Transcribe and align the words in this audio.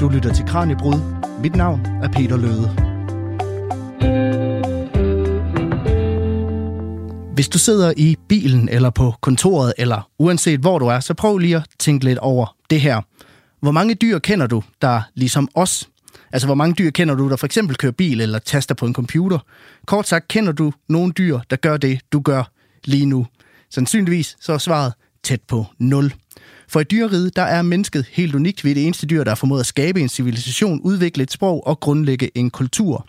Du 0.00 0.08
lytter 0.08 0.34
til 0.34 0.44
Kranjebrud. 0.46 1.00
Mit 1.42 1.56
navn 1.56 1.86
er 2.02 2.08
Peter 2.08 2.36
Løde. 2.36 2.68
Hvis 7.34 7.48
du 7.48 7.58
sidder 7.58 7.92
i 7.96 8.16
bilen 8.28 8.68
eller 8.68 8.90
på 8.90 9.14
kontoret, 9.20 9.72
eller 9.78 10.10
uanset 10.18 10.60
hvor 10.60 10.78
du 10.78 10.86
er, 10.86 11.00
så 11.00 11.14
prøv 11.14 11.38
lige 11.38 11.56
at 11.56 11.66
tænke 11.78 12.04
lidt 12.04 12.18
over 12.18 12.56
det 12.70 12.80
her. 12.80 13.00
Hvor 13.60 13.70
mange 13.70 13.94
dyr 13.94 14.18
kender 14.18 14.46
du, 14.46 14.62
der 14.82 15.02
ligesom 15.14 15.48
os? 15.54 15.88
Altså, 16.32 16.48
hvor 16.48 16.54
mange 16.54 16.74
dyr 16.74 16.90
kender 16.90 17.14
du, 17.14 17.28
der 17.28 17.36
for 17.36 17.46
eksempel 17.46 17.76
kører 17.76 17.92
bil 17.92 18.20
eller 18.20 18.38
taster 18.38 18.74
på 18.74 18.86
en 18.86 18.94
computer? 18.94 19.38
Kort 19.86 20.08
sagt, 20.08 20.28
kender 20.28 20.52
du 20.52 20.72
nogle 20.88 21.12
dyr, 21.12 21.38
der 21.50 21.56
gør 21.56 21.76
det, 21.76 22.00
du 22.12 22.20
gør 22.20 22.50
lige 22.84 23.06
nu? 23.06 23.26
Sandsynligvis 23.70 24.36
så 24.40 24.52
er 24.52 24.58
svaret 24.58 24.92
tæt 25.22 25.40
på 25.48 25.66
0. 25.78 26.12
For 26.68 26.80
i 26.80 26.84
dyreriget, 26.84 27.36
der 27.36 27.42
er 27.42 27.62
mennesket 27.62 28.06
helt 28.12 28.34
unikt 28.34 28.64
ved 28.64 28.74
det 28.74 28.84
eneste 28.84 29.06
dyr, 29.06 29.24
der 29.24 29.30
har 29.30 29.36
formået 29.36 29.60
at 29.60 29.66
skabe 29.66 30.00
en 30.00 30.08
civilisation, 30.08 30.80
udvikle 30.80 31.22
et 31.22 31.32
sprog 31.32 31.66
og 31.66 31.80
grundlægge 31.80 32.30
en 32.34 32.50
kultur. 32.50 33.06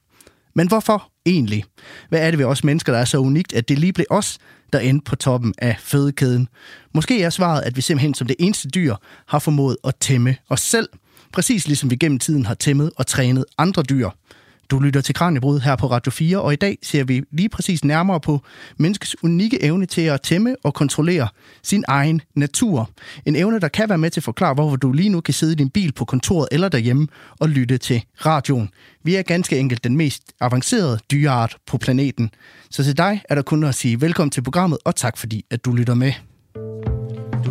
Men 0.56 0.68
hvorfor 0.68 1.12
egentlig? 1.26 1.64
Hvad 2.10 2.20
er 2.20 2.32
det 2.32 2.38
ved 2.38 2.46
os 2.46 2.64
mennesker, 2.64 2.94
der 2.94 3.00
er 3.00 3.06
så 3.06 3.18
unikt, 3.18 3.54
at 3.54 3.70
det 3.70 3.80
lige 3.80 3.94
blev 3.94 4.06
os, 4.10 4.38
der 4.74 4.80
endte 4.80 5.04
på 5.06 5.16
toppen 5.16 5.54
af 5.58 5.76
fødekæden? 5.80 6.48
Måske 6.94 7.24
er 7.24 7.30
svaret, 7.30 7.62
at 7.62 7.76
vi 7.76 7.82
simpelthen 7.82 8.14
som 8.14 8.28
det 8.28 8.36
eneste 8.40 8.70
dyr 8.70 8.96
har 9.28 9.40
formået 9.40 9.78
at 9.84 9.96
tæmme 10.00 10.36
os 10.50 10.62
selv, 10.62 10.90
præcis 11.34 11.68
ligesom 11.68 11.92
vi 11.92 11.96
gennem 11.96 12.20
tiden 12.20 12.46
har 12.46 12.54
tæmmet 12.54 12.92
og 12.98 13.08
trænet 13.08 13.46
andre 13.58 13.84
dyr. 13.84 14.10
Du 14.72 14.80
lytter 14.80 15.02
til 15.02 15.16
Kranjebrud 15.16 15.60
her 15.60 15.76
på 15.76 15.88
Radio 15.88 16.12
4, 16.12 16.42
og 16.42 16.54
i 16.54 16.56
dag 16.56 16.78
ser 16.84 17.04
vi 17.04 17.24
lige 17.32 17.50
præcis 17.50 17.84
nærmere 17.86 18.20
på 18.20 18.42
menneskets 18.78 19.24
unikke 19.24 19.64
evne 19.64 19.86
til 19.86 20.02
at 20.02 20.22
tæmme 20.22 20.56
og 20.64 20.74
kontrollere 20.74 21.28
sin 21.64 21.84
egen 21.88 22.22
natur. 22.36 22.90
En 23.26 23.36
evne, 23.36 23.60
der 23.60 23.68
kan 23.68 23.90
være 23.90 23.98
med 23.98 24.10
til 24.10 24.20
at 24.20 24.24
forklare, 24.24 24.54
hvorfor 24.54 24.76
du 24.76 24.92
lige 24.92 25.10
nu 25.10 25.22
kan 25.22 25.34
sidde 25.34 25.52
i 25.54 25.56
din 25.56 25.70
bil 25.70 25.92
på 25.92 26.06
kontoret 26.06 26.48
eller 26.52 26.70
derhjemme 26.70 27.08
og 27.40 27.50
lytte 27.50 27.78
til 27.78 28.04
radioen. 28.26 28.70
Vi 29.04 29.16
er 29.16 29.22
ganske 29.22 29.58
enkelt 29.58 29.84
den 29.84 29.98
mest 29.98 30.24
avancerede 30.42 31.00
dyreart 31.12 31.58
på 31.68 31.78
planeten. 31.78 32.32
Så 32.70 32.84
til 32.84 32.98
dig 32.98 33.22
er 33.30 33.36
der 33.36 33.42
kun 33.42 33.64
at 33.64 33.76
sige 33.76 34.02
velkommen 34.02 34.32
til 34.32 34.42
programmet, 34.42 34.80
og 34.86 34.96
tak 34.96 35.18
fordi, 35.18 35.46
at 35.52 35.66
du 35.66 35.72
lytter 35.72 35.94
med. 35.94 36.14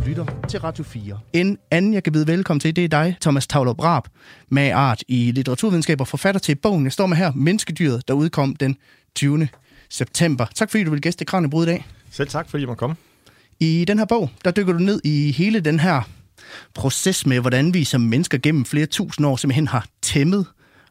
Lytter 0.08 0.26
til 0.48 0.60
Radio 0.60 0.84
4. 0.84 1.18
En 1.32 1.58
anden, 1.70 1.94
jeg 1.94 2.02
kan 2.02 2.12
byde 2.12 2.26
velkommen 2.26 2.60
til, 2.60 2.76
det 2.76 2.84
er 2.84 2.88
dig, 2.88 3.16
Thomas 3.20 3.46
Tavler 3.46 3.72
Brab, 3.72 4.02
med 4.50 4.70
art 4.70 5.02
i 5.08 5.32
litteraturvidenskab 5.32 6.00
og 6.00 6.08
forfatter 6.08 6.38
til 6.38 6.54
bogen. 6.54 6.84
Jeg 6.84 6.92
står 6.92 7.06
med 7.06 7.16
her, 7.16 7.32
Menneskedyret, 7.32 8.08
der 8.08 8.14
udkom 8.14 8.56
den 8.56 8.76
20. 9.14 9.48
september. 9.90 10.46
Tak 10.54 10.70
fordi 10.70 10.84
du 10.84 10.90
vil 10.90 11.00
gæste 11.00 11.24
Kranjebrud 11.24 11.66
i 11.66 11.66
dag. 11.66 11.86
Selv 12.10 12.28
tak, 12.28 12.50
fordi 12.50 12.60
jeg 12.60 12.68
måtte 12.68 12.78
komme. 12.78 12.96
I 13.60 13.84
den 13.88 13.98
her 13.98 14.04
bog, 14.04 14.30
der 14.44 14.50
dykker 14.50 14.72
du 14.72 14.78
ned 14.78 15.00
i 15.04 15.32
hele 15.32 15.60
den 15.60 15.80
her 15.80 16.08
proces 16.74 17.26
med, 17.26 17.40
hvordan 17.40 17.74
vi 17.74 17.84
som 17.84 18.00
mennesker 18.00 18.38
gennem 18.38 18.64
flere 18.64 18.86
tusind 18.86 19.26
år 19.26 19.36
simpelthen 19.36 19.68
har 19.68 19.86
tæmmet 20.02 20.46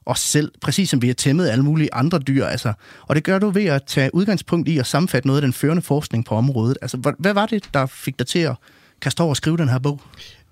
os 0.05 0.19
selv, 0.19 0.51
præcis 0.61 0.89
som 0.89 1.01
vi 1.01 1.07
har 1.07 1.13
tæmmet 1.13 1.49
alle 1.49 1.63
mulige 1.63 1.93
andre 1.93 2.19
dyr. 2.19 2.45
Altså. 2.45 2.73
Og 3.01 3.15
det 3.15 3.23
gør 3.23 3.39
du 3.39 3.49
ved 3.49 3.65
at 3.65 3.83
tage 3.83 4.15
udgangspunkt 4.15 4.69
i 4.69 4.77
at 4.77 4.87
sammenfatte 4.87 5.27
noget 5.27 5.37
af 5.37 5.41
den 5.41 5.53
førende 5.53 5.81
forskning 5.81 6.25
på 6.25 6.35
området. 6.35 6.77
Altså, 6.81 6.97
hvad, 6.97 7.13
hvad 7.19 7.33
var 7.33 7.45
det, 7.45 7.69
der 7.73 7.85
fik 7.85 8.19
dig 8.19 8.27
til 8.27 8.39
at 8.39 8.55
kan 9.01 9.11
stå 9.11 9.27
og 9.27 9.37
skrive 9.37 9.57
den 9.57 9.69
her 9.69 9.79
bog? 9.79 10.01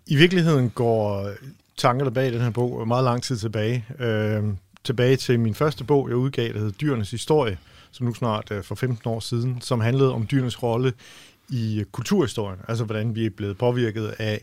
I 0.07 0.15
virkeligheden 0.15 0.69
går 0.69 1.29
tankerne 1.77 2.11
bag 2.11 2.33
den 2.33 2.41
her 2.41 2.49
bog 2.49 2.87
meget 2.87 3.03
lang 3.03 3.23
tid 3.23 3.37
tilbage. 3.37 3.85
Øh, 3.99 4.43
tilbage 4.83 5.15
til 5.15 5.39
min 5.39 5.55
første 5.55 5.83
bog, 5.83 6.09
jeg 6.09 6.17
udgav, 6.17 6.53
der 6.53 6.59
hed 6.59 6.71
Dyrenes 6.71 7.11
Historie, 7.11 7.57
som 7.91 8.05
nu 8.05 8.13
snart 8.13 8.51
øh, 8.51 8.63
for 8.63 8.75
15 8.75 9.09
år 9.09 9.19
siden, 9.19 9.61
som 9.61 9.81
handlede 9.81 10.13
om 10.13 10.27
dyrenes 10.31 10.63
rolle 10.63 10.93
i 11.49 11.79
øh, 11.79 11.85
kulturhistorien. 11.85 12.59
Altså 12.67 12.83
hvordan 12.83 13.15
vi 13.15 13.25
er 13.25 13.29
blevet 13.29 13.57
påvirket 13.57 14.15
af, 14.19 14.41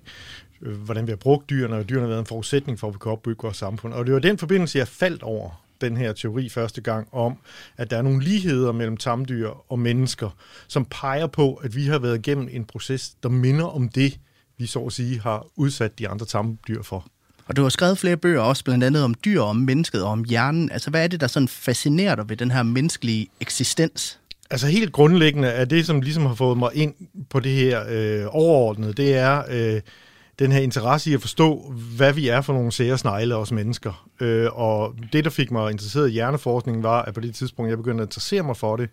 øh, 0.62 0.76
hvordan 0.76 1.06
vi 1.06 1.10
har 1.12 1.16
brugt 1.16 1.50
dyrene, 1.50 1.76
og 1.76 1.88
dyrene 1.88 2.02
har 2.02 2.08
været 2.08 2.20
en 2.20 2.26
forudsætning 2.26 2.78
for, 2.78 2.88
at 2.88 2.94
vi 2.94 2.98
kan 3.02 3.12
opbygge 3.12 3.42
vores 3.42 3.56
samfund. 3.56 3.94
Og 3.94 4.06
det 4.06 4.14
var 4.14 4.20
den 4.20 4.38
forbindelse, 4.38 4.78
jeg 4.78 4.88
faldt 4.88 5.22
over 5.22 5.61
den 5.82 5.96
her 5.96 6.12
teori 6.12 6.48
første 6.48 6.80
gang 6.80 7.08
om, 7.12 7.36
at 7.76 7.90
der 7.90 7.96
er 7.96 8.02
nogle 8.02 8.24
ligheder 8.24 8.72
mellem 8.72 8.96
tamdyr 8.96 9.50
og 9.68 9.78
mennesker, 9.78 10.30
som 10.68 10.84
peger 10.90 11.26
på, 11.26 11.54
at 11.54 11.76
vi 11.76 11.86
har 11.86 11.98
været 11.98 12.18
igennem 12.18 12.48
en 12.52 12.64
proces, 12.64 13.10
der 13.22 13.28
minder 13.28 13.64
om 13.64 13.88
det, 13.88 14.18
vi 14.58 14.66
så 14.66 14.78
at 14.78 14.92
sige 14.92 15.20
har 15.20 15.46
udsat 15.56 15.98
de 15.98 16.08
andre 16.08 16.26
tamdyr 16.26 16.82
for. 16.82 17.06
Og 17.46 17.56
du 17.56 17.62
har 17.62 17.68
skrevet 17.68 17.98
flere 17.98 18.16
bøger 18.16 18.40
også, 18.40 18.64
blandt 18.64 18.84
andet 18.84 19.04
om 19.04 19.14
dyr, 19.24 19.40
om 19.40 19.56
mennesket 19.56 20.02
og 20.02 20.10
om 20.10 20.24
hjernen. 20.24 20.70
Altså, 20.70 20.90
hvad 20.90 21.04
er 21.04 21.08
det, 21.08 21.20
der 21.20 21.26
sådan 21.26 21.48
fascinerer 21.48 22.14
dig 22.14 22.28
ved 22.28 22.36
den 22.36 22.50
her 22.50 22.62
menneskelige 22.62 23.28
eksistens? 23.40 24.18
Altså 24.50 24.66
helt 24.66 24.92
grundlæggende 24.92 25.48
er 25.48 25.64
det, 25.64 25.86
som 25.86 26.00
ligesom 26.00 26.26
har 26.26 26.34
fået 26.34 26.58
mig 26.58 26.70
ind 26.74 26.94
på 27.30 27.40
det 27.40 27.52
her 27.52 27.84
øh, 27.88 28.26
overordnede, 28.28 28.92
det 28.92 29.14
er 29.14 29.42
øh, 29.50 29.80
den 30.42 30.52
her 30.52 30.60
interesse 30.60 31.10
i 31.10 31.14
at 31.14 31.20
forstå, 31.20 31.74
hvad 31.96 32.12
vi 32.12 32.28
er 32.28 32.40
for 32.40 32.52
nogle 32.52 32.72
sære 32.72 32.98
snegle 32.98 33.36
os 33.36 33.52
mennesker. 33.52 34.08
Øh, 34.20 34.48
og 34.52 34.94
det, 35.12 35.24
der 35.24 35.30
fik 35.30 35.50
mig 35.50 35.70
interesseret 35.70 36.08
i 36.08 36.12
hjerneforskning, 36.12 36.82
var, 36.82 37.02
at 37.02 37.14
på 37.14 37.20
det 37.20 37.34
tidspunkt, 37.34 37.68
jeg 37.68 37.78
begyndte 37.78 38.02
at 38.02 38.06
interessere 38.06 38.42
mig 38.42 38.56
for 38.56 38.76
det, 38.76 38.90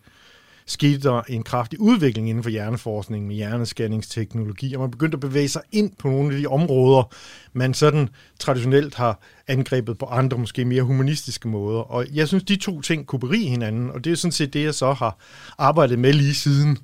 skete 0.66 1.00
der 1.00 1.22
en 1.22 1.44
kraftig 1.44 1.80
udvikling 1.80 2.30
inden 2.30 2.44
for 2.44 2.50
hjerneforskning 2.50 3.28
med 3.28 3.36
hjernescanningsteknologi, 3.36 4.74
og 4.74 4.82
man 4.82 4.92
begyndte 4.92 5.16
at 5.16 5.20
bevæge 5.20 5.50
sig 5.50 5.62
ind 5.72 5.92
på 6.00 6.08
nogle 6.08 6.36
af 6.36 6.42
de 6.42 6.48
områder, 6.48 7.14
man 7.54 7.74
sådan 7.74 8.10
traditionelt 8.40 8.96
har 8.96 9.22
angrebet 9.48 9.98
på 9.98 10.06
andre, 10.06 10.38
måske 10.38 10.66
mere 10.66 10.84
humanistiske 10.84 11.48
måder. 11.48 11.80
Og 11.80 12.06
jeg 12.14 12.28
synes, 12.28 12.44
de 12.44 12.56
to 12.56 12.82
ting 12.82 13.08
kunne 13.08 13.20
berige 13.20 13.50
hinanden, 13.50 13.92
og 13.92 14.04
det 14.04 14.12
er 14.12 14.16
sådan 14.16 14.32
set 14.32 14.54
det, 14.54 14.64
jeg 14.64 14.74
så 14.74 14.94
har 14.94 15.18
arbejdet 15.58 16.00
med 16.00 16.14
lige 16.14 16.36
siden. 16.36 16.78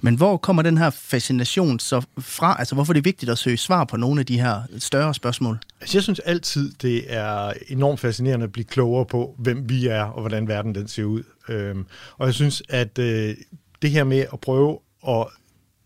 Men 0.00 0.14
hvor 0.14 0.36
kommer 0.36 0.62
den 0.62 0.78
her 0.78 0.90
fascination 0.90 1.78
så 1.78 2.02
fra? 2.18 2.56
Altså, 2.58 2.74
hvorfor 2.74 2.92
er 2.92 2.94
det 2.94 3.04
vigtigt 3.04 3.30
at 3.30 3.38
søge 3.38 3.56
svar 3.56 3.84
på 3.84 3.96
nogle 3.96 4.20
af 4.20 4.26
de 4.26 4.40
her 4.40 4.62
større 4.78 5.14
spørgsmål? 5.14 5.58
Altså, 5.80 5.98
jeg 5.98 6.02
synes 6.02 6.18
altid, 6.18 6.72
det 6.82 7.14
er 7.14 7.52
enormt 7.68 8.00
fascinerende 8.00 8.44
at 8.44 8.52
blive 8.52 8.64
klogere 8.64 9.06
på, 9.06 9.34
hvem 9.38 9.68
vi 9.68 9.86
er, 9.86 10.02
og 10.02 10.20
hvordan 10.20 10.48
verden 10.48 10.74
den 10.74 10.88
ser 10.88 11.04
ud. 11.04 11.22
Øhm, 11.48 11.86
og 12.18 12.26
jeg 12.26 12.34
synes, 12.34 12.62
at 12.68 12.98
øh, 12.98 13.36
det 13.82 13.90
her 13.90 14.04
med 14.04 14.24
at 14.32 14.40
prøve 14.40 14.78
at 15.08 15.26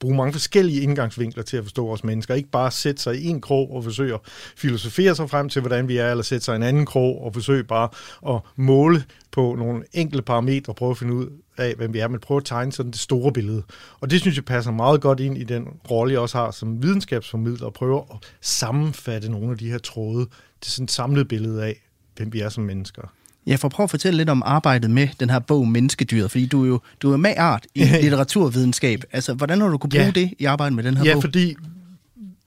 bruge 0.03 0.17
mange 0.17 0.33
forskellige 0.33 0.81
indgangsvinkler 0.81 1.43
til 1.43 1.57
at 1.57 1.65
forstå 1.65 1.89
os 1.89 2.05
mennesker. 2.05 2.35
Ikke 2.35 2.51
bare 2.51 2.71
sætte 2.71 3.03
sig 3.03 3.17
i 3.17 3.27
en 3.27 3.41
krog 3.41 3.75
og 3.75 3.85
forsøge 3.85 4.15
at 4.15 4.21
filosofere 4.57 5.15
sig 5.15 5.31
frem 5.31 5.49
til, 5.49 5.61
hvordan 5.61 5.89
vi 5.89 5.97
er, 5.97 6.11
eller 6.11 6.23
sætte 6.23 6.45
sig 6.45 6.53
i 6.53 6.57
en 6.57 6.63
anden 6.63 6.87
krog 6.87 7.25
og 7.25 7.35
forsøge 7.35 7.65
bare 7.65 7.89
at 8.35 8.41
måle 8.57 9.05
på 9.31 9.55
nogle 9.59 9.85
enkelte 9.93 10.23
parametre 10.23 10.73
og 10.73 10.77
prøve 10.77 10.91
at 10.91 10.99
finde 10.99 11.15
ud 11.15 11.27
af, 11.59 11.75
hvem 11.75 11.93
vi 11.93 11.99
er, 11.99 12.09
men 12.09 12.21
prøve 12.21 12.39
at 12.39 12.45
tegne 12.45 12.73
sådan 12.73 12.93
det 12.93 13.01
store 13.01 13.33
billede. 13.33 13.63
Og 14.01 14.11
det 14.11 14.21
synes 14.21 14.37
jeg 14.37 14.45
passer 14.45 14.71
meget 14.71 15.01
godt 15.01 15.21
ind 15.21 15.39
i 15.39 15.45
den 15.45 15.69
rolle, 15.91 16.13
jeg 16.13 16.21
også 16.21 16.39
har 16.39 16.51
som 16.51 16.83
videnskabsformidler, 16.83 17.67
og 17.67 17.73
prøve 17.73 17.99
at 17.99 18.17
sammenfatte 18.41 19.31
nogle 19.31 19.51
af 19.51 19.59
de 19.59 19.71
her 19.71 19.79
tråde 19.79 20.27
til 20.61 20.73
sådan 20.73 20.85
et 20.85 20.91
samlet 20.91 21.29
billede 21.29 21.65
af, 21.65 21.83
hvem 22.17 22.33
vi 22.33 22.41
er 22.41 22.49
som 22.49 22.65
mennesker. 22.65 23.03
Jeg 23.47 23.61
får 23.61 23.69
prøve 23.69 23.85
at 23.85 23.91
fortælle 23.91 24.17
lidt 24.17 24.29
om 24.29 24.43
arbejdet 24.45 24.91
med 24.91 25.09
den 25.21 25.31
her 25.31 25.39
bog 25.39 25.69
Menneskedyret, 25.69 26.31
fordi 26.31 26.47
du 26.47 26.63
er 26.65 26.69
jo 26.69 26.81
du 27.03 27.13
er 27.13 27.17
med 27.17 27.35
art 27.37 27.67
i 27.75 27.85
litteraturvidenskab. 28.03 29.05
Altså, 29.13 29.35
hvordan 29.35 29.61
har 29.61 29.69
du 29.69 29.79
kunne 29.79 29.91
bruge 29.91 30.05
ja. 30.05 30.11
det 30.11 30.35
i 30.39 30.45
arbejdet 30.45 30.77
med 30.77 30.85
den 30.85 30.97
her 30.97 31.05
ja, 31.05 31.13
bog? 31.13 31.23
Ja, 31.23 31.27
fordi 31.27 31.57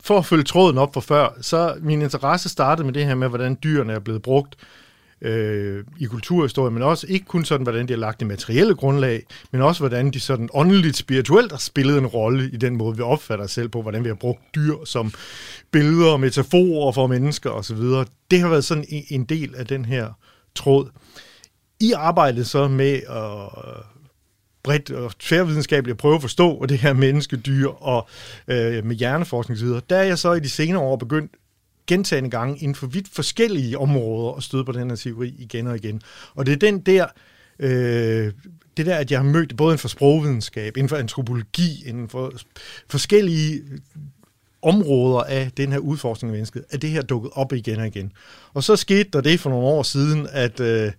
for 0.02 0.18
at 0.18 0.26
følge 0.26 0.44
tråden 0.44 0.78
op 0.78 0.94
for 0.94 1.02
før, 1.02 1.38
så 1.42 1.76
min 1.82 2.02
interesse 2.02 2.50
startede 2.50 2.86
med 2.86 2.94
det 2.94 3.06
her 3.06 3.16
med, 3.16 3.28
hvordan 3.30 3.58
dyrene 3.64 3.94
er 3.94 4.00
blevet 4.00 4.22
brugt 4.22 4.56
øh, 5.22 5.84
i 6.00 6.06
kulturhistorie, 6.06 6.72
men 6.72 6.84
også 6.84 7.08
ikke 7.10 7.26
kun 7.26 7.46
sådan, 7.46 7.64
hvordan 7.64 7.88
de 7.88 7.94
har 7.94 7.98
lagt 8.00 8.20
det 8.20 8.28
materielle 8.28 8.76
grundlag, 8.76 9.24
men 9.52 9.62
også 9.62 9.82
hvordan 9.82 10.12
de 10.12 10.20
sådan 10.20 10.50
åndeligt, 10.54 10.98
spirituelt 10.98 11.52
har 11.52 11.60
spillet 11.60 11.98
en 11.98 12.08
rolle 12.08 12.50
i 12.54 12.58
den 12.58 12.76
måde, 12.76 12.98
vi 12.98 13.02
opfatter 13.02 13.46
os 13.46 13.52
selv 13.52 13.70
på, 13.70 13.82
hvordan 13.82 14.04
vi 14.04 14.10
har 14.10 14.16
brugt 14.16 14.56
dyr 14.56 14.76
som 14.86 15.14
billeder 15.72 16.12
og 16.12 16.20
metaforer 16.20 16.92
for 16.92 17.08
mennesker 17.08 17.50
osv. 17.50 17.82
Det 18.32 18.40
har 18.40 18.50
været 18.50 18.66
sådan 18.66 18.86
en 19.10 19.24
del 19.24 19.56
af 19.56 19.68
den 19.68 19.86
her 19.86 20.10
tråd. 20.56 20.90
I 21.80 21.92
arbejdet 21.92 22.48
så 22.48 22.68
med 22.68 22.94
at 22.94 23.68
øh, 23.68 23.84
bredt 24.64 24.92
og 24.92 25.18
tværvidenskabeligt 25.20 25.94
at 25.94 25.98
prøve 25.98 26.16
at 26.16 26.22
forstå 26.22 26.66
det 26.66 26.78
her 26.78 26.94
menneske, 26.94 27.38
dyr 27.38 27.68
og 27.68 28.08
øh, 28.48 28.86
med 28.86 28.96
hjerneforskning 28.96 29.60
osv., 29.60 29.68
der 29.90 29.98
er 29.98 30.04
jeg 30.04 30.20
så 30.20 30.34
i 30.34 30.40
de 30.40 30.50
senere 30.50 30.82
år 30.82 30.96
begyndt 30.96 31.32
gentagende 31.88 32.30
gange 32.30 32.58
inden 32.58 32.76
for 32.76 32.88
vidt 32.88 33.08
forskellige 33.14 33.78
områder 33.78 34.32
og 34.32 34.44
støde 34.44 34.66
på 34.66 34.72
den 34.72 34.90
her 34.90 34.96
teori 34.96 35.36
igen 35.40 35.68
og 35.68 35.76
igen. 35.76 36.02
Og 36.36 36.46
det 36.46 36.52
er 36.52 36.58
den 36.58 36.80
der, 36.80 37.06
øh, 37.60 38.34
det 38.78 38.86
der, 38.86 38.96
at 38.96 39.12
jeg 39.12 39.20
har 39.20 39.26
mødt 39.26 39.58
både 39.58 39.70
inden 39.72 39.80
for 39.80 39.88
sprogvidenskab, 39.88 40.78
inden 40.78 40.90
for 40.90 40.96
antropologi, 40.96 41.84
inden 41.86 42.10
for 42.10 42.34
forskellige 42.90 43.62
områder 44.66 45.24
af 45.24 45.52
den 45.58 45.72
her 45.72 45.80
udforskning 45.80 46.32
af 46.32 46.34
mennesket, 46.34 46.66
at 46.70 46.82
det 46.82 46.90
her 46.90 47.02
dukket 47.02 47.32
op 47.34 47.54
igen 47.54 47.80
og 47.80 47.88
igen. 47.88 48.12
Og 48.54 48.64
så 48.64 48.76
skete 48.76 49.10
der 49.14 49.22
det 49.22 49.40
for 49.40 49.50
nogle 49.50 49.66
år 49.66 49.84
siden, 49.84 50.28
at 50.32 50.60
øh, 50.60 50.92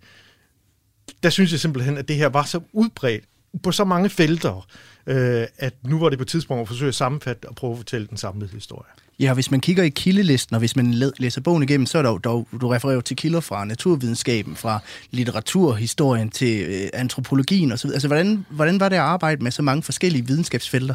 der 1.23 1.31
synes 1.31 1.53
jeg 1.53 1.61
simpelthen, 1.61 1.99
at 1.99 2.09
det 2.09 2.17
her 2.17 2.29
var 2.29 2.43
så 2.45 2.61
udbredt 2.73 3.25
på 3.63 3.73
så 3.73 3.85
mange 3.85 4.11
felter, 4.11 4.67
øh, 5.07 5.47
at 5.59 5.75
nu 5.83 5.99
var 5.99 6.09
det 6.09 6.19
på 6.19 6.23
et 6.23 6.29
tidspunkt 6.29 6.61
at 6.61 6.69
forsøge 6.69 6.89
at 6.89 6.95
sammenfatte 6.95 7.49
og 7.49 7.55
prøve 7.55 7.73
at 7.73 7.77
fortælle 7.79 8.07
den 8.07 8.17
samlede 8.17 8.51
historie. 8.53 8.91
Ja, 9.21 9.35
hvis 9.35 9.51
man 9.51 9.61
kigger 9.61 9.83
i 9.83 9.89
kildelisten, 9.89 10.55
og 10.55 10.59
hvis 10.59 10.77
man 10.77 10.95
læser 11.19 11.41
bogen 11.41 11.63
igennem, 11.63 11.87
så 11.87 11.99
er 11.99 12.03
der, 12.03 12.19
der 12.19 12.45
du 12.61 12.69
refererer 12.69 13.01
til 13.01 13.17
kilder 13.17 13.41
fra 13.41 13.65
naturvidenskaben, 13.65 14.57
fra 14.57 14.79
litteraturhistorien 15.11 16.31
til 16.31 16.67
øh, 16.69 16.89
antropologien 16.93 17.73
osv. 17.73 17.91
Altså, 17.93 18.09
hvordan, 18.09 18.47
hvordan 18.51 18.81
var 18.81 18.89
det 18.89 18.97
at 18.97 19.03
arbejde 19.03 19.45
med 19.45 19.51
så 19.51 19.63
mange 19.63 19.83
forskellige 19.83 20.27
videnskabsfelter? 20.27 20.95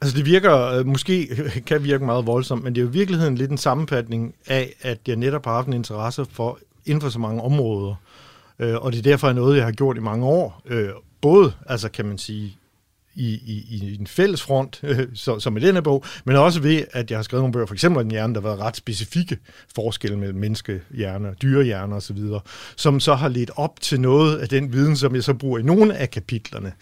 Altså 0.00 0.16
det 0.16 0.26
virker, 0.26 0.66
øh, 0.66 0.86
måske 0.86 1.28
kan 1.66 1.84
virke 1.84 2.04
meget 2.04 2.26
voldsomt, 2.26 2.64
men 2.64 2.74
det 2.74 2.80
er 2.80 2.82
jo 2.82 2.88
i 2.88 2.92
virkeligheden 2.92 3.34
lidt 3.34 3.50
en 3.50 3.58
sammenfatning 3.58 4.34
af, 4.46 4.74
at 4.82 4.98
jeg 5.06 5.16
netop 5.16 5.44
har 5.44 5.52
haft 5.52 5.66
en 5.66 5.72
interesse 5.72 6.26
for 6.30 6.58
inden 6.86 7.00
for 7.00 7.08
så 7.08 7.18
mange 7.18 7.42
områder. 7.42 7.94
Øh, 8.58 8.74
og 8.74 8.92
det 8.92 8.98
er 8.98 9.02
derfor 9.02 9.32
noget, 9.32 9.56
jeg 9.56 9.64
har 9.64 9.72
gjort 9.72 9.96
i 9.96 10.00
mange 10.00 10.26
år. 10.26 10.62
Øh, 10.66 10.90
både, 11.20 11.52
altså 11.66 11.88
kan 11.88 12.04
man 12.06 12.18
sige, 12.18 12.56
i, 13.14 13.28
i, 13.28 13.66
i 13.70 13.96
en 14.00 14.06
fælles 14.06 14.42
front, 14.42 14.80
øh, 14.82 15.08
så, 15.14 15.38
som 15.38 15.56
i 15.56 15.60
denne 15.60 15.82
bog, 15.82 16.04
men 16.24 16.36
også 16.36 16.60
ved, 16.60 16.84
at 16.92 17.10
jeg 17.10 17.18
har 17.18 17.22
skrevet 17.22 17.42
nogle 17.42 17.52
bøger, 17.52 17.66
for 17.66 17.74
eksempel 17.74 18.02
den 18.02 18.10
hjerne, 18.10 18.34
der 18.34 18.40
har 18.40 18.48
været 18.48 18.60
ret 18.60 18.76
specifikke 18.76 19.38
forskelle 19.74 20.18
mellem 20.18 20.38
menneskehjerner, 20.38 21.34
dyrehjerner 21.34 21.96
osv., 21.96 22.18
som 22.76 23.00
så 23.00 23.14
har 23.14 23.28
ledt 23.28 23.50
op 23.56 23.80
til 23.80 24.00
noget 24.00 24.38
af 24.38 24.48
den 24.48 24.72
viden, 24.72 24.96
som 24.96 25.14
jeg 25.14 25.24
så 25.24 25.34
bruger 25.34 25.58
i 25.58 25.62
nogle 25.62 25.96
af 25.96 26.10
kapitlerne 26.10 26.72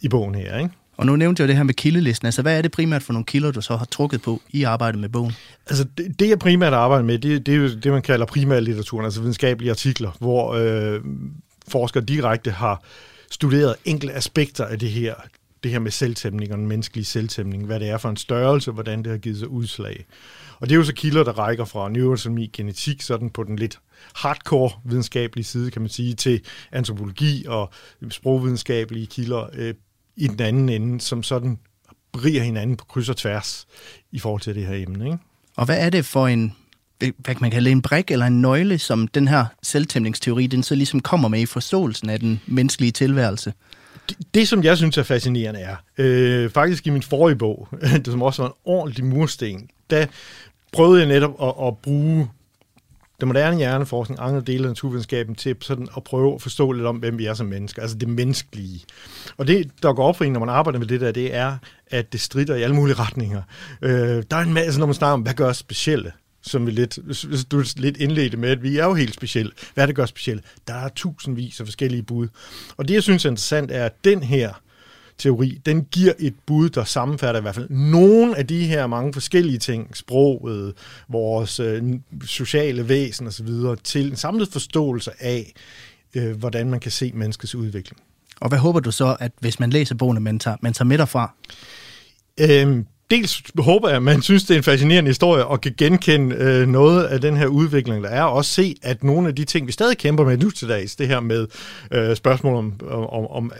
i 0.00 0.08
bogen 0.08 0.34
her. 0.34 0.58
Ikke? 0.58 0.70
Og 0.98 1.06
nu 1.06 1.16
nævnte 1.16 1.40
jeg 1.40 1.48
det 1.48 1.56
her 1.56 1.62
med 1.62 1.74
kildelisten. 1.74 2.26
Altså, 2.26 2.42
hvad 2.42 2.58
er 2.58 2.62
det 2.62 2.70
primært 2.70 3.02
for 3.02 3.12
nogle 3.12 3.26
kilder, 3.26 3.50
du 3.50 3.60
så 3.60 3.76
har 3.76 3.84
trukket 3.84 4.22
på 4.22 4.42
i 4.50 4.62
arbejdet 4.62 5.00
med 5.00 5.08
bogen? 5.08 5.32
Altså, 5.66 5.84
det, 5.98 6.20
det 6.20 6.28
jeg 6.28 6.38
primært 6.38 6.72
arbejder 6.72 7.04
med, 7.04 7.18
det, 7.18 7.46
det 7.46 7.54
er 7.54 7.58
jo 7.58 7.74
det, 7.74 7.92
man 7.92 8.02
kalder 8.02 8.26
primærlitteraturen, 8.26 9.04
altså 9.04 9.20
videnskabelige 9.20 9.70
artikler, 9.70 10.10
hvor 10.18 10.54
øh, 10.54 11.00
forskere 11.68 12.04
direkte 12.04 12.50
har 12.50 12.82
studeret 13.30 13.76
enkelte 13.84 14.14
aspekter 14.14 14.64
af 14.64 14.78
det 14.78 14.90
her, 14.90 15.14
det 15.62 15.70
her 15.70 15.78
med 15.78 15.90
selvtæmning 15.90 16.52
og 16.52 16.58
den 16.58 16.66
menneskelige 16.66 17.04
selvtæmning, 17.04 17.66
hvad 17.66 17.80
det 17.80 17.88
er 17.88 17.98
for 17.98 18.08
en 18.08 18.16
størrelse, 18.16 18.70
hvordan 18.70 19.02
det 19.02 19.10
har 19.10 19.18
givet 19.18 19.38
sig 19.38 19.48
udslag. 19.48 20.06
Og 20.60 20.68
det 20.68 20.74
er 20.74 20.76
jo 20.76 20.84
så 20.84 20.94
kilder, 20.94 21.24
der 21.24 21.32
rækker 21.32 21.64
fra 21.64 21.88
neuroanatomi, 21.88 22.50
genetik, 22.52 23.02
sådan 23.02 23.30
på 23.30 23.44
den 23.44 23.56
lidt 23.56 23.78
hardcore 24.14 24.70
videnskabelige 24.84 25.44
side, 25.44 25.70
kan 25.70 25.82
man 25.82 25.88
sige, 25.88 26.14
til 26.14 26.40
antropologi 26.72 27.44
og 27.48 27.70
sprogvidenskabelige 28.10 29.06
kilder 29.06 29.46
øh, 29.54 29.74
i 30.18 30.26
den 30.26 30.40
anden 30.40 30.68
ende, 30.68 31.00
som 31.00 31.22
sådan 31.22 31.58
briger 32.12 32.42
hinanden 32.42 32.76
på 32.76 32.84
kryds 32.84 33.08
og 33.08 33.16
tværs 33.16 33.66
i 34.12 34.18
forhold 34.18 34.40
til 34.40 34.54
det 34.54 34.66
her 34.66 34.74
emne. 34.74 35.04
Ikke? 35.04 35.18
Og 35.56 35.64
hvad 35.64 35.78
er 35.78 35.90
det 35.90 36.04
for 36.04 36.26
en, 36.26 36.54
hvad 36.98 37.12
kan 37.24 37.38
man 37.40 37.50
kalde 37.50 37.70
en 37.70 37.82
brik 37.82 38.10
eller 38.10 38.26
en 38.26 38.40
nøgle, 38.40 38.78
som 38.78 39.08
den 39.08 39.28
her 39.28 39.46
selvtæmningsteori, 39.62 40.46
den 40.46 40.62
så 40.62 40.74
ligesom 40.74 41.00
kommer 41.00 41.28
med 41.28 41.40
i 41.40 41.46
forståelsen 41.46 42.10
af 42.10 42.20
den 42.20 42.40
menneskelige 42.46 42.92
tilværelse? 42.92 43.52
Det, 44.08 44.16
det 44.34 44.48
som 44.48 44.64
jeg 44.64 44.76
synes 44.76 44.98
er 44.98 45.02
fascinerende 45.02 45.60
er, 45.60 45.76
øh, 45.98 46.50
faktisk 46.50 46.86
i 46.86 46.90
min 46.90 47.02
forrige 47.02 47.36
bog, 47.36 47.68
det 47.82 48.06
som 48.12 48.22
også 48.22 48.42
var 48.42 48.48
en 48.48 48.54
ordentlig 48.64 49.04
mursten, 49.04 49.68
der 49.90 50.06
prøvede 50.72 51.00
jeg 51.00 51.08
netop 51.08 51.42
at, 51.42 51.66
at 51.66 51.78
bruge 51.78 52.28
den 53.20 53.28
moderne 53.28 53.56
hjerneforskning, 53.56 54.20
andre 54.20 54.40
dele 54.40 54.64
af 54.64 54.70
naturvidenskaben, 54.70 55.34
til 55.34 55.56
sådan 55.60 55.88
at 55.96 56.04
prøve 56.04 56.34
at 56.34 56.42
forstå 56.42 56.72
lidt 56.72 56.86
om, 56.86 56.96
hvem 56.96 57.18
vi 57.18 57.26
er 57.26 57.34
som 57.34 57.46
mennesker, 57.46 57.82
altså 57.82 57.98
det 57.98 58.08
menneskelige. 58.08 58.80
Og 59.36 59.46
det, 59.46 59.70
der 59.82 59.92
går 59.92 60.04
op 60.08 60.16
for 60.16 60.24
en, 60.24 60.32
når 60.32 60.40
man 60.40 60.48
arbejder 60.48 60.78
med 60.78 60.86
det 60.86 61.00
der, 61.00 61.12
det 61.12 61.34
er, 61.34 61.56
at 61.86 62.12
det 62.12 62.20
strider 62.20 62.56
i 62.56 62.62
alle 62.62 62.76
mulige 62.76 62.96
retninger. 62.96 63.42
Øh, 63.82 64.22
der 64.30 64.36
er 64.36 64.40
en 64.40 64.54
masse, 64.54 64.80
når 64.80 64.86
man 64.86 64.94
snakker 64.94 65.12
om, 65.12 65.20
hvad 65.20 65.34
gør 65.34 65.48
os 65.48 65.56
specielle? 65.56 66.12
som 66.42 66.66
vi 66.66 66.70
lidt, 66.70 66.98
du 67.50 67.64
lidt 67.76 67.96
indledte 67.96 68.36
med, 68.36 68.50
at 68.50 68.62
vi 68.62 68.78
er 68.78 68.84
jo 68.84 68.94
helt 68.94 69.14
specielle. 69.14 69.52
Hvad 69.74 69.84
er 69.84 69.86
det 69.86 69.96
gør 69.96 70.06
specielt? 70.06 70.44
Der 70.68 70.74
er 70.74 70.88
tusindvis 70.88 71.60
af 71.60 71.66
forskellige 71.66 72.02
bud. 72.02 72.28
Og 72.76 72.88
det, 72.88 72.94
jeg 72.94 73.02
synes 73.02 73.24
er 73.24 73.30
interessant, 73.30 73.70
er, 73.70 73.84
at 73.84 74.04
den 74.04 74.22
her 74.22 74.52
teori, 75.18 75.60
den 75.66 75.84
giver 75.84 76.12
et 76.18 76.34
bud, 76.46 76.68
der 76.68 76.84
sammenfatter 76.84 77.40
i 77.40 77.42
hvert 77.42 77.54
fald 77.54 77.70
nogle 77.70 78.38
af 78.38 78.46
de 78.46 78.66
her 78.66 78.86
mange 78.86 79.12
forskellige 79.12 79.58
ting, 79.58 79.96
sproget, 79.96 80.74
vores 81.08 81.60
øh, 81.60 81.82
sociale 82.24 82.88
væsen 82.88 83.26
osv., 83.26 83.48
til 83.84 84.10
en 84.10 84.16
samlet 84.16 84.48
forståelse 84.48 85.10
af, 85.20 85.52
øh, 86.14 86.36
hvordan 86.36 86.70
man 86.70 86.80
kan 86.80 86.90
se 86.90 87.12
menneskets 87.14 87.54
udvikling. 87.54 88.00
Og 88.40 88.48
hvad 88.48 88.58
håber 88.58 88.80
du 88.80 88.90
så, 88.90 89.16
at 89.20 89.32
hvis 89.40 89.60
man 89.60 89.70
læser 89.70 89.94
bogen, 89.94 90.22
man 90.22 90.38
tager, 90.38 90.56
man 90.60 90.72
tager 90.72 90.86
med 90.86 90.98
derfra? 90.98 91.34
Øhm, 92.40 92.86
dels 93.10 93.42
håber 93.58 93.88
jeg, 93.88 93.96
at 93.96 94.02
man 94.02 94.22
synes, 94.22 94.44
det 94.44 94.54
er 94.54 94.58
en 94.58 94.64
fascinerende 94.64 95.08
historie, 95.08 95.46
og 95.46 95.60
kan 95.60 95.74
genkende 95.78 96.36
øh, 96.36 96.68
noget 96.68 97.04
af 97.04 97.20
den 97.20 97.36
her 97.36 97.46
udvikling, 97.46 98.04
der 98.04 98.10
er, 98.10 98.22
og 98.22 98.32
også 98.32 98.50
se, 98.50 98.74
at 98.82 99.04
nogle 99.04 99.28
af 99.28 99.34
de 99.34 99.44
ting, 99.44 99.66
vi 99.66 99.72
stadig 99.72 99.98
kæmper 99.98 100.24
med 100.24 100.36
nu 100.36 100.50
til 100.50 100.68
dags, 100.68 100.96
det 100.96 101.08
her 101.08 101.20
med 101.20 101.46
øh, 101.92 102.16
spørgsmål 102.16 102.54
om, 102.56 102.72
om, 102.90 103.26
om, 103.26 103.52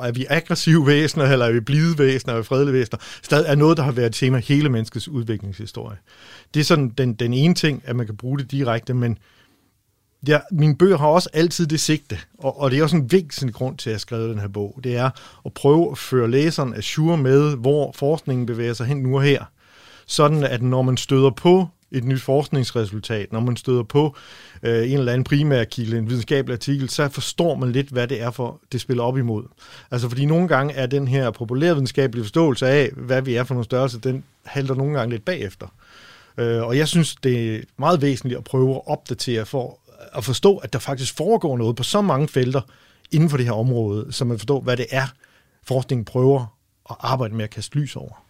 er 0.00 0.12
vi 0.12 0.26
aggressive 0.28 0.86
væsener, 0.86 1.24
eller 1.24 1.46
er 1.46 1.52
vi 1.52 1.60
blide 1.60 1.98
væsener, 1.98 2.34
er 2.34 2.38
vi 2.38 2.44
fredelige 2.44 2.74
væsener, 2.74 2.98
stadig 3.22 3.44
er 3.48 3.54
noget, 3.54 3.76
der 3.76 3.82
har 3.82 3.92
været 3.92 4.14
tema 4.14 4.38
hele 4.38 4.68
menneskets 4.68 5.08
udviklingshistorie. 5.08 5.96
Det 6.54 6.60
er 6.60 6.64
sådan 6.64 6.92
den, 6.98 7.14
den 7.14 7.34
ene 7.34 7.54
ting, 7.54 7.82
at 7.84 7.96
man 7.96 8.06
kan 8.06 8.16
bruge 8.16 8.38
det 8.38 8.50
direkte, 8.50 8.94
men 8.94 9.18
ja, 10.28 10.40
mine 10.52 10.76
bøger 10.76 10.98
har 10.98 11.06
også 11.06 11.28
altid 11.32 11.66
det 11.66 11.80
sigte, 11.80 12.18
og, 12.38 12.60
og 12.60 12.70
det 12.70 12.78
er 12.78 12.82
også 12.82 12.96
en 12.96 13.12
vigtig 13.12 13.54
grund 13.54 13.78
til, 13.78 13.90
at 13.90 13.92
jeg 13.92 13.94
har 13.94 14.00
skrevet 14.00 14.30
den 14.30 14.38
her 14.38 14.48
bog. 14.48 14.80
Det 14.84 14.96
er 14.96 15.10
at 15.46 15.52
prøve 15.52 15.90
at 15.90 15.98
føre 15.98 16.30
læseren 16.30 16.74
assure 16.74 17.16
med, 17.16 17.56
hvor 17.56 17.92
forskningen 17.94 18.46
bevæger 18.46 18.74
sig 18.74 18.86
hen 18.86 18.96
nu 18.96 19.16
og 19.16 19.22
her. 19.22 19.44
Sådan 20.06 20.44
at 20.44 20.62
når 20.62 20.82
man 20.82 20.96
støder 20.96 21.30
på 21.30 21.68
et 21.90 22.04
nyt 22.04 22.22
forskningsresultat, 22.22 23.32
når 23.32 23.40
man 23.40 23.56
støder 23.56 23.82
på 23.82 24.16
øh, 24.62 24.90
en 24.90 24.98
eller 24.98 25.12
anden 25.12 25.24
primær 25.24 25.64
kilde, 25.64 25.98
en 25.98 26.08
videnskabelig 26.08 26.52
artikel, 26.52 26.88
så 26.88 27.08
forstår 27.08 27.54
man 27.54 27.72
lidt, 27.72 27.88
hvad 27.88 28.08
det 28.08 28.22
er 28.22 28.30
for, 28.30 28.60
det 28.72 28.80
spiller 28.80 29.02
op 29.02 29.18
imod. 29.18 29.44
Altså 29.90 30.08
fordi 30.08 30.26
nogle 30.26 30.48
gange 30.48 30.74
er 30.74 30.86
den 30.86 31.08
her 31.08 31.30
populære 31.30 31.74
videnskabelige 31.74 32.24
forståelse 32.24 32.66
af, 32.66 32.90
hvad 32.96 33.22
vi 33.22 33.34
er 33.34 33.44
for 33.44 33.54
nogle 33.54 33.64
størrelse, 33.64 33.98
den 33.98 34.24
halter 34.44 34.74
nogle 34.74 34.98
gange 34.98 35.10
lidt 35.10 35.24
bagefter. 35.24 35.66
Øh, 36.38 36.62
og 36.62 36.76
jeg 36.76 36.88
synes, 36.88 37.16
det 37.16 37.56
er 37.56 37.60
meget 37.78 38.02
væsentligt 38.02 38.38
at 38.38 38.44
prøve 38.44 38.74
at 38.74 38.82
opdatere 38.86 39.46
for 39.46 39.78
at 40.14 40.24
forstå, 40.24 40.56
at 40.56 40.72
der 40.72 40.78
faktisk 40.78 41.16
foregår 41.16 41.58
noget 41.58 41.76
på 41.76 41.82
så 41.82 42.02
mange 42.02 42.28
felter 42.28 42.60
inden 43.10 43.30
for 43.30 43.36
det 43.36 43.46
her 43.46 43.52
område, 43.52 44.12
så 44.12 44.24
man 44.24 44.38
forstår, 44.38 44.60
hvad 44.60 44.76
det 44.76 44.86
er, 44.90 45.06
forskningen 45.64 46.04
prøver 46.04 46.56
at 46.90 46.96
arbejde 47.00 47.34
med 47.34 47.44
at 47.44 47.50
kaste 47.50 47.78
lys 47.78 47.96
over. 47.96 48.26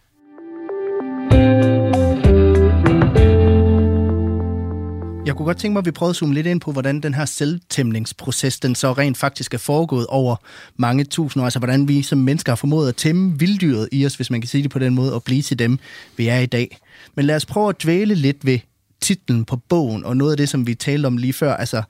Jeg 5.27 5.35
kunne 5.35 5.45
godt 5.45 5.57
tænke 5.57 5.73
mig, 5.73 5.79
at 5.79 5.85
vi 5.85 5.91
prøvede 5.91 6.09
at 6.09 6.15
zoome 6.15 6.33
lidt 6.33 6.47
ind 6.47 6.61
på, 6.61 6.71
hvordan 6.71 6.99
den 6.99 7.13
her 7.13 7.25
selvtæmningsproces, 7.25 8.59
den 8.59 8.75
så 8.75 8.93
rent 8.93 9.17
faktisk 9.17 9.53
er 9.53 9.57
foregået 9.57 10.07
over 10.07 10.35
mange 10.75 11.03
tusinder 11.03 11.43
år. 11.43 11.45
Altså, 11.45 11.59
hvordan 11.59 11.87
vi 11.87 12.01
som 12.01 12.17
mennesker 12.17 12.51
har 12.51 12.55
formået 12.55 12.89
at 12.89 12.95
tæmme 12.95 13.39
vilddyret 13.39 13.89
i 13.91 14.05
os, 14.05 14.15
hvis 14.15 14.29
man 14.29 14.41
kan 14.41 14.47
sige 14.47 14.63
det 14.63 14.71
på 14.71 14.79
den 14.79 14.95
måde, 14.95 15.13
og 15.13 15.23
blive 15.23 15.41
til 15.41 15.59
dem, 15.59 15.79
vi 16.17 16.27
er 16.27 16.39
i 16.39 16.45
dag. 16.45 16.77
Men 17.15 17.25
lad 17.25 17.35
os 17.35 17.45
prøve 17.45 17.69
at 17.69 17.83
dvæle 17.83 18.15
lidt 18.15 18.45
ved 18.45 18.59
titlen 19.01 19.45
på 19.45 19.55
bogen, 19.55 20.05
og 20.05 20.17
noget 20.17 20.31
af 20.31 20.37
det, 20.37 20.49
som 20.49 20.67
vi 20.67 20.75
talte 20.75 21.07
om 21.07 21.17
lige 21.17 21.33
før, 21.33 21.53
altså, 21.53 21.83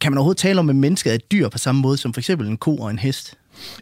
kan 0.00 0.12
man 0.12 0.18
overhovedet 0.18 0.38
tale 0.38 0.60
om, 0.60 0.68
at 0.70 0.76
mennesket 0.76 1.10
er 1.10 1.14
et 1.14 1.32
dyr 1.32 1.48
på 1.48 1.58
samme 1.58 1.80
måde 1.80 1.96
som 1.96 2.12
for 2.12 2.20
eksempel 2.20 2.46
en 2.46 2.56
ko 2.56 2.76
og 2.76 2.90
en 2.90 2.98
hest? 2.98 3.34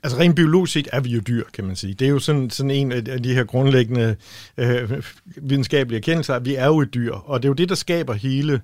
Altså 0.03 0.19
rent 0.19 0.37
biologisk 0.37 0.73
set 0.73 0.88
er 0.93 1.00
vi 1.00 1.11
jo 1.11 1.21
dyr, 1.21 1.44
kan 1.55 1.65
man 1.65 1.76
sige. 1.76 1.94
Det 1.94 2.05
er 2.05 2.11
jo 2.11 2.19
sådan, 2.19 2.50
sådan 2.50 2.71
en 2.71 2.93
af 2.93 3.23
de 3.23 3.35
her 3.35 3.44
grundlæggende 3.44 4.17
øh, 4.56 5.03
videnskabelige 5.37 5.99
erkendelser, 5.99 6.35
at 6.35 6.44
vi 6.44 6.55
er 6.55 6.67
jo 6.67 6.81
et 6.81 6.94
dyr, 6.94 7.12
og 7.12 7.43
det 7.43 7.49
er 7.49 7.50
jo 7.50 7.55
det, 7.55 7.69
der 7.69 7.75
skaber 7.75 8.15
hele 8.15 8.61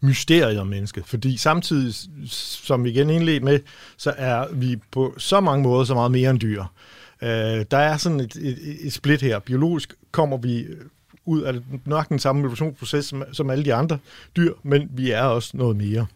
mysteriet 0.00 0.58
om 0.58 0.66
mennesket. 0.66 1.04
Fordi 1.06 1.36
samtidig, 1.36 1.94
som 2.28 2.84
vi 2.84 2.90
igen 2.90 3.10
indledte 3.10 3.44
med, 3.44 3.60
så 3.96 4.14
er 4.16 4.46
vi 4.52 4.76
på 4.90 5.14
så 5.18 5.40
mange 5.40 5.62
måder 5.62 5.84
så 5.84 5.94
meget 5.94 6.10
mere 6.10 6.30
end 6.30 6.40
dyr. 6.40 6.64
Øh, 7.22 7.64
der 7.70 7.78
er 7.78 7.96
sådan 7.96 8.20
et, 8.20 8.36
et, 8.36 8.58
et 8.80 8.92
split 8.92 9.22
her. 9.22 9.38
Biologisk 9.38 9.94
kommer 10.10 10.36
vi 10.36 10.66
ud 11.24 11.42
af 11.42 11.54
nok 11.84 12.08
den 12.08 12.18
samme 12.18 12.40
evolutionsproces 12.40 13.04
som, 13.04 13.24
som 13.32 13.50
alle 13.50 13.64
de 13.64 13.74
andre 13.74 13.98
dyr, 14.36 14.52
men 14.62 14.90
vi 14.90 15.10
er 15.10 15.22
også 15.22 15.56
noget 15.56 15.76
mere. 15.76 16.06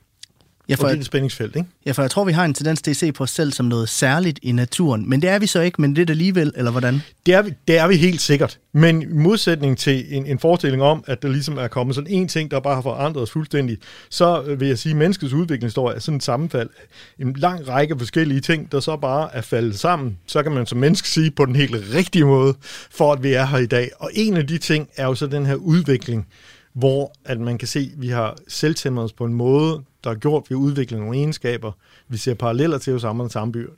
Ja, 0.69 0.75
for, 0.75 0.85
og 0.85 0.91
det 0.91 0.97
er 0.97 1.01
et 1.01 1.07
spændingsfelt, 1.07 1.57
ikke? 1.57 1.69
Ja, 1.87 1.93
for 1.93 2.03
jeg 2.03 2.11
tror, 2.11 2.25
vi 2.25 2.33
har 2.33 2.45
en 2.45 2.55
tendens 2.55 2.83
til 2.83 2.91
at 2.91 2.97
se 2.97 3.13
på 3.13 3.25
os 3.25 3.31
selv 3.31 3.53
som 3.53 3.67
noget 3.67 3.89
særligt 3.89 4.39
i 4.43 4.53
naturen. 4.53 5.09
Men 5.09 5.23
det 5.23 5.31
er 5.31 5.39
vi 5.39 5.47
så 5.47 5.61
ikke, 5.61 5.81
men 5.81 5.97
det 5.97 6.03
er 6.03 6.07
det 6.07 6.13
alligevel, 6.13 6.53
eller 6.57 6.71
hvordan? 6.71 7.03
Det 7.27 7.35
er 7.35 7.43
vi, 7.43 7.53
det 7.69 7.79
er 7.79 7.89
vi 7.89 7.97
helt 7.97 8.21
sikkert. 8.21 8.59
Men 8.73 9.03
i 9.03 9.07
modsætning 9.07 9.79
til 9.79 10.05
en, 10.09 10.27
en 10.27 10.39
forestilling 10.39 10.83
om, 10.83 11.05
at 11.07 11.23
der 11.23 11.29
ligesom 11.29 11.59
er 11.59 11.69
kommet 11.69 11.95
sådan 11.95 12.11
en 12.11 12.29
ting, 12.29 12.51
der 12.51 12.61
bare 12.61 12.75
har 12.75 12.83
forandret 12.83 13.23
os 13.23 13.31
fuldstændig, 13.31 13.79
så 14.11 14.57
vil 14.59 14.69
jeg 14.69 14.79
sige, 14.79 14.91
at 14.91 14.97
menneskets 14.97 15.33
udviklingshistorie 15.33 15.97
er 15.97 16.01
sådan 16.01 16.17
et 16.17 16.23
sammenfald. 16.23 16.71
En 17.19 17.33
lang 17.33 17.69
række 17.69 17.99
forskellige 17.99 18.41
ting, 18.41 18.73
der 18.73 18.81
så 18.81 18.97
bare 18.97 19.35
er 19.35 19.41
faldet 19.41 19.79
sammen. 19.79 20.19
Så 20.27 20.43
kan 20.43 20.53
man 20.53 20.67
som 20.67 20.79
menneske 20.79 21.09
sige 21.09 21.31
på 21.31 21.47
den 21.47 21.57
helt 21.57 21.95
rigtige 21.95 22.25
måde, 22.25 22.55
for 22.91 23.13
at 23.13 23.23
vi 23.23 23.33
er 23.33 23.47
her 23.47 23.59
i 23.59 23.67
dag. 23.67 23.91
Og 23.99 24.11
en 24.15 24.37
af 24.37 24.47
de 24.47 24.59
ting 24.59 24.89
er 24.97 25.05
jo 25.05 25.15
så 25.15 25.27
den 25.27 25.47
her 25.47 25.55
udvikling, 25.55 26.27
hvor 26.75 27.13
at 27.25 27.41
man 27.41 27.59
kan 27.59 27.69
se, 27.69 27.91
at 27.95 28.03
vi 28.03 28.09
har 28.09 28.37
selvtæmmet 28.49 29.05
os 29.05 29.13
på 29.13 29.25
en 29.25 29.35
måde, 29.35 29.83
der 30.07 30.13
har 30.13 30.19
gjort, 30.19 30.45
vi 30.49 30.55
har 30.55 30.61
udviklet 30.61 31.01
nogle 31.01 31.17
egenskaber. 31.17 31.73
Vi 32.09 32.17
ser 32.17 32.35
paralleller 32.35 32.79
til 32.79 32.93
hos 32.93 33.05
andre 33.05 33.31
samdyr, 33.31 33.71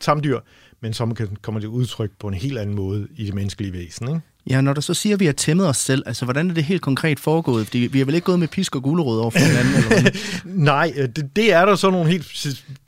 samdyr, 0.00 0.40
men 0.80 0.92
så 0.92 1.28
kommer 1.42 1.60
det 1.60 1.68
udtryk 1.68 2.10
på 2.18 2.28
en 2.28 2.34
helt 2.34 2.58
anden 2.58 2.76
måde 2.76 3.08
i 3.16 3.26
det 3.26 3.34
menneskelige 3.34 3.72
væsen. 3.72 4.08
Ikke? 4.08 4.20
Ja, 4.50 4.60
når 4.60 4.72
du 4.72 4.80
så 4.80 4.94
siger, 4.94 5.16
at 5.16 5.20
vi 5.20 5.26
har 5.26 5.32
tæmmet 5.32 5.68
os 5.68 5.76
selv, 5.76 6.02
altså 6.06 6.24
hvordan 6.24 6.50
er 6.50 6.54
det 6.54 6.64
helt 6.64 6.82
konkret 6.82 7.20
foregået? 7.20 7.66
Fordi 7.66 7.78
vi 7.78 7.98
har 7.98 8.04
vel 8.04 8.14
ikke 8.14 8.24
gået 8.24 8.38
med 8.38 8.48
pisk 8.48 8.76
og 8.76 8.82
gulerod 8.82 9.20
over 9.20 9.30
for 9.30 9.38
hinanden? 9.38 9.74
eller 9.74 10.10
Nej, 10.74 10.92
øh, 10.96 11.08
det, 11.08 11.36
det 11.36 11.52
er 11.52 11.64
der 11.64 11.74
så 11.74 11.90
nogle 11.90 12.10
helt 12.10 12.26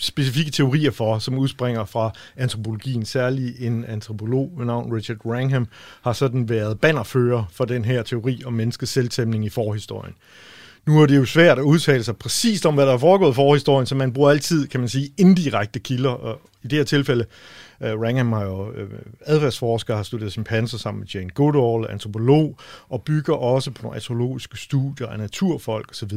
specifikke 0.01 0.51
teorier 0.51 0.91
for, 0.91 1.19
som 1.19 1.39
udspringer 1.39 1.85
fra 1.85 2.11
antropologien. 2.37 3.05
Særligt 3.05 3.57
en 3.59 3.85
antropolog 3.85 4.53
ved 4.57 4.67
navn 4.67 4.95
Richard 4.95 5.27
Wrangham 5.27 5.67
har 6.03 6.13
sådan 6.13 6.49
været 6.49 6.81
bannerfører 6.81 7.45
for 7.53 7.65
den 7.65 7.85
her 7.85 8.03
teori 8.03 8.43
om 8.45 8.53
menneskets 8.53 8.93
selvtæmning 8.93 9.45
i 9.45 9.49
forhistorien. 9.49 10.15
Nu 10.87 11.03
er 11.03 11.07
det 11.07 11.17
jo 11.17 11.25
svært 11.25 11.59
at 11.59 11.63
udtale 11.63 12.05
sig 12.05 12.17
præcist 12.17 12.67
om, 12.67 12.75
hvad 12.75 12.87
der 12.87 12.93
er 12.93 12.99
foregået 12.99 13.35
for 13.35 13.43
forhistorien, 13.43 13.87
så 13.87 13.95
man 13.95 14.13
bruger 14.13 14.31
altid, 14.31 14.67
kan 14.69 14.81
man 14.81 14.89
sige, 14.89 15.13
indirekte 15.19 15.79
kilder. 15.81 16.11
Og 16.11 16.41
i 16.63 16.69
det 16.69 16.79
her 16.79 16.85
tilfælde, 16.85 17.25
øh, 17.81 17.95
uh, 17.95 18.03
Rangham 18.03 18.33
har 18.33 18.45
jo 18.45 18.71
uh, 18.71 18.79
øh, 18.79 18.89
adfærdsforsker, 19.21 19.97
har 19.97 20.03
studeret 20.03 20.33
chimpanser 20.33 20.79
sammen 20.79 21.01
med 21.01 21.09
Jane 21.09 21.31
Goodall, 21.31 21.91
antropolog, 21.93 22.59
og 22.89 23.03
bygger 23.03 23.35
også 23.35 23.71
på 23.71 23.83
nogle 23.83 23.97
astrologiske 23.97 24.57
studier 24.57 25.07
af 25.07 25.19
naturfolk 25.19 25.91
osv. 25.91 26.13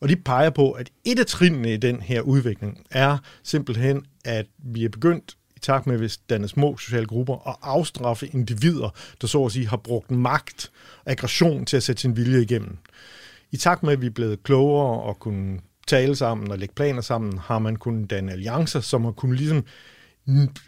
Og 0.00 0.08
de 0.08 0.16
peger 0.16 0.50
på, 0.50 0.70
at 0.70 0.90
et 1.04 1.18
af 1.18 1.26
trinene 1.26 1.74
i 1.74 1.76
den 1.76 2.00
her 2.02 2.20
udvikling 2.20 2.86
er 2.90 3.18
simpelthen, 3.42 4.06
at 4.24 4.46
vi 4.58 4.84
er 4.84 4.88
begyndt 4.88 5.36
i 5.56 5.60
takt 5.60 5.86
med, 5.86 5.98
hvis 5.98 6.16
danne 6.16 6.48
små 6.48 6.76
sociale 6.76 7.06
grupper, 7.06 7.48
at 7.48 7.56
afstraffe 7.62 8.26
individer, 8.26 8.94
der 9.20 9.26
så 9.26 9.44
at 9.44 9.52
sige 9.52 9.68
har 9.68 9.76
brugt 9.76 10.10
magt 10.10 10.70
og 11.04 11.10
aggression 11.10 11.64
til 11.64 11.76
at 11.76 11.82
sætte 11.82 12.02
sin 12.02 12.16
vilje 12.16 12.42
igennem. 12.42 12.78
I 13.52 13.56
takt 13.56 13.82
med, 13.82 13.92
at 13.92 14.00
vi 14.00 14.06
er 14.06 14.10
blevet 14.10 14.42
klogere 14.42 15.02
og 15.02 15.18
kunne 15.18 15.58
tale 15.86 16.16
sammen 16.16 16.50
og 16.50 16.58
lægge 16.58 16.74
planer 16.74 17.00
sammen, 17.00 17.38
har 17.38 17.58
man 17.58 17.76
kunnet 17.76 18.10
danne 18.10 18.32
alliancer, 18.32 18.80
som 18.80 19.04
har 19.04 19.12
kunnet 19.12 19.38
ligesom 19.38 19.64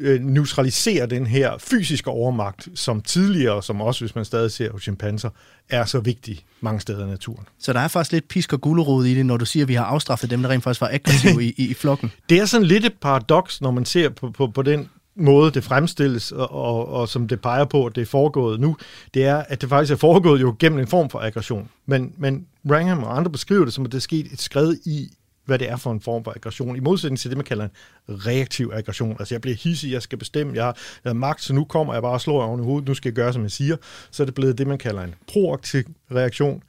øh, 0.01 0.21
neutralisere 0.21 1.07
den 1.07 1.27
her 1.27 1.59
fysiske 1.59 2.11
overmagt, 2.11 2.69
som 2.75 3.01
tidligere, 3.01 3.63
som 3.63 3.81
også 3.81 4.05
hvis 4.05 4.15
man 4.15 4.25
stadig 4.25 4.51
ser 4.51 4.73
hos 4.73 4.83
chimpanser, 4.83 5.31
er 5.69 5.85
så 5.85 6.01
vigtig 6.01 6.45
mange 6.61 6.81
steder 6.81 7.07
i 7.07 7.11
naturen. 7.11 7.47
Så 7.59 7.73
der 7.73 7.81
er 7.81 7.89
faktisk 7.89 8.13
lidt 8.13 8.29
pisk 8.29 8.53
og 8.53 8.61
gulerod 8.61 9.05
i 9.05 9.15
det, 9.15 9.27
når 9.27 9.37
du 9.37 9.47
siger, 9.47 9.65
at 9.65 9.69
vi 9.69 9.75
har 9.75 9.85
afstraffet 9.85 10.31
dem, 10.31 10.43
der 10.43 10.49
rent 10.49 10.65
faktisk 10.65 10.81
var 10.81 10.91
aggressive 10.93 11.45
i, 11.45 11.55
i, 11.57 11.71
i 11.71 11.75
flokken. 11.75 12.13
Det 12.29 12.39
er 12.39 12.45
sådan 12.45 12.67
lidt 12.67 12.85
et 12.85 12.95
paradoks, 13.01 13.61
når 13.61 13.71
man 13.71 13.85
ser 13.85 14.09
på, 14.09 14.31
på, 14.31 14.47
på 14.47 14.63
den 14.63 14.89
måde, 15.17 15.51
det 15.51 15.65
fremstilles, 15.65 16.33
og, 16.33 16.53
og, 16.53 16.89
og 16.89 17.09
som 17.09 17.29
det 17.29 17.41
peger 17.41 17.65
på, 17.65 17.87
at 17.87 17.95
det 17.95 18.03
er 18.03 18.07
foregået 18.07 18.61
nu, 18.61 18.77
det 19.15 19.25
er, 19.25 19.37
at 19.37 19.61
det 19.61 19.69
faktisk 19.69 19.93
er 19.93 19.97
foregået 19.97 20.41
jo 20.41 20.57
gennem 20.59 20.79
en 20.79 20.87
form 20.87 21.11
for 21.11 21.19
aggression. 21.19 21.69
Men, 21.87 22.15
men 22.19 22.47
Rangham 22.71 23.03
og 23.03 23.17
andre 23.17 23.31
beskriver 23.31 23.65
det 23.65 23.75
som, 23.75 23.85
at 23.85 23.93
det 23.93 23.99
er 23.99 24.03
sket 24.03 24.33
et 24.33 24.41
skred 24.41 24.77
i, 24.87 25.09
hvad 25.45 25.59
det 25.59 25.71
er 25.71 25.77
for 25.77 25.93
en 25.93 26.01
form 26.01 26.25
for 26.25 26.33
aggression, 26.37 26.77
i 26.77 26.81
modsætning 26.81 27.19
til 27.19 27.31
det, 27.31 27.39
man 27.39 27.45
kalder 27.45 27.65
en 27.65 27.71
reaktiv 28.09 28.71
aggression. 28.75 29.17
Altså, 29.19 29.35
jeg 29.35 29.41
bliver 29.41 29.57
hissig, 29.57 29.93
jeg 29.93 30.03
skal 30.03 30.19
bestemme, 30.19 30.55
jeg 30.55 30.65
har, 30.65 30.79
jeg 31.05 31.11
har 31.11 31.15
magt, 31.15 31.43
så 31.43 31.55
nu 31.55 31.65
kommer 31.65 31.93
jeg 31.93 32.03
bare 32.03 32.13
og 32.13 32.21
slår 32.21 32.43
oven 32.43 32.61
i 32.61 32.65
hovedet, 32.65 32.89
nu 32.89 32.95
skal 32.95 33.09
jeg 33.09 33.15
gøre, 33.15 33.33
som 33.33 33.43
jeg 33.43 33.51
siger. 33.51 33.77
Så 34.11 34.23
er 34.23 34.25
det 34.25 34.35
blevet 34.35 34.59
det, 34.59 34.67
man 34.67 34.79
kalder 34.79 35.03
en 35.03 35.15
proaktiv 35.33 35.85
reaktion. 36.15 36.63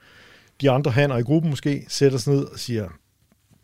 De 0.60 0.70
andre 0.70 0.90
hanner 0.90 1.16
i 1.16 1.22
gruppen 1.22 1.50
måske 1.50 1.84
sætter 1.88 2.18
sig 2.18 2.34
ned 2.34 2.44
og 2.44 2.58
siger, 2.58 2.88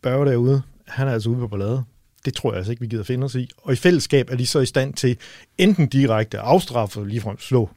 Børge 0.01 0.25
derude, 0.25 0.61
han 0.87 1.07
er 1.07 1.11
altså 1.11 1.29
ude 1.29 1.39
på 1.39 1.47
ballade 1.47 1.83
det 2.25 2.33
tror 2.33 2.51
jeg 2.51 2.57
altså 2.57 2.71
ikke, 2.71 2.81
vi 2.81 2.87
gider 2.87 3.03
finde 3.03 3.25
os 3.25 3.35
i. 3.35 3.49
Og 3.57 3.73
i 3.73 3.75
fællesskab 3.75 4.29
er 4.29 4.35
de 4.35 4.47
så 4.47 4.59
i 4.59 4.65
stand 4.65 4.93
til 4.93 5.17
enten 5.57 5.87
direkte 5.87 6.39
at 6.39 6.43
afstraffe, 6.45 7.07
ligefrem 7.07 7.39
slå 7.39 7.69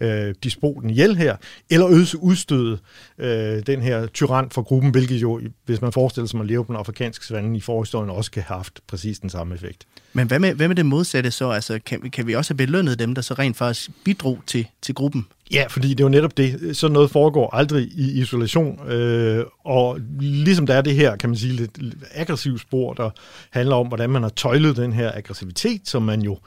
øh, 0.00 0.34
despoten 0.44 0.90
ihjel 0.90 1.16
her, 1.16 1.36
eller 1.70 1.88
øse 1.90 2.18
udstøde 2.18 2.78
øh, 3.18 3.62
den 3.66 3.82
her 3.82 4.06
tyran 4.06 4.50
for 4.50 4.62
gruppen, 4.62 4.90
hvilket 4.90 5.22
jo, 5.22 5.40
hvis 5.64 5.80
man 5.80 5.92
forestiller 5.92 6.28
sig, 6.28 6.36
at 6.36 6.38
man 6.38 6.46
lever 6.46 6.62
på 6.62 6.72
den 6.72 6.78
afrikanske 6.78 7.26
svanden 7.26 7.56
i 7.56 7.60
forhistorien, 7.60 8.10
også 8.10 8.30
kan 8.30 8.42
have 8.42 8.56
haft 8.56 8.80
præcis 8.86 9.18
den 9.18 9.30
samme 9.30 9.54
effekt. 9.54 9.86
Men 10.12 10.26
hvad 10.26 10.38
med, 10.38 10.54
hvad 10.54 10.68
med 10.68 10.76
det 10.76 10.86
modsatte 10.86 11.30
så? 11.30 11.50
Altså, 11.50 11.78
kan, 11.86 12.10
kan 12.10 12.26
vi 12.26 12.34
også 12.34 12.54
have 12.54 12.56
belønnet 12.56 12.98
dem, 12.98 13.14
der 13.14 13.22
så 13.22 13.34
rent 13.34 13.56
faktisk 13.56 13.90
bidrog 14.04 14.38
til, 14.46 14.66
til 14.82 14.94
gruppen? 14.94 15.26
Ja, 15.52 15.66
fordi 15.68 15.88
det 15.88 16.00
er 16.00 16.04
jo 16.04 16.08
netop 16.08 16.36
det. 16.36 16.76
Sådan 16.76 16.92
noget 16.92 17.10
foregår 17.10 17.54
aldrig 17.54 17.88
i 17.94 18.20
isolation. 18.20 18.90
Øh, 18.90 19.44
og 19.64 19.98
ligesom 20.20 20.66
der 20.66 20.74
er 20.74 20.82
det 20.82 20.94
her, 20.94 21.16
kan 21.16 21.30
man 21.30 21.36
sige, 21.36 21.52
lidt 21.52 21.78
aggressivt 22.14 22.60
spor, 22.60 22.94
der 22.94 23.10
handler 23.50 23.76
om, 23.76 23.86
hvordan 23.88 24.10
man 24.10 24.22
har 24.22 24.30
tøjlet 24.30 24.76
den 24.76 24.92
her 24.92 25.12
aggressivitet, 25.14 25.80
som 25.84 26.02
man 26.02 26.22
jo 26.22 26.34
tit 26.34 26.40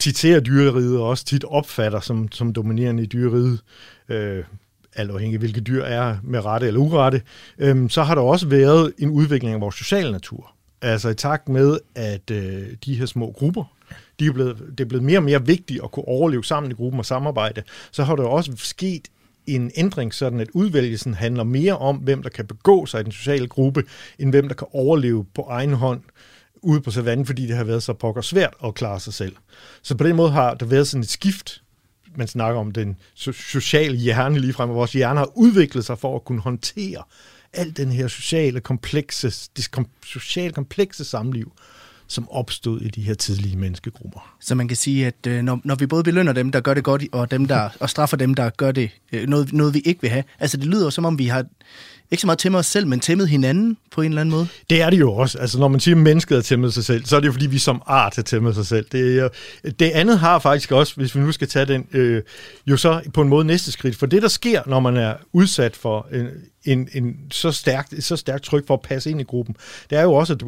titerer 0.00 0.40
dyreriget 0.40 0.98
og 0.98 1.08
også 1.08 1.24
tit 1.24 1.44
opfatter 1.44 2.00
som, 2.00 2.32
som 2.32 2.52
dominerende 2.52 3.02
i 3.02 3.06
dyreriget. 3.06 3.60
Øh, 4.08 4.44
alt 4.96 5.10
afhængig 5.10 5.34
af 5.34 5.40
hvilke 5.40 5.60
dyr 5.60 5.82
er 5.82 6.16
med 6.22 6.44
rette 6.44 6.66
eller 6.66 6.80
urette, 6.80 7.22
øh, 7.58 7.90
så 7.90 8.02
har 8.02 8.14
der 8.14 8.22
også 8.22 8.48
været 8.48 8.92
en 8.98 9.10
udvikling 9.10 9.54
af 9.54 9.60
vores 9.60 9.74
sociale 9.74 10.12
natur. 10.12 10.52
Altså 10.82 11.08
i 11.08 11.14
takt 11.14 11.48
med, 11.48 11.78
at 11.94 12.30
øh, 12.30 12.62
de 12.84 12.94
her 12.94 13.06
små 13.06 13.32
grupper, 13.32 13.64
de 14.20 14.26
er 14.26 14.32
blevet, 14.32 14.58
det 14.78 14.84
er 14.84 14.88
blevet 14.88 15.04
mere 15.04 15.18
og 15.18 15.22
mere 15.22 15.46
vigtigt 15.46 15.80
at 15.84 15.90
kunne 15.90 16.08
overleve 16.08 16.44
sammen 16.44 16.72
i 16.72 16.74
gruppen 16.74 16.98
og 16.98 17.06
samarbejde, 17.06 17.62
så 17.90 18.04
har 18.04 18.16
der 18.16 18.24
også 18.24 18.52
sket 18.56 19.08
en 19.46 19.70
ændring, 19.76 20.14
sådan 20.14 20.40
at 20.40 20.48
udvælgelsen 20.54 21.14
handler 21.14 21.44
mere 21.44 21.78
om, 21.78 21.96
hvem 21.96 22.22
der 22.22 22.30
kan 22.30 22.46
begå 22.46 22.86
sig 22.86 23.00
i 23.00 23.04
den 23.04 23.12
sociale 23.12 23.46
gruppe, 23.46 23.84
end 24.18 24.30
hvem 24.30 24.48
der 24.48 24.54
kan 24.54 24.66
overleve 24.72 25.24
på 25.34 25.42
egen 25.42 25.72
hånd 25.72 26.00
ude 26.62 26.80
på 26.80 26.90
savannen, 26.90 27.26
fordi 27.26 27.46
det 27.46 27.56
har 27.56 27.64
været 27.64 27.82
så 27.82 27.92
pokker 27.92 28.22
svært 28.22 28.54
at 28.64 28.74
klare 28.74 29.00
sig 29.00 29.14
selv. 29.14 29.36
Så 29.82 29.94
på 29.94 30.04
den 30.04 30.16
måde 30.16 30.30
har 30.30 30.54
der 30.54 30.66
været 30.66 30.88
sådan 30.88 31.02
et 31.02 31.10
skift, 31.10 31.62
man 32.16 32.28
snakker 32.28 32.60
om 32.60 32.72
den 32.72 32.96
sociale 33.32 33.96
hjerne 33.96 34.38
lige 34.38 34.52
frem, 34.52 34.70
vores 34.70 34.92
hjerne 34.92 35.18
har 35.18 35.30
udviklet 35.38 35.84
sig 35.84 35.98
for 35.98 36.16
at 36.16 36.24
kunne 36.24 36.40
håndtere 36.40 37.02
al 37.52 37.76
den 37.76 37.92
her 37.92 38.08
sociale 38.08 38.60
komplekse, 38.60 39.50
det 39.56 39.70
kom, 39.70 39.86
sociale 40.04 40.52
komplekse 40.52 41.04
samliv, 41.04 41.52
som 42.10 42.30
opstod 42.30 42.80
i 42.80 42.88
de 42.88 43.02
her 43.02 43.14
tidlige 43.14 43.56
menneskegrupper. 43.56 44.36
Så 44.40 44.54
man 44.54 44.68
kan 44.68 44.76
sige, 44.76 45.06
at 45.06 45.26
øh, 45.26 45.42
når, 45.42 45.60
når 45.64 45.74
vi 45.74 45.86
både 45.86 46.02
belønner 46.02 46.32
dem, 46.32 46.52
der 46.52 46.60
gør 46.60 46.74
det 46.74 46.84
godt, 46.84 47.02
og 47.12 47.30
dem 47.30 47.46
der 47.46 47.68
og 47.80 47.90
straffer 47.90 48.16
dem, 48.16 48.34
der 48.34 48.50
gør 48.50 48.72
det 48.72 48.90
øh, 49.12 49.28
noget, 49.28 49.52
noget, 49.52 49.74
vi 49.74 49.78
ikke 49.84 50.00
vil 50.00 50.10
have. 50.10 50.24
Altså 50.40 50.56
det 50.56 50.66
lyder 50.66 50.90
som 50.90 51.04
om, 51.04 51.18
vi 51.18 51.26
har 51.26 51.44
ikke 52.10 52.20
så 52.20 52.26
meget 52.26 52.38
tæmme 52.38 52.58
os 52.58 52.66
selv, 52.66 52.86
men 52.86 53.00
tæmmet 53.00 53.28
hinanden 53.28 53.76
på 53.90 54.02
en 54.02 54.08
eller 54.08 54.20
anden 54.20 54.30
måde? 54.30 54.48
Det 54.70 54.82
er 54.82 54.90
det 54.90 54.98
jo 55.00 55.12
også. 55.12 55.38
Altså, 55.38 55.58
når 55.58 55.68
man 55.68 55.80
siger, 55.80 55.94
at 55.94 56.02
mennesket 56.02 56.36
har 56.36 56.42
tæmmet 56.42 56.74
sig 56.74 56.84
selv, 56.84 57.04
så 57.04 57.16
er 57.16 57.20
det 57.20 57.26
jo, 57.26 57.32
fordi 57.32 57.46
vi 57.46 57.58
som 57.58 57.82
art 57.86 58.16
har 58.16 58.22
tæmmet 58.22 58.54
sig 58.54 58.66
selv. 58.66 58.86
Det, 58.92 59.18
er, 59.18 59.28
det 59.70 59.90
andet 59.90 60.18
har 60.18 60.38
faktisk 60.38 60.72
også, 60.72 60.94
hvis 60.96 61.14
vi 61.14 61.20
nu 61.20 61.32
skal 61.32 61.48
tage 61.48 61.66
den, 61.66 61.86
øh, 61.92 62.22
jo 62.66 62.76
så 62.76 63.00
på 63.14 63.22
en 63.22 63.28
måde 63.28 63.44
næste 63.44 63.72
skridt. 63.72 63.96
For 63.96 64.06
det, 64.06 64.22
der 64.22 64.28
sker, 64.28 64.62
når 64.66 64.80
man 64.80 64.96
er 64.96 65.14
udsat 65.32 65.76
for 65.76 66.08
en, 66.12 66.28
en, 66.64 66.88
en 66.92 67.16
så, 67.30 67.50
stærkt, 67.50 68.04
så 68.04 68.16
stærkt 68.16 68.44
tryk 68.44 68.66
for 68.66 68.74
at 68.74 68.80
passe 68.80 69.10
ind 69.10 69.20
i 69.20 69.24
gruppen, 69.24 69.56
det 69.90 69.98
er 69.98 70.02
jo 70.02 70.12
også, 70.12 70.32
at 70.32 70.40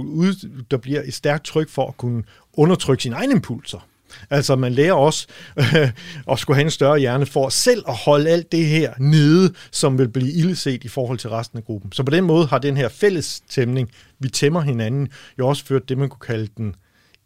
der 0.71 0.76
bliver 0.76 1.02
et 1.04 1.14
stærkt 1.14 1.45
tryk 1.45 1.69
for 1.69 1.88
at 1.88 1.97
kunne 1.97 2.23
undertrykke 2.52 3.02
sine 3.02 3.16
egne 3.16 3.33
impulser. 3.33 3.88
Altså 4.31 4.57
man 4.57 4.73
lærer 4.73 4.92
også 4.92 5.26
øh, 5.59 5.90
at 6.33 6.38
skulle 6.38 6.57
have 6.57 6.64
en 6.64 6.71
større 6.71 6.99
hjerne 6.99 7.26
for 7.26 7.49
selv 7.49 7.85
at 7.88 7.95
holde 7.95 8.31
alt 8.31 8.52
det 8.52 8.66
her 8.66 8.92
nede, 8.99 9.54
som 9.71 9.99
vil 9.99 10.09
blive 10.09 10.33
illeset 10.33 10.85
i 10.85 10.88
forhold 10.88 11.19
til 11.19 11.31
resten 11.31 11.59
af 11.59 11.64
gruppen. 11.64 11.92
Så 11.92 12.02
på 12.02 12.11
den 12.11 12.25
måde 12.25 12.47
har 12.47 12.59
den 12.59 12.76
her 12.76 12.88
fælles 12.88 13.40
tæmning, 13.50 13.90
vi 14.19 14.28
tæmmer 14.28 14.61
hinanden, 14.61 15.09
jo 15.38 15.49
også 15.49 15.64
ført 15.64 15.88
det, 15.88 15.99
man 15.99 16.09
kunne 16.09 16.26
kalde 16.26 16.49
den 16.57 16.75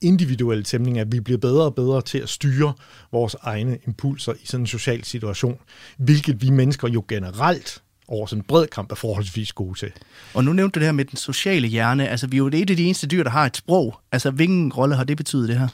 individuelle 0.00 0.64
tæmning, 0.64 0.98
at 0.98 1.12
vi 1.12 1.20
bliver 1.20 1.38
bedre 1.38 1.64
og 1.64 1.74
bedre 1.74 2.02
til 2.02 2.18
at 2.18 2.28
styre 2.28 2.72
vores 3.12 3.36
egne 3.42 3.78
impulser 3.86 4.32
i 4.32 4.46
sådan 4.46 4.62
en 4.62 4.66
social 4.66 5.04
situation, 5.04 5.58
hvilket 5.96 6.42
vi 6.42 6.50
mennesker 6.50 6.88
jo 6.88 7.04
generelt 7.08 7.82
over 8.08 8.26
sådan 8.26 8.40
en 8.40 8.46
bred 8.48 8.66
kamp 8.66 8.92
er 8.92 8.96
forholdsvis 8.96 9.52
gode 9.52 9.78
til. 9.78 9.92
Og 10.34 10.44
nu 10.44 10.52
nævnte 10.52 10.74
du 10.74 10.80
det 10.80 10.86
her 10.86 10.92
med 10.92 11.04
den 11.04 11.16
sociale 11.16 11.68
hjerne. 11.68 12.08
Altså, 12.08 12.26
vi 12.26 12.36
er 12.36 12.38
jo 12.38 12.46
et 12.46 12.70
af 12.70 12.76
de 12.76 12.84
eneste 12.84 13.06
dyr, 13.06 13.22
der 13.22 13.30
har 13.30 13.46
et 13.46 13.56
sprog. 13.56 14.00
Altså, 14.12 14.30
hvilken 14.30 14.72
rolle 14.72 14.94
har 14.94 15.04
det 15.04 15.16
betydet, 15.16 15.48
det 15.48 15.58
her? 15.58 15.68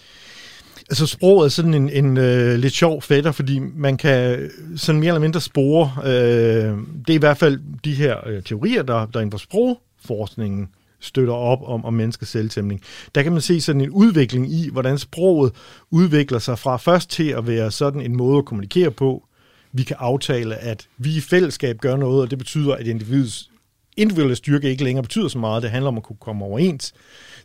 Altså 0.91 1.07
sproget 1.07 1.45
er 1.45 1.49
sådan 1.49 1.75
en, 1.75 1.91
en 1.91 2.17
øh, 2.17 2.59
lidt 2.59 2.73
sjov 2.73 3.03
fætter, 3.03 3.33
fordi 3.33 3.59
man 3.59 3.97
kan 3.97 4.51
sådan 4.77 5.01
mere 5.01 5.09
eller 5.09 5.21
mindre 5.21 5.41
spore, 5.41 5.93
øh, 6.05 6.79
det 7.07 7.11
er 7.11 7.15
i 7.15 7.17
hvert 7.17 7.39
fald 7.39 7.61
de 7.85 7.95
her 7.95 8.29
øh, 8.29 8.43
teorier, 8.43 8.83
der, 8.83 9.07
der 9.07 9.21
inden 9.21 9.31
for 9.31 9.39
sprogforskningen 9.39 10.69
støtter 11.01 11.35
op 11.35 11.59
om, 11.65 11.85
om 11.85 11.95
menneskets 11.95 12.31
selvtæmning. 12.31 12.81
Der 13.15 13.23
kan 13.23 13.33
man 13.33 13.41
se 13.41 13.61
sådan 13.61 13.81
en 13.81 13.91
udvikling 13.91 14.53
i, 14.53 14.71
hvordan 14.73 14.99
sproget 14.99 15.53
udvikler 15.91 16.39
sig 16.39 16.59
fra 16.59 16.77
først 16.77 17.11
til 17.11 17.29
at 17.29 17.47
være 17.47 17.71
sådan 17.71 18.01
en 18.01 18.17
måde 18.17 18.39
at 18.39 18.45
kommunikere 18.45 18.91
på. 18.91 19.25
Vi 19.73 19.83
kan 19.83 19.97
aftale, 19.99 20.57
at 20.57 20.89
vi 20.99 21.17
i 21.17 21.21
fællesskab 21.21 21.79
gør 21.79 21.97
noget, 21.97 22.23
og 22.23 22.31
det 22.31 22.39
betyder, 22.39 22.75
at 22.75 22.87
individets 22.87 23.51
individuelle 23.97 24.37
styrke 24.37 24.71
ikke 24.71 24.85
længere 24.85 25.03
betyder 25.03 25.29
så 25.29 25.39
meget. 25.39 25.63
Det 25.63 25.71
handler 25.71 25.89
om 25.89 25.97
at 25.97 26.03
kunne 26.03 26.17
komme 26.21 26.45
overens, 26.45 26.95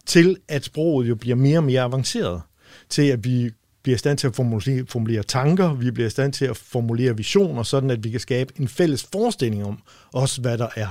til 0.06 0.38
at 0.48 0.66
sproget 0.66 1.10
jo 1.10 1.16
bliver 1.16 1.36
mere 1.36 1.58
og 1.58 1.64
mere 1.64 1.82
avanceret 1.82 2.42
til 2.90 3.02
at 3.02 3.24
vi 3.24 3.52
bliver 3.84 3.96
i 3.96 4.00
stand 4.00 4.18
til 4.18 4.28
at 4.28 4.36
formulere, 4.36 4.86
formulere 4.90 5.24
tanker, 5.24 5.74
vi 5.74 5.92
bliver 5.92 6.08
i 6.08 6.10
stand 6.10 6.34
til 6.34 6.46
at 6.46 6.58
formulere 6.58 7.18
visioner, 7.18 7.64
sådan 7.64 7.92
at 7.92 8.04
vi 8.04 8.10
kan 8.10 8.20
skabe 8.20 8.54
en 8.60 8.68
fælles 8.68 9.08
forestilling 9.12 9.66
om 9.66 9.80
også, 10.14 10.42
hvad 10.42 10.58
der 10.58 10.68
er 10.76 10.88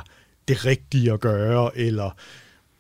det 0.49 0.67
rigtige 0.67 1.13
at 1.13 1.21
gøre, 1.21 1.79
eller 1.79 2.11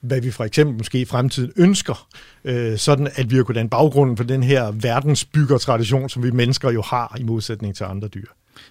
hvad 0.01 0.21
vi 0.21 0.31
for 0.31 0.45
eksempel 0.45 0.77
måske 0.77 1.01
i 1.01 1.05
fremtiden 1.05 1.53
ønsker, 1.57 2.09
øh, 2.45 2.79
sådan 2.79 3.09
at 3.15 3.31
vi 3.31 3.43
kan 3.43 3.55
danne 3.55 3.71
baggrunden 3.71 4.17
for 4.17 4.25
den 4.25 4.43
her 4.43 4.71
verdensbyggertradition, 4.71 6.09
som 6.09 6.23
vi 6.23 6.31
mennesker 6.31 6.71
jo 6.71 6.83
har 6.83 7.17
i 7.21 7.23
modsætning 7.23 7.77
til 7.77 7.85
andre 7.85 8.09
dyr. 8.09 8.27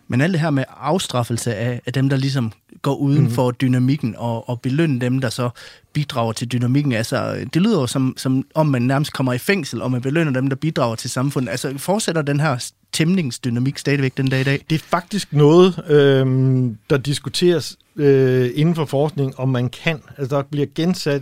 Men 0.07 0.21
alt 0.21 0.33
det 0.33 0.41
her 0.41 0.49
med 0.49 0.63
afstraffelse 0.77 1.55
af, 1.55 1.81
af 1.85 1.93
dem, 1.93 2.09
der 2.09 2.17
ligesom 2.17 2.51
går 2.81 2.95
uden 2.95 3.23
mm. 3.23 3.31
for 3.31 3.51
dynamikken, 3.51 4.15
og, 4.17 4.49
og 4.49 4.61
belønne 4.61 5.01
dem, 5.01 5.21
der 5.21 5.29
så 5.29 5.49
bidrager 5.93 6.31
til 6.31 6.51
dynamikken, 6.51 6.91
altså 6.91 7.45
det 7.53 7.61
lyder 7.61 7.79
jo 7.79 7.87
som, 7.87 8.13
som 8.17 8.45
om 8.55 8.67
man 8.67 8.81
nærmest 8.81 9.13
kommer 9.13 9.33
i 9.33 9.37
fængsel, 9.37 9.81
og 9.81 9.91
man 9.91 10.01
belønner 10.01 10.33
dem, 10.33 10.47
der 10.47 10.55
bidrager 10.55 10.95
til 10.95 11.09
samfundet. 11.09 11.51
Altså 11.51 11.77
fortsætter 11.77 12.21
den 12.21 12.39
her 12.39 12.71
tæmningsdynamik 12.91 13.77
stadigvæk 13.77 14.17
den 14.17 14.27
dag 14.27 14.41
i 14.41 14.43
dag? 14.43 14.65
Det 14.69 14.75
er 14.75 14.79
faktisk 14.79 15.33
noget, 15.33 15.83
øh, 15.89 16.25
der 16.89 16.97
diskuteres 16.97 17.77
øh, 17.95 18.51
inden 18.55 18.75
for 18.75 18.85
forskning, 18.85 19.39
om 19.39 19.49
man 19.49 19.69
kan. 19.69 20.01
Altså 20.17 20.35
der 20.35 20.43
bliver 20.43 20.67
gensat 20.75 21.21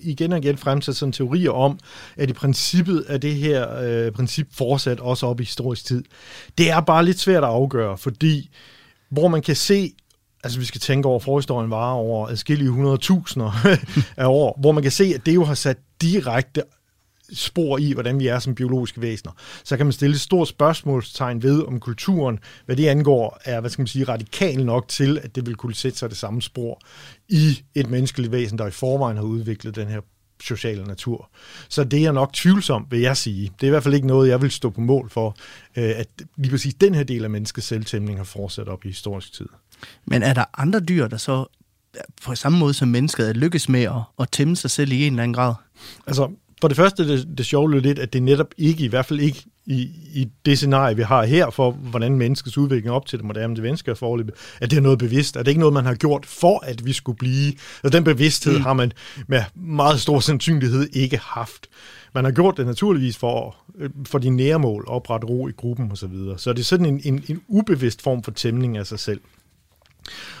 igen 0.00 0.32
og 0.32 0.38
igen 0.38 0.58
fremsat 0.58 0.96
sådan 0.96 1.12
teorier 1.12 1.50
om, 1.50 1.78
at 2.16 2.30
i 2.30 2.32
princippet 2.32 3.04
er 3.08 3.18
det 3.18 3.34
her 3.34 3.78
øh, 3.78 4.12
princip 4.12 4.48
fortsat 4.52 5.00
også 5.00 5.26
op 5.26 5.40
i 5.40 5.44
historisk 5.44 5.84
tid. 5.84 6.04
Det 6.58 6.70
er 6.70 6.80
bare 6.80 7.04
lidt 7.04 7.20
svært 7.20 7.44
at 7.44 7.50
afgøre, 7.50 7.98
fordi 7.98 8.50
hvor 9.10 9.28
man 9.28 9.42
kan 9.42 9.56
se 9.56 9.92
altså 10.44 10.58
vi 10.58 10.64
skal 10.64 10.80
tænke 10.80 11.08
over, 11.08 11.20
forhistorien 11.20 11.70
var 11.70 11.92
over 11.92 12.28
adskillige 12.28 12.70
100.000 12.70 13.42
af 14.22 14.26
år, 14.26 14.58
hvor 14.60 14.72
man 14.72 14.82
kan 14.82 14.92
se, 14.92 15.12
at 15.14 15.26
det 15.26 15.34
jo 15.34 15.44
har 15.44 15.54
sat 15.54 15.78
direkte 16.00 16.62
spor 17.34 17.78
i, 17.78 17.92
hvordan 17.92 18.18
vi 18.18 18.26
er 18.26 18.38
som 18.38 18.54
biologiske 18.54 19.00
væsener. 19.00 19.32
Så 19.64 19.76
kan 19.76 19.86
man 19.86 19.92
stille 19.92 20.14
et 20.14 20.20
stort 20.20 20.48
spørgsmålstegn 20.48 21.42
ved, 21.42 21.66
om 21.66 21.80
kulturen, 21.80 22.38
hvad 22.66 22.76
det 22.76 22.88
angår, 22.88 23.40
er 23.44 23.60
hvad 23.60 23.70
skal 23.70 23.82
man 23.82 23.86
sige, 23.86 24.04
radikal 24.04 24.64
nok 24.64 24.88
til, 24.88 25.18
at 25.22 25.34
det 25.34 25.46
vil 25.46 25.54
kunne 25.54 25.74
sætte 25.74 25.98
sig 25.98 26.10
det 26.10 26.18
samme 26.18 26.42
spor 26.42 26.80
i 27.28 27.62
et 27.74 27.90
menneskeligt 27.90 28.32
væsen, 28.32 28.58
der 28.58 28.66
i 28.66 28.70
forvejen 28.70 29.16
har 29.16 29.24
udviklet 29.24 29.76
den 29.76 29.88
her 29.88 30.00
sociale 30.42 30.84
natur. 30.84 31.30
Så 31.68 31.84
det 31.84 32.04
er 32.04 32.12
nok 32.12 32.32
tvivlsomt, 32.32 32.90
vil 32.90 33.00
jeg 33.00 33.16
sige. 33.16 33.52
Det 33.60 33.62
er 33.62 33.66
i 33.66 33.70
hvert 33.70 33.82
fald 33.82 33.94
ikke 33.94 34.06
noget, 34.06 34.28
jeg 34.28 34.42
vil 34.42 34.50
stå 34.50 34.70
på 34.70 34.80
mål 34.80 35.10
for, 35.10 35.36
øh, 35.76 35.92
at 35.96 36.08
lige 36.36 36.50
præcis 36.50 36.74
den 36.74 36.94
her 36.94 37.02
del 37.04 37.24
af 37.24 37.30
menneskets 37.30 37.66
selvtæmning 37.66 38.18
har 38.18 38.24
fortsat 38.24 38.68
op 38.68 38.84
i 38.84 38.88
historisk 38.88 39.32
tid. 39.32 39.48
Men 40.06 40.22
er 40.22 40.34
der 40.34 40.44
andre 40.58 40.80
dyr, 40.80 41.06
der 41.06 41.16
så 41.16 41.46
på 42.24 42.34
samme 42.34 42.58
måde 42.58 42.74
som 42.74 42.88
mennesket 42.88 43.36
lykkes 43.36 43.68
med 43.68 43.82
at, 43.82 44.02
at 44.18 44.30
tæmme 44.32 44.56
sig 44.56 44.70
selv 44.70 44.92
i 44.92 45.06
en 45.06 45.12
eller 45.12 45.22
anden 45.22 45.34
grad? 45.34 45.54
Altså, 46.06 46.30
for 46.62 46.68
det 46.68 46.76
første, 46.76 47.08
det, 47.08 47.38
det 47.38 47.46
sjove 47.46 47.80
lidt, 47.80 47.98
at 47.98 48.12
det 48.12 48.22
netop 48.22 48.54
ikke, 48.58 48.84
i 48.84 48.88
hvert 48.88 49.06
fald 49.06 49.20
ikke 49.20 49.44
i, 49.66 49.80
i 50.14 50.28
det 50.46 50.58
scenarie, 50.58 50.96
vi 50.96 51.02
har 51.02 51.24
her, 51.24 51.50
for 51.50 51.70
hvordan 51.70 52.16
menneskets 52.16 52.58
udvikling 52.58 52.90
op 52.90 53.06
til 53.06 53.18
det 53.18 53.26
moderne 53.26 53.62
mennesker 53.62 53.94
forløb, 53.94 54.30
at 54.60 54.70
det 54.70 54.76
er 54.76 54.80
noget 54.80 54.98
bevidst, 54.98 55.36
at 55.36 55.46
det 55.46 55.50
ikke 55.50 55.58
er 55.58 55.60
noget, 55.60 55.74
man 55.74 55.84
har 55.84 55.94
gjort 55.94 56.26
for, 56.26 56.64
at 56.64 56.84
vi 56.84 56.92
skulle 56.92 57.18
blive. 57.18 57.52
Og 57.82 57.92
den 57.92 58.04
bevidsthed 58.04 58.56
mm. 58.56 58.62
har 58.62 58.72
man 58.72 58.92
med 59.26 59.42
meget 59.54 60.00
stor 60.00 60.20
sandsynlighed 60.20 60.88
ikke 60.92 61.20
haft. 61.22 61.66
Man 62.14 62.24
har 62.24 62.32
gjort 62.32 62.56
det 62.56 62.66
naturligvis 62.66 63.16
for, 63.16 63.56
for 64.06 64.18
de 64.18 64.30
nære 64.30 64.54
at 64.54 64.88
oprette 64.88 65.26
ro 65.26 65.48
i 65.48 65.52
gruppen 65.52 65.92
osv. 65.92 65.96
Så, 65.96 66.06
videre. 66.06 66.38
så 66.38 66.52
det 66.52 66.60
er 66.60 66.64
sådan 66.64 66.86
en, 66.86 67.00
en, 67.04 67.24
en 67.28 67.40
ubevidst 67.48 68.02
form 68.02 68.22
for 68.22 68.30
tæmning 68.30 68.76
af 68.76 68.86
sig 68.86 68.98
selv. 68.98 69.20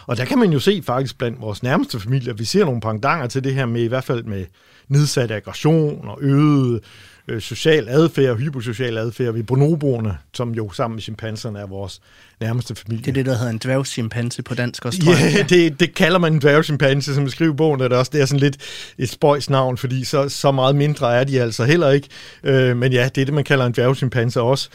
Og 0.06 0.16
der 0.16 0.24
kan 0.24 0.38
man 0.38 0.52
jo 0.52 0.58
se 0.58 0.82
faktisk 0.86 1.18
blandt 1.18 1.40
vores 1.40 1.62
nærmeste 1.62 2.00
familier, 2.00 2.34
vi 2.34 2.44
ser 2.44 2.64
nogle 2.64 2.80
pangdanger 2.80 3.26
til 3.26 3.44
det 3.44 3.54
her 3.54 3.66
med, 3.66 3.82
i 3.82 3.86
hvert 3.86 4.04
fald 4.04 4.24
med 4.24 4.44
nedsat 4.88 5.30
aggression 5.30 6.08
og 6.08 6.18
øget 6.22 6.80
øh, 7.28 7.40
social 7.40 7.88
adfærd, 7.88 8.36
hyposocial 8.36 8.98
adfærd 8.98 9.34
ved 9.34 9.42
bonoboerne, 9.42 10.18
som 10.34 10.50
jo 10.54 10.70
sammen 10.72 10.96
med 10.96 11.02
chimpanserne 11.02 11.58
er 11.58 11.66
vores 11.66 12.00
nærmeste 12.40 12.74
familie. 12.74 13.04
Det 13.04 13.10
er 13.10 13.14
det, 13.14 13.26
der 13.26 13.36
hedder 13.36 13.50
en 13.50 13.58
dværgchimpanse 13.58 14.42
på 14.42 14.54
dansk 14.54 14.84
også, 14.84 15.00
tror 15.00 15.12
jeg. 15.12 15.34
Ja, 15.36 15.42
det, 15.56 15.80
det 15.80 15.94
kalder 15.94 16.18
man 16.18 16.32
en 16.32 16.40
dværgchimpanse, 16.40 17.14
som 17.14 17.28
skriver 17.28 17.54
bogen, 17.54 17.80
og 17.80 17.90
det 17.90 17.96
er 17.96 18.00
også 18.00 18.10
det 18.14 18.20
er 18.20 18.26
sådan 18.26 18.40
lidt 18.40 18.56
et 18.98 19.08
spøjs 19.08 19.50
navn, 19.50 19.76
fordi 19.76 20.04
så, 20.04 20.28
så 20.28 20.52
meget 20.52 20.76
mindre 20.76 21.14
er 21.16 21.24
de 21.24 21.40
altså 21.40 21.64
heller 21.64 21.90
ikke. 21.90 22.08
Øh, 22.44 22.76
men 22.76 22.92
ja, 22.92 23.08
det 23.14 23.20
er 23.20 23.24
det, 23.24 23.34
man 23.34 23.44
kalder 23.44 23.66
en 23.66 23.72
dværgchimpanse 23.72 24.40
også. 24.40 24.68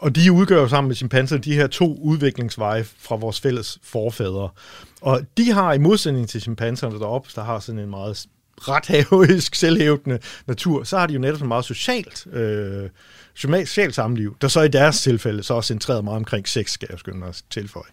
Og 0.00 0.14
de 0.14 0.32
udgør 0.32 0.60
jo 0.60 0.68
sammen 0.68 0.88
med 0.88 0.96
chimpanser 0.96 1.36
de 1.36 1.54
her 1.54 1.66
to 1.66 1.98
udviklingsveje 2.02 2.84
fra 2.98 3.16
vores 3.16 3.40
fælles 3.40 3.78
forfædre. 3.82 4.48
Og 5.00 5.20
de 5.36 5.52
har 5.52 5.72
i 5.72 5.78
modsætning 5.78 6.28
til 6.28 6.40
chimpanserne 6.40 6.98
deroppe, 6.98 7.30
der 7.34 7.44
har 7.44 7.60
sådan 7.60 7.78
en 7.78 7.90
meget 7.90 8.26
rethavisk, 8.58 9.54
selvhævdende 9.54 10.18
natur, 10.46 10.84
så 10.84 10.98
har 10.98 11.06
de 11.06 11.12
jo 11.14 11.20
netop 11.20 11.42
en 11.42 11.48
meget 11.48 11.64
socialt, 11.64 12.26
øh, 12.32 12.88
socialt 13.34 13.94
samliv, 13.94 14.36
der 14.40 14.48
så 14.48 14.60
i 14.60 14.68
deres 14.68 15.02
tilfælde 15.02 15.42
så 15.42 15.54
er 15.54 15.60
centreret 15.60 16.04
meget 16.04 16.16
omkring 16.16 16.48
sex, 16.48 16.70
skal 16.70 16.88
jeg 16.90 16.98
skynde 16.98 17.18
mig 17.18 17.28
at 17.28 17.42
tilføje. 17.50 17.90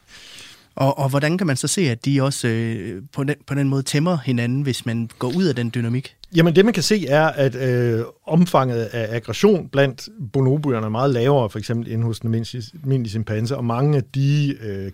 Og, 0.78 1.00
og 1.00 1.10
hvordan 1.10 1.38
kan 1.38 1.48
man 1.48 1.58
så 1.58 1.68
se, 1.68 1.82
at 1.82 2.06
de 2.06 2.24
også 2.24 2.48
øh, 2.48 3.02
på, 3.14 3.24
den, 3.24 3.36
på 3.48 3.54
den 3.54 3.70
måde 3.70 3.84
tæmmer 3.84 4.18
hinanden, 4.26 4.62
hvis 4.62 4.86
man 4.86 5.10
går 5.20 5.32
ud 5.38 5.46
af 5.46 5.56
den 5.56 5.72
dynamik? 5.76 6.16
Jamen 6.36 6.56
det 6.56 6.66
man 6.66 6.74
kan 6.74 6.84
se 6.84 7.08
er, 7.08 7.28
at 7.28 7.56
øh, 7.56 8.04
omfanget 8.28 8.84
af 8.84 9.16
aggression 9.16 9.70
blandt 9.70 10.10
bonoboerne 10.34 10.86
er 10.86 10.90
meget 10.90 11.12
lavere, 11.12 11.50
for 11.50 11.60
eksempel 11.60 11.92
end 11.92 12.04
hos 12.04 12.20
den 12.20 12.34
almindelige 12.36 13.10
chimpanse, 13.10 13.58
og 13.58 13.66
mange 13.66 13.98
af 13.98 14.04
de 14.04 14.58
øh, 14.62 14.92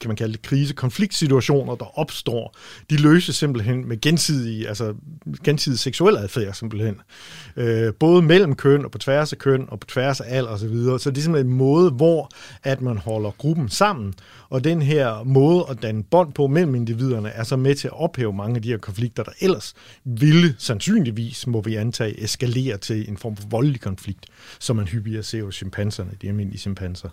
kan 0.00 0.08
man 0.08 0.16
kalde 0.16 0.32
det, 0.32 0.42
krise-konfliktsituationer, 0.42 1.74
der 1.74 1.98
opstår, 1.98 2.56
de 2.90 2.96
løses 2.96 3.36
simpelthen 3.36 3.88
med 3.88 4.00
gensidig, 4.00 4.68
altså 4.68 4.94
gensidig 5.44 5.78
seksuel 5.78 6.16
adfærd 6.16 6.54
simpelthen. 6.54 7.00
Øh, 7.56 7.94
både 7.94 8.22
mellem 8.22 8.54
køn 8.54 8.84
og 8.84 8.90
på 8.90 8.98
tværs 8.98 9.32
af 9.32 9.38
køn 9.38 9.64
og 9.68 9.80
på 9.80 9.86
tværs 9.86 10.20
af 10.20 10.36
alder 10.36 10.50
osv. 10.50 10.58
Så, 10.58 10.68
videre. 10.68 10.98
så 10.98 11.10
det 11.10 11.18
er 11.18 11.22
simpelthen 11.22 11.52
en 11.52 11.58
måde, 11.58 11.90
hvor 11.90 12.30
at 12.62 12.80
man 12.80 12.98
holder 12.98 13.30
gruppen 13.30 13.68
sammen, 13.68 14.14
og 14.50 14.64
den 14.64 14.82
her 14.82 15.24
måde 15.24 15.64
at 15.70 15.82
danne 15.82 16.02
bånd 16.02 16.32
på 16.32 16.46
mellem 16.46 16.74
individerne 16.74 17.28
er 17.28 17.44
så 17.44 17.56
med 17.56 17.74
til 17.74 17.88
at 17.88 18.00
ophæve 18.00 18.32
mange 18.32 18.56
af 18.56 18.62
de 18.62 18.68
her 18.68 18.78
konflikter, 18.78 19.22
der 19.22 19.32
ellers 19.40 19.74
ville 20.04 20.54
sandsynligvis, 20.58 21.46
må 21.46 21.60
vi 21.60 21.74
antage, 21.74 22.22
eskalere 22.24 22.76
til 22.76 23.08
en 23.08 23.16
form 23.16 23.36
for 23.36 23.48
voldelig 23.48 23.80
konflikt, 23.80 24.26
som 24.58 24.76
man 24.76 24.86
hyppigere 24.86 25.22
ser 25.22 25.44
hos 25.44 25.54
chimpanserne, 25.54 26.10
de 26.22 26.28
almindelige 26.28 26.60
chimpanser. 26.60 27.08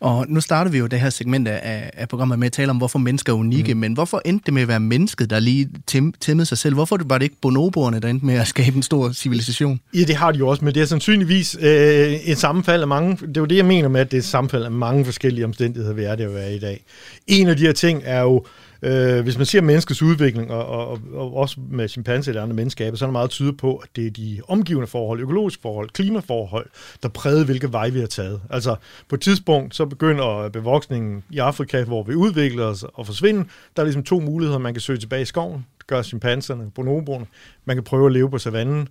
Og 0.00 0.26
nu 0.28 0.40
starter 0.40 0.70
vi 0.70 0.78
jo 0.78 0.86
det 0.86 1.00
her 1.00 1.10
segment 1.10 1.48
af, 1.48 1.90
af 1.94 2.08
programmet 2.08 2.38
med 2.38 2.46
at 2.46 2.52
tale 2.52 2.70
om, 2.70 2.76
hvorfor 2.76 2.98
mennesker 2.98 3.32
er 3.32 3.36
unikke, 3.36 3.74
mm. 3.74 3.80
men 3.80 3.92
hvorfor 3.92 4.22
endte 4.24 4.46
det 4.46 4.54
med 4.54 4.62
at 4.62 4.68
være 4.68 4.80
mennesket, 4.80 5.30
der 5.30 5.40
lige 5.40 5.68
tæm, 5.86 6.14
tæmmede 6.20 6.46
sig 6.46 6.58
selv? 6.58 6.74
Hvorfor 6.74 6.98
var 7.04 7.18
det 7.18 7.24
ikke 7.24 7.36
bonoboerne, 7.40 8.00
der 8.00 8.08
endte 8.08 8.26
med 8.26 8.34
at 8.34 8.46
skabe 8.46 8.76
en 8.76 8.82
stor 8.82 9.12
civilisation? 9.12 9.80
Ja, 9.94 10.02
det 10.02 10.16
har 10.16 10.32
de 10.32 10.38
jo 10.38 10.48
også, 10.48 10.64
men 10.64 10.74
det 10.74 10.82
er 10.82 10.86
sandsynligvis 10.86 11.56
øh, 11.60 12.12
et 12.12 12.38
sammenfald 12.38 12.82
af 12.82 12.88
mange, 12.88 13.16
det 13.16 13.36
er 13.36 13.40
jo 13.40 13.44
det, 13.44 13.56
jeg 13.56 13.64
mener 13.64 13.88
med, 13.88 14.00
at 14.00 14.10
det 14.10 14.16
er 14.16 14.20
et 14.20 14.24
sammenfald 14.24 14.64
af 14.64 14.70
mange 14.70 15.04
forskellige 15.04 15.44
omstændigheder, 15.44 15.94
vi 15.94 16.02
er 16.02 16.14
det 16.14 16.24
jo 16.24 16.36
er 16.36 16.48
i 16.48 16.58
dag. 16.58 16.67
En 17.26 17.48
af 17.48 17.56
de 17.56 17.62
her 17.62 17.72
ting 17.72 18.02
er 18.04 18.20
jo, 18.20 18.44
Øh, 18.82 19.22
hvis 19.22 19.36
man 19.36 19.46
ser 19.46 19.60
menneskets 19.60 20.02
udvikling, 20.02 20.50
og, 20.50 20.66
og, 20.66 21.00
og 21.12 21.36
også 21.36 21.60
med 21.70 21.88
chimpanser 21.88 22.30
eller 22.30 22.42
andre 22.42 22.56
menneskeaber, 22.56 22.96
så 22.96 23.04
er 23.04 23.06
det 23.06 23.12
meget 23.12 23.30
tyder 23.30 23.52
på, 23.52 23.76
at 23.76 23.88
det 23.96 24.06
er 24.06 24.10
de 24.10 24.40
omgivende 24.48 24.86
forhold, 24.86 25.20
økologiske 25.20 25.62
forhold, 25.62 25.88
klimaforhold, 25.88 26.66
der 27.02 27.08
præger, 27.08 27.44
hvilke 27.44 27.72
vej 27.72 27.90
vi 27.90 28.00
har 28.00 28.06
taget. 28.06 28.40
Altså 28.50 28.76
på 29.08 29.14
et 29.14 29.20
tidspunkt, 29.20 29.74
så 29.74 29.86
begynder 29.86 30.48
bevoksningen 30.48 31.24
i 31.30 31.38
Afrika, 31.38 31.84
hvor 31.84 32.02
vi 32.02 32.14
udvikler 32.14 32.64
os 32.64 32.84
og 32.94 33.06
forsvinder. 33.06 33.44
Der 33.76 33.82
er 33.82 33.84
ligesom 33.84 34.02
to 34.02 34.20
muligheder. 34.20 34.58
Man 34.58 34.74
kan 34.74 34.80
søge 34.80 34.98
tilbage 34.98 35.22
i 35.22 35.24
skoven, 35.24 35.66
gør 35.86 36.02
chimpanserne, 36.02 36.70
bonoboerne. 36.70 37.26
Man 37.64 37.76
kan 37.76 37.84
prøve 37.84 38.06
at 38.06 38.12
leve 38.12 38.30
på 38.30 38.38
savannen. 38.38 38.88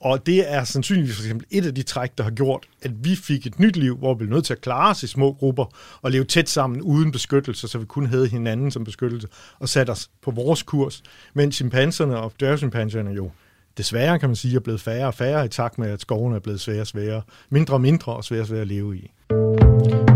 Og 0.00 0.26
det 0.26 0.52
er 0.52 0.64
sandsynligvis 0.64 1.16
for 1.16 1.22
eksempel 1.22 1.46
et 1.50 1.66
af 1.66 1.74
de 1.74 1.82
træk, 1.82 2.18
der 2.18 2.24
har 2.24 2.30
gjort, 2.30 2.66
at 2.82 3.04
vi 3.04 3.16
fik 3.16 3.46
et 3.46 3.60
nyt 3.60 3.76
liv, 3.76 3.96
hvor 3.96 4.14
vi 4.14 4.18
blev 4.18 4.30
nødt 4.30 4.44
til 4.44 4.52
at 4.52 4.60
klare 4.60 4.90
os 4.90 5.02
i 5.02 5.06
små 5.06 5.32
grupper 5.32 5.64
og 6.02 6.10
leve 6.10 6.24
tæt 6.24 6.48
sammen 6.48 6.82
uden 6.82 7.12
beskyttelse, 7.12 7.68
så 7.68 7.78
vi 7.78 7.84
kun 7.84 8.06
havde 8.06 8.28
hinanden 8.28 8.70
som 8.70 8.84
beskyttelse 8.84 9.28
og 9.58 9.68
satte 9.68 9.90
os 9.90 10.10
på 10.22 10.30
vores 10.30 10.62
kurs. 10.62 11.02
Men 11.34 11.52
chimpanserne 11.52 12.16
og 12.16 12.32
dværgchimpanserne 12.40 13.10
jo 13.10 13.30
desværre, 13.76 14.18
kan 14.18 14.28
man 14.28 14.36
sige, 14.36 14.56
er 14.56 14.60
blevet 14.60 14.80
færre 14.80 15.06
og 15.06 15.14
færre 15.14 15.44
i 15.44 15.48
takt 15.48 15.78
med, 15.78 15.90
at 15.90 16.00
skovene 16.00 16.36
er 16.36 16.40
blevet 16.40 16.60
svære 16.60 16.80
og 16.80 16.86
svære. 16.86 17.22
Mindre 17.50 17.74
og 17.74 17.80
mindre 17.80 18.12
og 18.12 18.24
svære 18.24 18.40
og 18.40 18.46
svære 18.46 18.60
at 18.60 18.66
leve 18.66 18.96
i. 18.96 19.10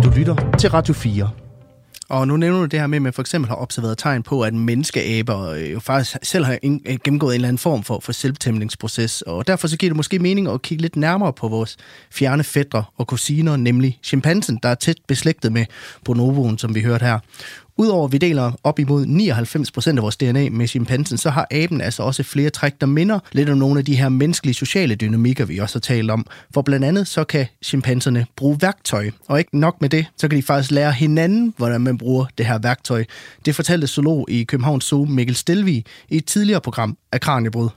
Du 0.04 0.10
lytter 0.16 0.56
til 0.58 0.70
Radio 0.70 0.94
4. 0.94 1.30
Og 2.08 2.28
nu 2.28 2.36
nævner 2.36 2.60
du 2.60 2.64
det 2.64 2.80
her 2.80 2.86
med, 2.86 2.96
at 2.96 3.02
man 3.02 3.12
for 3.12 3.22
eksempel 3.22 3.48
har 3.48 3.56
observeret 3.56 3.98
tegn 3.98 4.22
på, 4.22 4.42
at 4.42 4.54
menneskeaber 4.54 5.48
øh, 5.48 5.72
jo 5.72 5.80
faktisk 5.80 6.16
selv 6.22 6.44
har 6.44 6.58
øh, 6.62 6.98
gennemgået 7.04 7.32
en 7.32 7.34
eller 7.34 7.48
anden 7.48 7.58
form 7.58 7.82
for, 7.82 8.00
for 8.00 8.12
selvtæmningsproces. 8.12 9.22
Og 9.22 9.46
derfor 9.46 9.68
så 9.68 9.76
giver 9.76 9.90
det 9.90 9.96
måske 9.96 10.18
mening 10.18 10.48
at 10.48 10.62
kigge 10.62 10.82
lidt 10.82 10.96
nærmere 10.96 11.32
på 11.32 11.48
vores 11.48 11.76
fjerne 12.10 12.44
fædre 12.44 12.84
og 12.96 13.06
kusiner, 13.06 13.56
nemlig 13.56 13.98
chimpansen, 14.02 14.58
der 14.62 14.68
er 14.68 14.74
tæt 14.74 14.96
beslægtet 15.08 15.52
med 15.52 15.66
bonoboen, 16.04 16.58
som 16.58 16.74
vi 16.74 16.82
hørte 16.82 17.04
her. 17.04 17.18
Udover 17.76 18.04
at 18.04 18.12
vi 18.12 18.18
deler 18.18 18.52
op 18.64 18.78
imod 18.78 19.06
99% 19.06 19.96
af 19.96 20.02
vores 20.02 20.16
DNA 20.16 20.48
med 20.50 20.66
chimpansen, 20.66 21.18
så 21.18 21.30
har 21.30 21.46
aben 21.50 21.80
altså 21.80 22.02
også 22.02 22.22
flere 22.22 22.50
træk, 22.50 22.80
der 22.80 22.86
minder 22.86 23.18
lidt 23.32 23.50
om 23.50 23.58
nogle 23.58 23.78
af 23.78 23.84
de 23.84 23.96
her 23.96 24.08
menneskelige 24.08 24.54
sociale 24.54 24.94
dynamikker, 24.94 25.44
vi 25.44 25.58
også 25.58 25.74
har 25.74 25.80
talt 25.80 26.10
om. 26.10 26.26
For 26.54 26.62
blandt 26.62 26.86
andet 26.86 27.08
så 27.08 27.24
kan 27.24 27.46
chimpanserne 27.64 28.26
bruge 28.36 28.58
værktøj, 28.60 29.10
og 29.28 29.38
ikke 29.38 29.58
nok 29.58 29.80
med 29.80 29.88
det, 29.88 30.06
så 30.16 30.28
kan 30.28 30.38
de 30.38 30.42
faktisk 30.42 30.70
lære 30.70 30.92
hinanden, 30.92 31.54
hvordan 31.56 31.80
man 31.80 31.98
bruger 31.98 32.26
det 32.38 32.46
her 32.46 32.58
værktøj. 32.58 33.04
Det 33.44 33.54
fortalte 33.54 33.86
zoolog 33.86 34.30
i 34.30 34.44
Københavns 34.44 34.84
Zoo 34.84 35.04
Mikkel 35.04 35.36
Stelvig 35.36 35.84
i 36.08 36.16
et 36.16 36.24
tidligere 36.24 36.60
program 36.60 36.96
af 37.12 37.20
Kranjebrud. 37.20 37.68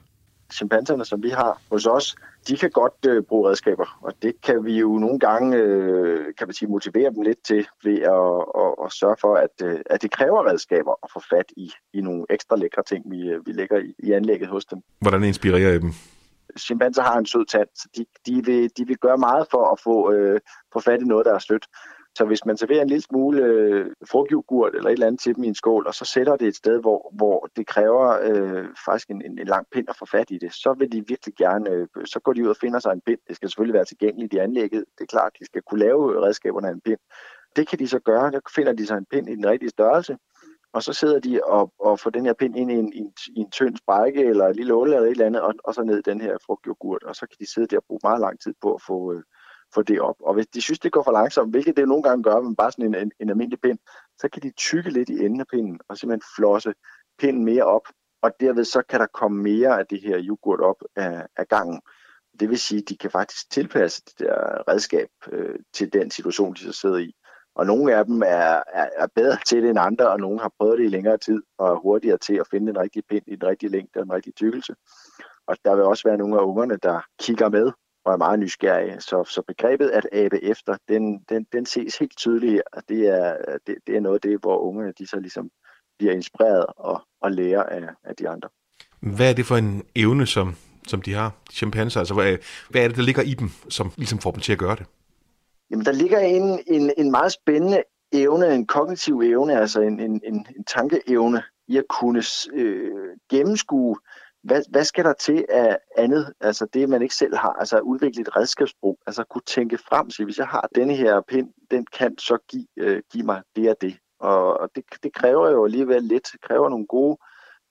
Chimpanserne, 0.54 1.06
som 1.06 1.24
vi 1.24 1.30
har 1.30 1.62
hos 1.72 1.86
os, 1.86 2.16
de 2.48 2.58
kan 2.58 2.70
godt 2.70 2.94
øh, 3.08 3.24
bruge 3.24 3.50
redskaber, 3.50 4.00
og 4.02 4.14
det 4.22 4.42
kan 4.42 4.66
vi 4.66 4.80
jo 4.80 4.98
nogle 4.98 5.20
gange 5.20 5.58
øh, 5.58 6.26
kan 6.38 6.48
man 6.48 6.54
sige, 6.54 6.70
motivere 6.70 7.12
dem 7.14 7.22
lidt 7.22 7.44
til 7.44 7.68
ved 7.84 8.00
at, 8.02 8.62
at, 8.64 8.86
at 8.86 8.92
sørge 8.92 9.16
for, 9.22 9.36
at, 9.36 9.56
øh, 9.64 9.80
at 9.86 10.02
det 10.02 10.12
kræver 10.12 10.50
redskaber 10.50 10.94
at 11.04 11.10
få 11.14 11.22
fat 11.30 11.46
i, 11.58 11.72
i 11.94 12.02
nogle 12.02 12.26
ekstra 12.30 12.56
lækre 12.56 12.84
ting, 12.84 13.12
vi, 13.12 13.30
øh, 13.30 13.46
vi 13.46 13.52
lægger 13.52 13.78
i, 13.78 13.94
i 14.00 14.12
anlægget 14.12 14.48
hos 14.48 14.66
dem. 14.66 14.82
Hvordan 15.02 15.24
inspirerer 15.24 15.74
I 15.74 15.80
dem? 15.80 15.92
Chimpanser 16.60 17.02
har 17.02 17.18
en 17.18 17.26
sød 17.26 17.46
tand, 17.46 17.68
så 17.76 17.88
de, 17.98 18.06
de, 18.26 18.46
vil, 18.46 18.72
de 18.78 18.88
vil 18.88 18.98
gøre 18.98 19.18
meget 19.18 19.48
for 19.52 19.72
at 19.72 19.80
få, 19.80 20.12
øh, 20.12 20.40
få 20.74 20.80
fat 20.80 21.02
i 21.02 21.06
noget, 21.06 21.26
der 21.26 21.34
er 21.34 21.40
stødt. 21.40 21.66
Så 22.18 22.26
hvis 22.26 22.46
man 22.46 22.58
serverer 22.58 22.82
en 22.82 22.88
lille 22.88 23.02
smule 23.02 23.44
øh, 23.44 23.86
frugtjogurt 24.12 24.76
eller 24.76 24.90
et 24.90 24.94
eller 24.94 25.08
andet 25.08 25.22
til 25.22 25.36
dem 25.36 25.44
i 25.44 25.48
en 25.48 25.56
skål, 25.56 25.88
og 25.88 25.94
så 25.94 26.06
sætter 26.06 26.36
det 26.36 26.48
et 26.48 26.56
sted, 26.56 26.80
hvor, 26.80 27.12
hvor 27.14 27.50
det 27.56 27.68
kræver 27.68 28.20
øh, 28.30 28.66
faktisk 28.86 29.10
en, 29.10 29.22
en, 29.22 29.40
en 29.40 29.48
lang 29.48 29.66
pind 29.72 29.90
at 29.90 29.96
få 29.96 30.06
fat 30.06 30.32
i 30.32 30.38
det, 30.38 30.54
så 30.54 30.74
vil 30.74 30.92
de 30.92 31.08
virkelig 31.08 31.36
gerne, 31.36 31.70
øh, 31.70 31.88
så 32.06 32.20
går 32.20 32.34
de 32.34 32.44
ud 32.44 32.50
og 32.50 32.56
finder 32.62 32.80
sig 32.80 32.92
en 32.92 33.02
pind. 33.02 33.20
Det 33.28 33.36
skal 33.36 33.50
selvfølgelig 33.50 33.74
være 33.74 33.86
tilgængeligt 33.86 34.34
i 34.34 34.38
anlægget. 34.38 34.86
Det 34.98 35.04
er 35.04 35.06
klart, 35.16 35.32
de 35.40 35.46
skal 35.46 35.62
kunne 35.62 35.80
lave 35.80 36.14
øh, 36.14 36.22
redskaberne 36.22 36.68
af 36.68 36.72
en 36.72 36.82
pind. 36.82 37.00
Det 37.56 37.68
kan 37.68 37.80
de 37.80 37.88
så 37.88 38.00
gøre. 38.00 38.32
Der 38.32 38.40
finder 38.56 38.74
de 38.74 38.88
sig 38.88 38.98
en 38.98 39.06
pind 39.12 39.30
i 39.30 39.36
den 39.36 39.46
rigtige 39.46 39.70
størrelse, 39.70 40.18
og 40.74 40.84
så 40.84 40.94
sidder 40.94 41.20
de 41.20 41.44
og, 41.44 41.74
og 41.80 42.00
får 42.00 42.10
den 42.10 42.26
her 42.26 42.34
pind 42.34 42.58
ind 42.58 42.72
i 42.72 42.74
en, 42.74 42.94
i 42.94 42.98
en, 42.98 43.14
i 43.36 43.40
en 43.40 43.52
tynd 43.52 43.78
sprække 43.78 44.24
eller 44.24 44.48
en 44.48 44.56
lille 44.56 44.74
åle 44.74 44.96
eller 44.96 45.08
et 45.08 45.12
eller 45.12 45.26
andet, 45.26 45.42
og, 45.42 45.54
og 45.64 45.74
så 45.74 45.84
ned 45.84 46.04
den 46.04 46.22
her 46.22 46.38
frugtjogurt, 46.46 47.04
og 47.04 47.16
så 47.16 47.22
kan 47.22 47.38
de 47.40 47.54
sidde 47.54 47.68
der 47.68 47.78
og 47.78 47.84
bruge 47.88 48.00
meget 48.04 48.22
lang 48.22 48.40
tid 48.40 48.54
på 48.62 48.74
at 48.74 48.82
få, 48.88 49.14
øh, 49.14 49.24
få 49.74 49.82
det 49.82 50.02
op. 50.02 50.16
Og 50.20 50.34
hvis 50.34 50.48
de 50.48 50.62
synes, 50.62 50.80
det 50.80 50.92
går 50.92 51.04
for 51.04 51.12
langsomt, 51.12 51.52
hvilket 51.52 51.78
det 51.78 51.88
nogle 51.88 52.04
gange 52.04 52.24
gør, 52.24 52.40
men 52.42 52.56
bare 52.56 52.72
sådan 52.72 52.86
en, 52.86 52.96
en, 52.96 53.12
en 53.20 53.30
almindelig 53.30 53.62
pind, 53.62 53.80
så 54.18 54.30
kan 54.30 54.42
de 54.42 54.52
tykke 54.52 54.90
lidt 54.90 55.10
i 55.10 55.26
enden 55.26 55.40
af 55.40 55.48
pinden 55.48 55.80
og 55.90 55.98
simpelthen 55.98 56.30
flosse 56.36 56.74
pinden 57.20 57.46
mere 57.46 57.64
op, 57.64 57.88
og 58.22 58.32
derved 58.40 58.66
så 58.66 58.82
kan 58.90 59.00
der 59.00 59.08
komme 59.14 59.44
mere 59.44 59.80
af 59.80 59.86
det 59.88 60.02
her 60.02 60.20
yoghurt 60.24 60.62
op 60.62 60.84
af, 60.96 61.26
af 61.38 61.48
gangen. 61.48 61.82
Det 62.40 62.50
vil 62.50 62.60
sige, 62.60 62.82
at 62.82 62.90
de 62.90 62.98
kan 62.98 63.12
faktisk 63.12 63.52
tilpasse 63.52 64.02
det 64.06 64.20
der 64.20 64.70
redskab 64.72 65.08
øh, 65.32 65.60
til 65.74 65.94
den 65.94 66.12
situation, 66.12 66.54
de 66.54 66.60
så 66.60 66.72
sidder 66.72 66.98
i. 66.98 67.14
Og 67.56 67.66
nogle 67.66 67.96
af 67.96 68.06
dem 68.06 68.22
er, 68.22 68.64
er, 68.74 68.90
er 68.98 69.08
bedre 69.16 69.38
til 69.46 69.64
det 69.64 69.70
end 69.70 69.80
andre, 69.80 70.10
og 70.10 70.20
nogle 70.20 70.40
har 70.40 70.52
prøvet 70.60 70.80
det 70.80 70.86
i 70.86 70.88
længere 70.88 71.18
tid, 71.18 71.42
og 71.58 71.70
er 71.70 71.80
hurtigere 71.80 72.18
til 72.18 72.36
at 72.36 72.48
finde 72.52 72.68
den 72.68 72.80
rigtige 72.80 73.04
pind 73.10 73.24
i 73.28 73.36
den 73.36 73.48
rigtige 73.48 73.70
længde 73.70 74.00
og 74.00 74.06
den 74.06 74.14
rigtige 74.14 74.34
tykkelse. 74.34 74.76
Og 75.48 75.58
der 75.66 75.76
vil 75.76 75.84
også 75.84 76.08
være 76.08 76.18
nogle 76.18 76.40
af 76.40 76.44
ungerne, 76.44 76.78
der 76.84 77.02
kigger 77.20 77.50
med 77.50 77.72
og 78.08 78.14
er 78.14 78.18
meget 78.18 78.40
nysgerrige. 78.40 79.02
Så, 79.02 79.24
så 79.24 79.42
begrebet 79.48 79.90
at 79.90 80.08
abe 80.12 80.44
efter, 80.44 80.78
den, 80.88 81.20
den, 81.30 81.46
den 81.54 81.66
ses 81.66 81.98
helt 81.98 82.18
tydeligt 82.18 82.54
her. 82.54 82.82
Det 82.90 83.08
er, 83.08 83.38
det, 83.68 83.76
det 83.88 83.96
er 83.96 84.00
noget 84.00 84.16
af 84.16 84.22
det, 84.22 84.40
hvor 84.42 84.58
ungerne 84.58 84.94
de 85.00 85.08
så 85.08 85.20
ligesom 85.20 85.50
bliver 85.98 86.14
inspireret 86.14 86.66
og, 86.78 87.02
og 87.22 87.32
lærer 87.32 87.64
af, 87.64 87.84
af 88.04 88.16
de 88.16 88.30
andre. 88.30 88.50
Hvad 89.00 89.30
er 89.30 89.34
det 89.34 89.46
for 89.46 89.58
en 89.58 89.84
evne, 89.96 90.26
som, 90.26 90.56
som 90.88 91.02
de 91.02 91.14
har, 91.14 91.32
chimpanser? 91.52 92.00
Altså, 92.00 92.14
hvad, 92.14 92.38
hvad 92.70 92.84
er 92.84 92.88
det, 92.88 92.98
der 92.98 93.04
ligger 93.04 93.22
i 93.22 93.34
dem, 93.34 93.50
som 93.70 93.92
ligesom 93.98 94.20
får 94.20 94.32
dem 94.32 94.42
til 94.42 94.52
at 94.52 94.60
gøre 94.60 94.76
det? 94.76 94.86
Jamen, 95.72 95.86
der 95.86 95.92
ligger 95.92 96.20
en, 96.20 96.60
en, 96.68 96.92
en 96.98 97.12
meget 97.12 97.32
spændende 97.32 97.84
evne, 98.12 98.54
en 98.54 98.68
kognitiv 98.68 99.20
evne, 99.20 99.60
altså 99.60 99.82
en, 99.82 100.00
en, 100.00 100.22
en, 100.24 100.46
en 100.58 100.64
tankeevne 100.64 101.44
i 101.68 101.78
at 101.78 101.84
kunne 101.90 102.24
øh, 102.54 102.92
gennemskue, 103.30 103.96
hvad, 104.48 104.62
hvad 104.70 104.84
skal 104.84 105.06
der 105.06 105.14
til 105.14 105.46
af 105.50 105.78
andet, 105.98 106.34
altså 106.42 106.68
det, 106.74 106.90
man 106.90 107.02
ikke 107.02 107.16
selv 107.16 107.36
har, 107.36 107.54
altså 107.54 107.78
at 107.78 107.82
udvikle 107.82 108.22
et 108.22 108.36
redskabsbrug, 108.36 109.00
altså 109.08 109.22
at 109.22 109.30
kunne 109.30 109.48
tænke 109.48 109.78
frem 109.78 110.10
til, 110.10 110.26
hvis 110.26 110.38
jeg 110.38 110.48
har 110.48 110.70
denne 110.76 110.96
her 110.96 111.22
pind, 111.22 111.54
den 111.72 111.86
kan 111.86 112.18
så 112.18 112.38
give, 112.50 112.68
øh, 112.78 113.02
give 113.12 113.26
mig 113.26 113.42
det 113.56 113.70
og 113.70 113.76
det. 113.82 113.98
Og, 114.20 114.60
og 114.60 114.70
det, 114.76 114.84
det 115.04 115.14
kræver 115.14 115.50
jo 115.50 115.66
alligevel 115.66 116.04
lidt, 116.04 116.30
det 116.32 116.42
kræver 116.42 116.70
nogle 116.70 116.88
gode 116.88 117.18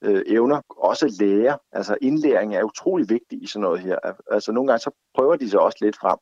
øh, 0.04 0.22
evner, 0.26 0.60
også 0.68 1.16
lære. 1.20 1.58
Altså 1.72 1.96
indlæring 2.02 2.54
er 2.54 2.62
utrolig 2.62 3.10
vigtig 3.10 3.42
i 3.42 3.46
sådan 3.46 3.62
noget 3.62 3.80
her. 3.80 3.98
Altså 4.30 4.52
nogle 4.52 4.68
gange 4.68 4.80
så 4.80 4.90
prøver 5.14 5.36
de 5.36 5.50
sig 5.50 5.60
også 5.60 5.78
lidt 5.80 5.96
frem, 5.96 6.18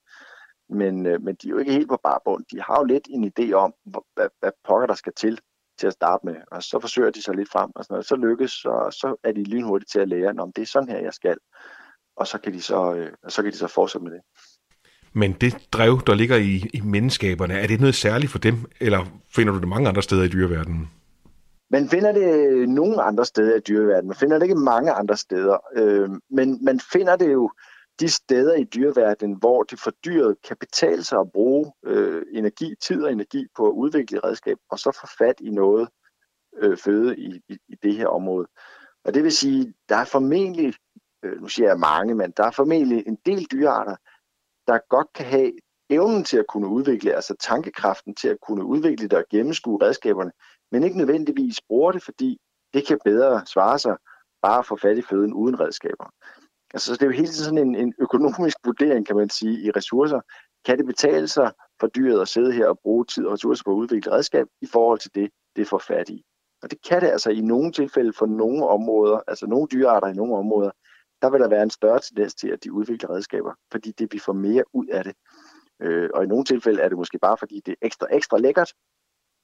men, 0.68 1.06
øh, 1.06 1.22
men 1.22 1.34
de 1.34 1.48
er 1.48 1.50
jo 1.50 1.58
ikke 1.58 1.72
helt 1.72 1.88
på 1.88 1.98
barbund. 2.04 2.44
De 2.52 2.62
har 2.62 2.78
jo 2.78 2.84
lidt 2.84 3.08
en 3.10 3.32
idé 3.32 3.52
om, 3.52 3.74
hvad, 3.84 4.28
hvad 4.40 4.52
pokker 4.64 4.86
der 4.86 4.94
skal 4.94 5.12
til 5.12 5.40
til 5.78 5.87
at 5.87 5.92
starte 5.92 6.26
med, 6.26 6.37
og 6.50 6.62
så 6.62 6.80
forsøger 6.80 7.10
de 7.10 7.22
sig 7.22 7.34
lidt 7.34 7.50
frem, 7.52 7.70
og 7.74 7.84
sådan 7.84 7.94
noget. 7.94 8.06
så 8.06 8.16
lykkes, 8.16 8.64
og 8.64 8.92
så 8.92 9.16
er 9.24 9.32
de 9.32 9.44
lynhurtigt 9.44 9.90
til 9.92 9.98
at 9.98 10.08
lære, 10.08 10.34
om 10.38 10.52
det 10.52 10.62
er 10.62 10.66
sådan 10.66 10.88
her, 10.88 10.98
jeg 10.98 11.14
skal, 11.14 11.37
og 12.16 12.26
så 12.26 12.38
kan 12.38 12.52
de 12.52 12.62
så, 12.62 12.94
øh, 12.94 13.12
så, 13.28 13.42
kan 13.42 13.52
de 13.52 13.56
så 13.56 13.66
fortsætte 13.66 14.04
med 14.04 14.12
det. 14.12 14.20
Men 15.12 15.32
det 15.32 15.54
drev, 15.72 16.00
der 16.06 16.14
ligger 16.14 16.37
i, 16.37 16.70
i 16.74 16.80
menneskaberne, 16.80 17.54
er 17.54 17.66
det 17.66 17.80
noget 17.80 17.94
særligt 17.94 18.32
for 18.32 18.38
dem, 18.38 18.56
eller 18.80 19.06
finder 19.34 19.52
du 19.52 19.58
det 19.58 19.68
mange 19.68 19.88
andre 19.88 20.02
steder 20.02 20.22
i 20.22 20.28
dyreverdenen? 20.28 20.90
Man 21.70 21.88
finder 21.88 22.12
det 22.12 22.68
nogle 22.68 23.02
andre 23.02 23.24
steder 23.24 23.56
i 23.56 23.60
dyreverdenen. 23.60 24.06
Man 24.06 24.16
finder 24.16 24.38
det 24.38 24.44
ikke 24.44 24.60
mange 24.60 24.92
andre 24.92 25.16
steder. 25.16 25.56
Øh, 25.76 26.10
men 26.30 26.64
man 26.64 26.80
finder 26.92 27.16
det 27.16 27.32
jo 27.32 27.50
de 28.00 28.09
steder 28.09 28.54
i 28.54 28.64
dyreverdenen, 28.64 29.37
hvor 29.38 29.62
det 29.62 29.80
for 29.80 29.90
dyret 29.90 30.37
kan 30.42 30.57
betale 30.57 31.04
sig 31.04 31.18
at 31.20 31.33
bruge 31.33 31.72
øh, 31.85 32.22
energi, 32.33 32.74
tid 32.80 33.02
og 33.02 33.12
energi 33.12 33.46
på 33.57 33.66
at 33.66 33.72
udvikle 33.72 34.20
redskab, 34.24 34.57
og 34.70 34.78
så 34.78 34.98
få 35.00 35.07
fat 35.18 35.40
i 35.40 35.50
noget 35.50 35.88
øh, 36.57 36.76
føde 36.78 37.16
i, 37.16 37.42
i, 37.48 37.59
i 37.68 37.74
det 37.83 37.94
her 37.96 38.07
område. 38.07 38.46
Og 39.04 39.14
det 39.14 39.22
vil 39.24 39.33
sige, 39.33 39.74
der 39.88 39.96
er 39.96 40.04
formentlig, 40.04 40.74
øh, 41.22 41.40
nu 41.40 41.48
siger 41.48 41.68
jeg 41.68 41.78
mange, 41.78 42.14
men 42.14 42.30
der 42.37 42.44
er 42.44 42.50
formentlig 42.50 43.07
en 43.07 43.18
del 43.26 43.44
dyrearter, 43.52 43.96
der 44.66 44.78
godt 44.88 45.12
kan 45.14 45.26
have 45.26 45.52
evnen 45.90 46.24
til 46.24 46.37
at 46.38 46.46
kunne 46.46 46.68
udvikle, 46.68 47.14
altså 47.14 47.35
tankekraften 47.40 48.14
til 48.14 48.28
at 48.28 48.40
kunne 48.40 48.64
udvikle 48.64 49.09
det 49.09 49.18
og 49.18 49.24
gennemskue 49.30 49.78
redskaberne, 49.83 50.33
men 50.72 50.85
ikke 50.85 50.98
nødvendigvis 50.98 51.61
bruger 51.68 51.92
det, 51.92 52.02
fordi 52.02 52.38
det 52.74 52.87
kan 52.87 52.98
bedre 53.04 53.46
svare 53.46 53.78
sig 53.78 53.96
bare 54.42 54.59
at 54.59 54.66
få 54.66 54.76
fat 54.76 54.98
i 54.98 55.02
føden 55.02 55.35
uden 55.35 55.61
redskaber. 55.61 56.11
Altså, 56.74 56.87
så 56.87 56.94
det 56.94 57.02
er 57.02 57.06
jo 57.06 57.12
hele 57.12 57.28
tiden 57.28 57.44
sådan 57.44 57.58
en, 57.58 57.74
en 57.74 57.94
økonomisk 57.98 58.56
vurdering, 58.64 59.06
kan 59.06 59.16
man 59.16 59.30
sige, 59.30 59.60
i 59.60 59.70
ressourcer. 59.70 60.20
Kan 60.64 60.78
det 60.78 60.87
betale 60.87 61.28
sig 61.28 61.52
for 61.80 61.87
dyret 61.87 62.20
at 62.20 62.28
sidde 62.28 62.52
her 62.52 62.66
og 62.68 62.78
bruge 62.78 63.04
tid 63.04 63.26
og 63.26 63.32
ressourcer 63.32 63.64
på 63.64 63.70
at 63.70 63.76
udvikle 63.76 64.12
redskab 64.12 64.46
i 64.60 64.66
forhold 64.66 64.98
til 64.98 65.10
det, 65.14 65.30
det 65.56 65.68
får 65.68 65.78
fat 65.78 66.08
i? 66.08 66.24
Og 66.62 66.70
det 66.70 66.78
kan 66.88 67.00
det 67.00 67.08
altså 67.08 67.30
i 67.30 67.40
nogle 67.40 67.72
tilfælde 67.72 68.12
for 68.12 68.26
nogle 68.26 68.68
områder, 68.68 69.20
altså 69.26 69.46
nogle 69.46 69.68
dyrearter 69.72 70.08
i 70.08 70.12
nogle 70.12 70.37
områder, 70.37 70.70
der 71.22 71.30
vil 71.30 71.40
der 71.40 71.48
være 71.48 71.62
en 71.62 71.70
større 71.70 72.00
tendens 72.00 72.34
til, 72.34 72.48
at 72.48 72.64
de 72.64 72.72
udvikler 72.72 73.10
redskaber, 73.10 73.52
fordi 73.72 73.92
det 73.98 74.12
vi 74.12 74.18
får 74.18 74.32
mere 74.32 74.64
ud 74.72 74.87
af 74.87 75.04
det. 75.04 75.14
Øh, 75.80 76.10
og 76.14 76.24
i 76.24 76.26
nogle 76.26 76.44
tilfælde 76.44 76.82
er 76.82 76.88
det 76.88 76.98
måske 76.98 77.18
bare, 77.18 77.37
fordi 77.37 77.62
det 77.66 77.72
er 77.72 77.87
ekstra, 77.87 78.06
ekstra 78.10 78.38
lækkert, 78.38 78.72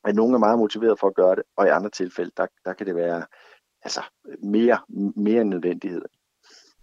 at 0.04 0.14
nogen 0.14 0.34
er 0.34 0.38
meget 0.38 0.58
motiveret 0.58 0.98
for 1.00 1.06
at 1.06 1.14
gøre 1.14 1.36
det, 1.36 1.42
og 1.56 1.66
i 1.66 1.68
andre 1.68 1.90
tilfælde, 1.90 2.30
der, 2.36 2.46
der 2.64 2.72
kan 2.72 2.86
det 2.86 2.94
være 2.94 3.26
altså, 3.82 4.02
mere, 4.42 4.78
mere 5.16 5.44
nødvendighed. 5.44 6.02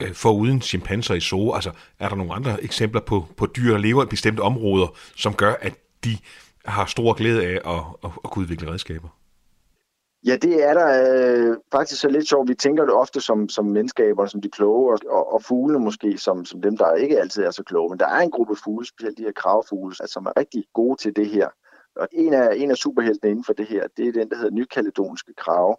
Øh, 0.01 0.13
for 0.13 0.31
uden 0.31 0.61
chimpanser 0.61 1.15
i 1.15 1.19
zoo, 1.19 1.53
altså 1.53 1.71
er 1.99 2.09
der 2.09 2.15
nogle 2.15 2.33
andre 2.33 2.63
eksempler 2.63 3.01
på, 3.01 3.25
på 3.37 3.45
dyr, 3.45 3.71
der 3.71 3.77
lever 3.77 4.03
i 4.03 4.07
bestemte 4.07 4.41
områder, 4.41 4.87
som 5.15 5.33
gør, 5.33 5.53
at 5.61 5.73
de 6.03 6.17
har 6.65 6.85
stor 6.85 7.13
glæde 7.13 7.45
af 7.45 7.75
at, 7.75 7.83
at, 8.03 8.11
at 8.23 8.29
kunne 8.31 8.43
udvikle 8.43 8.71
redskaber? 8.71 9.09
Ja, 10.25 10.35
det 10.35 10.63
er 10.63 10.73
der 10.73 10.89
øh, 11.49 11.57
faktisk 11.71 12.01
så 12.01 12.09
lidt 12.09 12.29
sjovt. 12.29 12.49
Vi 12.49 12.55
tænker 12.55 12.85
det 12.85 12.93
ofte 12.93 13.21
som, 13.21 13.49
som 13.49 13.65
menneskaber, 13.65 14.25
som 14.25 14.41
de 14.41 14.49
kloge, 14.49 14.93
og, 14.93 14.99
og, 15.09 15.33
og 15.33 15.43
fuglene 15.43 15.79
måske 15.79 16.17
som, 16.17 16.45
som 16.45 16.61
dem, 16.61 16.77
der 16.77 16.93
ikke 16.93 17.19
altid 17.19 17.43
er 17.43 17.51
så 17.51 17.63
kloge. 17.63 17.89
Men 17.89 17.99
der 17.99 18.07
er 18.07 18.19
en 18.19 18.31
gruppe 18.31 18.55
fugle, 18.63 18.87
specielt 18.87 19.17
de 19.17 19.23
her 19.23 19.31
kravfugle, 19.31 19.95
altså, 19.99 20.13
som 20.13 20.25
er 20.25 20.39
rigtig 20.39 20.63
gode 20.73 21.01
til 21.01 21.15
det 21.15 21.27
her. 21.29 21.47
Og 21.95 22.07
en 22.11 22.33
af, 22.33 22.49
en 22.55 22.71
af 22.71 22.77
superheltene 22.77 23.31
inden 23.31 23.43
for 23.43 23.53
det 23.53 23.67
her, 23.67 23.87
det 23.97 24.07
er 24.07 24.11
den, 24.11 24.29
der 24.29 24.35
hedder 24.35 24.51
nykaledonske 24.51 25.33
krave, 25.37 25.75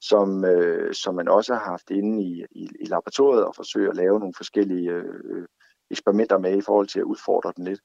som, 0.00 0.44
øh, 0.44 0.94
som 0.94 1.14
man 1.14 1.28
også 1.28 1.54
har 1.54 1.64
haft 1.70 1.90
inde 1.90 2.22
i, 2.22 2.44
i, 2.50 2.68
i 2.80 2.84
laboratoriet 2.84 3.44
og 3.44 3.54
forsøger 3.56 3.90
at 3.90 3.96
lave 3.96 4.18
nogle 4.18 4.34
forskellige 4.36 4.90
øh, 4.90 5.46
eksperimenter 5.90 6.38
med 6.38 6.56
i 6.56 6.60
forhold 6.60 6.86
til 6.86 6.98
at 6.98 7.04
udfordre 7.04 7.52
den 7.56 7.64
lidt. 7.64 7.80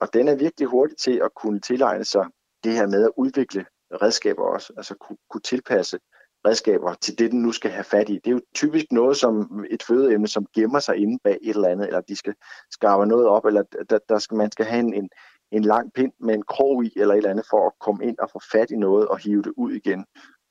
Og 0.00 0.14
den 0.14 0.28
er 0.28 0.36
virkelig 0.36 0.68
hurtig 0.68 0.96
til 0.96 1.20
at 1.24 1.34
kunne 1.34 1.60
tilegne 1.60 2.04
sig 2.04 2.26
det 2.64 2.72
her 2.72 2.86
med 2.86 3.04
at 3.04 3.12
udvikle 3.16 3.66
redskaber 4.02 4.42
også, 4.42 4.72
altså 4.76 4.94
kunne, 4.94 5.18
kunne 5.30 5.40
tilpasse 5.40 5.98
redskaber 6.46 6.94
til 6.94 7.18
det, 7.18 7.30
den 7.30 7.42
nu 7.42 7.52
skal 7.52 7.70
have 7.70 7.84
fat 7.84 8.08
i. 8.08 8.14
Det 8.14 8.26
er 8.26 8.30
jo 8.30 8.40
typisk 8.54 8.86
noget 8.90 9.16
som 9.16 9.64
et 9.70 9.82
fødeemne, 9.82 10.28
som 10.28 10.46
gemmer 10.54 10.78
sig 10.78 10.96
inde 10.96 11.18
bag 11.24 11.38
et 11.42 11.54
eller 11.54 11.68
andet, 11.68 11.86
eller 11.86 12.00
de 12.00 12.16
skal 12.16 12.34
skarpe 12.70 13.06
noget 13.06 13.26
op, 13.26 13.44
eller 13.44 13.62
der, 13.90 13.98
der 14.08 14.18
skal, 14.18 14.36
man 14.36 14.52
skal 14.52 14.66
have 14.66 14.80
en, 14.80 14.94
en, 14.94 15.08
en 15.52 15.62
lang 15.62 15.92
pind 15.92 16.12
med 16.20 16.34
en 16.34 16.42
krog 16.42 16.84
i, 16.84 16.92
eller 16.96 17.14
et 17.14 17.18
eller 17.18 17.30
andet, 17.30 17.46
for 17.50 17.66
at 17.66 17.72
komme 17.80 18.04
ind 18.04 18.18
og 18.18 18.30
få 18.30 18.40
fat 18.52 18.70
i 18.70 18.76
noget 18.76 19.08
og 19.08 19.18
hive 19.18 19.42
det 19.42 19.52
ud 19.56 19.72
igen. 19.72 20.04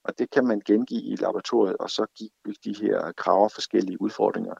Og 0.07 0.19
det 0.19 0.29
kan 0.29 0.47
man 0.47 0.61
gengive 0.65 1.01
i 1.01 1.15
laboratoriet, 1.15 1.77
og 1.77 1.89
så 1.89 2.05
give 2.17 2.55
de 2.63 2.75
her 2.81 3.11
kraver 3.11 3.49
forskellige 3.49 4.01
udfordringer. 4.01 4.55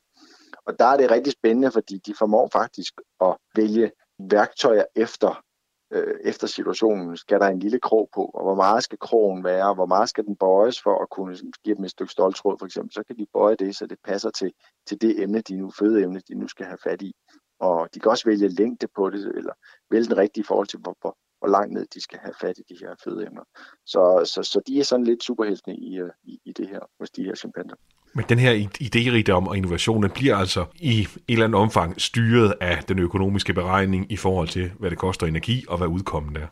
Og 0.66 0.80
der 0.80 0.86
er 0.86 0.98
det 0.98 1.12
rigtig 1.12 1.34
spændende, 1.34 1.72
fordi 1.72 1.98
de 1.98 2.14
formår 2.20 2.50
faktisk 2.54 2.94
at 3.22 3.38
vælge 3.56 3.92
værktøjer 4.20 4.84
efter 4.96 5.44
øh, 5.92 6.16
efter 6.24 6.48
situationen, 6.48 7.18
skal 7.18 7.40
der 7.40 7.48
en 7.48 7.60
lille 7.60 7.80
krog 7.80 8.10
på, 8.16 8.26
og 8.26 8.44
hvor 8.44 8.56
meget 8.56 8.84
skal 8.84 8.98
krogen 8.98 9.44
være, 9.44 9.70
og 9.70 9.76
hvor 9.76 9.86
meget 9.86 10.10
skal 10.10 10.26
den 10.26 10.36
bøjes 10.36 10.82
for 10.82 11.02
at 11.02 11.10
kunne 11.10 11.38
give 11.64 11.76
dem 11.76 11.84
et 11.84 11.92
stykke 11.92 12.12
stoltråd 12.12 12.56
for 12.60 12.66
eksempel, 12.66 12.94
så 12.94 13.04
kan 13.04 13.18
de 13.18 13.26
bøje 13.34 13.56
det, 13.56 13.76
så 13.76 13.88
det 13.88 13.98
passer 14.04 14.30
til, 14.30 14.54
til 14.88 15.02
det 15.02 15.22
emne, 15.24 15.42
de 15.42 15.56
nu, 15.56 15.72
fødeemne, 15.80 16.22
de 16.28 16.36
nu 16.36 16.48
skal 16.48 16.66
have 16.66 16.78
fat 16.84 17.02
i. 17.02 17.14
Og 17.60 17.90
de 17.94 18.00
kan 18.00 18.12
også 18.12 18.30
vælge 18.30 18.48
længde 18.48 18.88
på 18.96 19.10
det, 19.10 19.36
eller 19.36 19.54
vælge 19.92 20.06
den 20.06 20.18
rigtige 20.18 20.42
i 20.42 20.46
forhold 20.46 20.68
til, 20.68 20.80
hvor, 20.80 20.96
hvor, 21.02 21.18
hvor 21.40 21.48
langt 21.48 21.74
ned 21.74 21.86
de 21.94 22.02
skal 22.02 22.20
have 22.22 22.34
fat 22.42 22.58
i 22.58 22.74
de 22.74 22.78
her 22.80 22.96
fødeemner. 23.04 23.44
Så, 23.86 24.32
så, 24.34 24.44
så 24.44 24.62
de 24.68 24.80
er 24.80 24.84
sådan 24.84 25.06
lidt 25.06 25.24
superheltene 25.24 25.76
i, 25.76 26.00
øh, 26.00 26.10
i, 26.24 26.40
i 26.46 26.54
det 26.54 26.68
her, 26.70 26.80
hos 27.00 27.10
de 27.10 27.24
her 27.24 27.36
chimpanser. 27.36 27.76
Men 28.14 28.26
den 28.30 28.40
her 28.40 28.54
idérigdom 28.82 29.48
og 29.48 29.58
innovation, 29.58 30.04
den 30.04 30.12
bliver 30.12 30.36
altså 30.36 30.66
i 30.76 31.00
et 31.02 31.10
eller 31.28 31.46
andet 31.46 31.62
omfang 31.62 32.02
styret 32.02 32.54
af 32.62 32.84
den 32.84 33.00
økonomiske 33.00 33.54
beregning 33.54 34.12
i 34.12 34.18
forhold 34.18 34.48
til, 34.48 34.72
hvad 34.80 34.90
det 34.90 34.98
koster 34.98 35.28
energi 35.28 35.66
og 35.68 35.78
hvad 35.78 35.88
udkommen 35.88 36.36
er. 36.36 36.48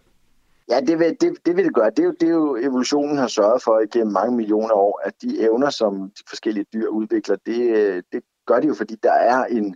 Ja, 0.70 0.80
det 0.80 1.00
vil 1.00 1.18
det, 1.22 1.38
det, 1.46 1.56
vil 1.56 1.66
det 1.66 1.74
gøre. 1.74 1.90
Det 1.90 2.00
er, 2.00 2.04
jo, 2.04 2.14
det 2.20 2.30
er 2.30 2.34
jo 2.34 2.56
evolutionen 2.56 3.18
har 3.18 3.28
sørget 3.28 3.64
for 3.64 3.80
igennem 3.80 4.14
mange 4.14 4.36
millioner 4.36 4.74
år, 4.74 5.02
at 5.06 5.14
de 5.22 5.42
evner, 5.42 5.70
som 5.70 6.12
de 6.18 6.24
forskellige 6.30 6.66
dyr 6.74 6.88
udvikler, 6.88 7.36
det, 7.46 8.04
det 8.12 8.24
gør 8.46 8.60
de 8.60 8.68
jo, 8.68 8.74
fordi 8.74 8.96
der 9.04 9.14
er 9.14 9.46
en, 9.46 9.76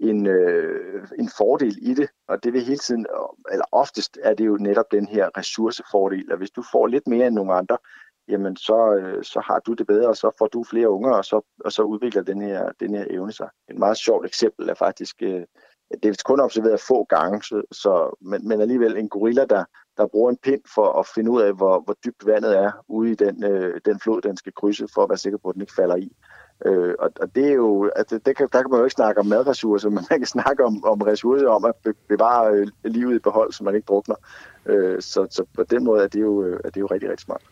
en, 0.00 0.26
øh, 0.26 1.08
en 1.18 1.30
fordel 1.38 1.78
i 1.82 1.94
det, 1.94 2.08
og 2.28 2.44
det 2.44 2.52
vil 2.52 2.64
hele 2.64 2.78
tiden, 2.78 3.06
eller 3.52 3.64
oftest 3.72 4.18
er 4.22 4.34
det 4.34 4.46
jo 4.46 4.56
netop 4.60 4.92
den 4.92 5.08
her 5.08 5.38
ressourcefordel, 5.38 6.32
at 6.32 6.38
hvis 6.38 6.50
du 6.50 6.62
får 6.72 6.86
lidt 6.86 7.06
mere 7.06 7.26
end 7.26 7.34
nogle 7.34 7.54
andre, 7.54 7.78
jamen 8.28 8.56
så, 8.56 8.94
øh, 8.94 9.24
så 9.24 9.40
har 9.40 9.58
du 9.58 9.72
det 9.72 9.86
bedre, 9.86 10.08
og 10.08 10.16
så 10.16 10.30
får 10.38 10.46
du 10.46 10.64
flere 10.64 10.90
unger, 10.90 11.12
og 11.12 11.24
så, 11.24 11.40
og 11.64 11.72
så 11.72 11.82
udvikler 11.82 12.22
den 12.22 12.40
her, 12.40 12.72
den 12.80 12.94
her 12.94 13.04
evne 13.10 13.32
sig. 13.32 13.48
Et 13.70 13.78
meget 13.78 13.96
sjovt 13.96 14.26
eksempel 14.26 14.68
er 14.68 14.74
faktisk, 14.74 15.22
øh, 15.22 15.42
det 16.02 16.04
er 16.04 16.22
kun 16.24 16.40
observeret 16.40 16.80
få 16.80 17.04
gange, 17.04 17.42
så, 17.42 17.62
så, 17.72 18.16
men, 18.20 18.48
men 18.48 18.60
alligevel 18.60 18.96
en 18.96 19.08
gorilla, 19.08 19.44
der, 19.44 19.64
der 19.96 20.06
bruger 20.06 20.30
en 20.30 20.38
pind 20.42 20.60
for 20.74 20.98
at 20.98 21.06
finde 21.14 21.30
ud 21.30 21.42
af, 21.42 21.54
hvor, 21.54 21.80
hvor 21.80 21.96
dybt 22.04 22.26
vandet 22.26 22.58
er 22.58 22.72
ude 22.88 23.10
i 23.10 23.14
den, 23.14 23.44
øh, 23.44 23.80
den 23.84 24.00
flod, 24.00 24.20
den 24.20 24.36
skal 24.36 24.52
krydse, 24.52 24.88
for 24.94 25.02
at 25.02 25.08
være 25.08 25.18
sikker 25.18 25.38
på, 25.38 25.48
at 25.48 25.54
den 25.54 25.62
ikke 25.62 25.74
falder 25.74 25.96
i. 25.96 26.12
Øh, 26.66 26.94
og, 26.98 27.10
og 27.20 27.34
det 27.34 27.44
er 27.44 27.54
jo, 27.54 27.90
altså, 27.96 28.18
det 28.26 28.36
kan, 28.36 28.48
der 28.52 28.62
kan 28.62 28.70
man 28.70 28.78
jo 28.78 28.84
ikke 28.84 28.94
snakke 28.94 29.20
om 29.20 29.26
madressourcer, 29.26 29.88
men 29.94 30.04
man 30.10 30.18
kan 30.20 30.26
snakke 30.26 30.64
om, 30.64 30.84
om 30.84 31.00
ressourcer, 31.00 31.48
om 31.48 31.64
at 31.64 31.94
bevare 32.08 32.54
øh, 32.54 32.66
livet 32.84 33.16
i 33.16 33.18
behold, 33.18 33.52
så 33.52 33.64
man 33.64 33.74
ikke 33.74 33.86
drukner. 33.86 34.14
Øh, 34.66 35.02
så, 35.02 35.26
så 35.30 35.44
på 35.54 35.62
den 35.70 35.84
måde 35.84 36.04
er 36.04 36.08
det, 36.08 36.20
jo, 36.20 36.44
øh, 36.44 36.60
er 36.64 36.70
det 36.70 36.80
jo 36.80 36.86
rigtig, 36.86 37.10
rigtig 37.10 37.24
smart. 37.24 37.42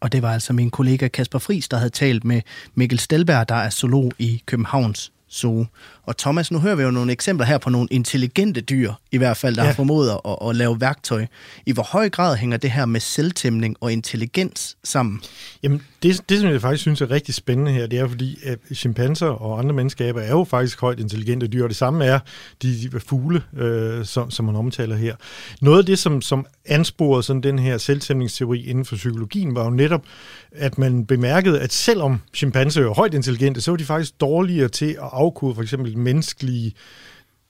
Og 0.00 0.12
det 0.12 0.22
var 0.22 0.32
altså 0.32 0.52
min 0.52 0.70
kollega 0.70 1.08
Kasper 1.08 1.38
Fris, 1.38 1.68
der 1.68 1.76
havde 1.76 1.90
talt 1.90 2.24
med 2.24 2.40
Mikkel 2.74 2.98
Stelberg, 2.98 3.48
der 3.48 3.54
er 3.54 3.70
zoolog 3.70 4.12
i 4.18 4.42
Københavns 4.46 5.12
Zoo. 5.34 5.66
Og 6.02 6.16
Thomas, 6.16 6.50
nu 6.50 6.58
hører 6.58 6.74
vi 6.74 6.82
jo 6.82 6.90
nogle 6.90 7.12
eksempler 7.12 7.46
her 7.46 7.58
på 7.58 7.70
nogle 7.70 7.88
intelligente 7.90 8.60
dyr, 8.60 8.92
i 9.12 9.18
hvert 9.18 9.36
fald, 9.36 9.56
der 9.56 9.62
ja. 9.62 9.68
har 9.68 9.74
formået 9.74 10.10
at, 10.10 10.48
at 10.48 10.56
lave 10.56 10.80
værktøj. 10.80 11.26
I 11.66 11.72
hvor 11.72 11.82
høj 11.82 12.08
grad 12.08 12.36
hænger 12.36 12.56
det 12.56 12.70
her 12.70 12.86
med 12.86 13.00
selvtæmning 13.00 13.76
og 13.80 13.92
intelligens 13.92 14.76
sammen? 14.84 15.20
Jamen, 15.62 15.82
det, 16.02 16.28
det 16.28 16.40
som 16.40 16.50
jeg 16.50 16.60
faktisk 16.60 16.82
synes 16.82 17.00
er 17.00 17.10
rigtig 17.10 17.34
spændende 17.34 17.72
her, 17.72 17.86
det 17.86 17.98
er 17.98 18.08
fordi, 18.08 18.38
at 18.44 18.58
chimpanser 18.74 19.26
og 19.26 19.58
andre 19.58 19.74
menneskeaber 19.74 20.20
er 20.20 20.30
jo 20.30 20.44
faktisk 20.44 20.80
højt 20.80 21.00
intelligente 21.00 21.46
dyr, 21.46 21.62
og 21.62 21.68
det 21.68 21.76
samme 21.76 22.04
er 22.04 22.18
de, 22.62 22.90
de 22.92 23.00
fugle, 23.00 23.42
øh, 23.56 24.04
som, 24.04 24.30
som 24.30 24.44
man 24.44 24.56
omtaler 24.56 24.96
her. 24.96 25.16
Noget 25.60 25.78
af 25.78 25.86
det, 25.86 25.98
som, 25.98 26.22
som 26.22 26.46
ansporede 26.66 27.22
sådan 27.22 27.42
den 27.42 27.58
her 27.58 27.78
selvtæmningsteori 27.78 28.66
inden 28.66 28.84
for 28.84 28.96
psykologien, 28.96 29.54
var 29.54 29.64
jo 29.64 29.70
netop, 29.70 30.02
at 30.52 30.78
man 30.78 31.06
bemærkede, 31.06 31.60
at 31.60 31.72
selvom 31.72 32.20
chimpanser 32.34 32.82
er 32.82 32.94
højt 32.94 33.14
intelligente, 33.14 33.60
så 33.60 33.70
var 33.70 33.76
de 33.76 33.84
faktisk 33.84 34.20
dårligere 34.20 34.68
til 34.68 34.96
at 35.02 35.08
afkode 35.24 35.54
for 35.54 35.62
eksempel 35.62 35.98
menneskelige 35.98 36.74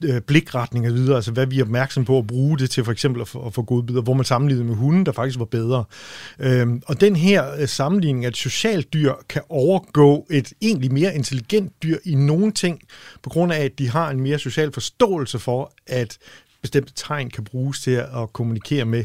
øh, 0.04 0.20
blikretning 0.20 0.87
og 0.87 0.94
videre, 0.94 1.16
altså 1.16 1.32
hvad 1.32 1.46
vi 1.46 1.58
er 1.58 1.64
opmærksom 1.64 2.04
på 2.04 2.18
at 2.18 2.26
bruge 2.26 2.58
det 2.58 2.70
til 2.70 2.84
for 2.84 2.92
eksempel 2.92 3.20
at 3.20 3.28
få, 3.28 3.46
at 3.46 3.54
få 3.54 3.62
godbidder, 3.62 4.02
hvor 4.02 4.14
man 4.14 4.24
sammenlignede 4.24 4.68
med 4.68 4.76
hunden, 4.76 5.06
der 5.06 5.12
faktisk 5.12 5.38
var 5.38 5.44
bedre. 5.44 5.84
Øhm, 6.38 6.82
og 6.87 7.00
den 7.00 7.16
her 7.16 7.54
øh, 7.58 7.68
sammenligning, 7.68 8.26
at 8.26 8.37
socialt 8.37 8.92
dyr 8.92 9.12
kan 9.28 9.42
overgå 9.48 10.26
et 10.30 10.52
egentlig 10.62 10.92
mere 10.92 11.14
intelligent 11.14 11.82
dyr 11.82 11.98
i 12.04 12.14
nogle 12.14 12.52
ting, 12.52 12.80
på 13.22 13.30
grund 13.30 13.52
af, 13.52 13.64
at 13.64 13.78
de 13.78 13.88
har 13.88 14.10
en 14.10 14.20
mere 14.20 14.38
social 14.38 14.72
forståelse 14.72 15.38
for, 15.38 15.72
at 15.87 16.18
bestemte 16.62 16.92
tegn 16.96 17.30
kan 17.30 17.44
bruges 17.44 17.80
til 17.80 17.90
at 17.90 18.32
kommunikere 18.32 18.84
med, 18.84 19.04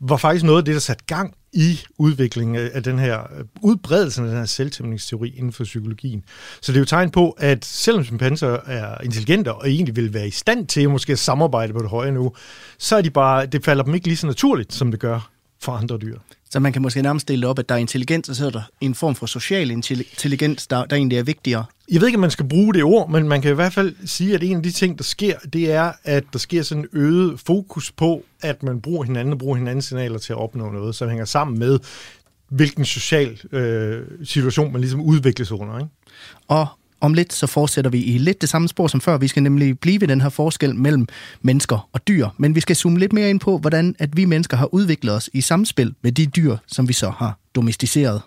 var 0.00 0.16
faktisk 0.16 0.44
noget 0.44 0.58
af 0.58 0.64
det, 0.64 0.74
der 0.74 0.80
satte 0.80 1.04
gang 1.06 1.34
i 1.52 1.80
udviklingen 1.98 2.56
af 2.56 2.82
den 2.82 2.98
her 2.98 3.22
udbredelsen 3.62 4.24
af 4.24 4.30
den 4.30 4.38
her 4.38 4.46
selvtæmningsteori 4.46 5.34
inden 5.36 5.52
for 5.52 5.64
psykologien. 5.64 6.24
Så 6.60 6.72
det 6.72 6.76
er 6.76 6.80
jo 6.80 6.84
tegn 6.84 7.10
på, 7.10 7.30
at 7.30 7.64
selvom 7.64 8.04
chimpanser 8.04 8.58
er 8.66 9.00
intelligente 9.00 9.52
og 9.52 9.70
egentlig 9.70 9.96
vil 9.96 10.14
være 10.14 10.28
i 10.28 10.30
stand 10.30 10.66
til 10.66 10.90
måske 10.90 11.12
at 11.12 11.18
samarbejde 11.18 11.72
på 11.72 11.78
det 11.78 11.88
høje 11.88 12.10
nu, 12.10 12.32
så 12.78 12.96
er 12.96 13.02
de 13.02 13.10
bare, 13.10 13.46
det 13.46 13.64
falder 13.64 13.84
dem 13.84 13.94
ikke 13.94 14.06
lige 14.06 14.16
så 14.16 14.26
naturligt, 14.26 14.72
som 14.72 14.90
det 14.90 15.00
gør 15.00 15.30
for 15.60 15.72
andre 15.72 15.98
dyr. 15.98 16.18
Så 16.50 16.60
man 16.60 16.72
kan 16.72 16.82
måske 16.82 17.02
nærmest 17.02 17.22
stille 17.22 17.46
op, 17.46 17.58
at 17.58 17.68
der 17.68 17.74
er 17.74 17.78
intelligens, 17.78 18.28
og 18.28 18.36
så 18.36 18.46
er 18.46 18.50
der 18.50 18.62
en 18.80 18.94
form 18.94 19.14
for 19.14 19.26
social 19.26 19.70
intelligens, 19.70 20.66
der, 20.66 20.84
der 20.84 20.96
egentlig 20.96 21.18
er 21.18 21.22
vigtigere. 21.22 21.64
Jeg 21.90 22.00
ved 22.00 22.08
ikke, 22.08 22.16
om 22.16 22.20
man 22.20 22.30
skal 22.30 22.48
bruge 22.48 22.74
det 22.74 22.84
ord, 22.84 23.10
men 23.10 23.28
man 23.28 23.42
kan 23.42 23.50
i 23.50 23.54
hvert 23.54 23.72
fald 23.72 23.94
sige, 24.06 24.34
at 24.34 24.42
en 24.42 24.56
af 24.56 24.62
de 24.62 24.70
ting, 24.70 24.98
der 24.98 25.04
sker, 25.04 25.38
det 25.52 25.72
er, 25.72 25.92
at 26.04 26.24
der 26.32 26.38
sker 26.38 26.62
sådan 26.62 26.82
en 26.82 26.88
øget 26.92 27.40
fokus 27.40 27.92
på, 27.92 28.24
at 28.42 28.62
man 28.62 28.80
bruger 28.80 29.04
hinanden 29.04 29.32
og 29.32 29.38
bruger 29.38 29.56
hinandens 29.56 29.84
signaler 29.84 30.18
til 30.18 30.32
at 30.32 30.38
opnå 30.38 30.70
noget, 30.70 30.94
som 30.94 31.08
hænger 31.08 31.24
sammen 31.24 31.58
med, 31.58 31.78
hvilken 32.48 32.84
social 32.84 33.40
øh, 33.52 34.02
situation 34.24 34.72
man 34.72 34.80
ligesom 34.80 35.00
udvikles 35.00 35.52
under. 35.52 35.78
Ikke? 35.78 35.90
Og 36.48 36.66
om 37.00 37.14
lidt, 37.14 37.32
så 37.32 37.46
fortsætter 37.46 37.90
vi 37.90 38.02
i 38.02 38.18
lidt 38.18 38.40
det 38.40 38.48
samme 38.48 38.68
spor 38.68 38.86
som 38.86 39.00
før. 39.00 39.18
Vi 39.18 39.28
skal 39.28 39.42
nemlig 39.42 39.78
blive 39.78 40.00
ved 40.00 40.08
den 40.08 40.20
her 40.20 40.28
forskel 40.28 40.74
mellem 40.74 41.06
mennesker 41.42 41.88
og 41.92 42.08
dyr. 42.08 42.28
Men 42.36 42.54
vi 42.54 42.60
skal 42.60 42.76
zoome 42.76 42.98
lidt 42.98 43.12
mere 43.12 43.30
ind 43.30 43.40
på, 43.40 43.58
hvordan 43.58 43.94
at 43.98 44.16
vi 44.16 44.24
mennesker 44.24 44.56
har 44.56 44.74
udviklet 44.74 45.14
os 45.14 45.30
i 45.32 45.40
samspil 45.40 45.94
med 46.02 46.12
de 46.12 46.26
dyr, 46.26 46.56
som 46.66 46.88
vi 46.88 46.92
så 46.92 47.10
har 47.10 47.38
domesticeret. 47.54 48.22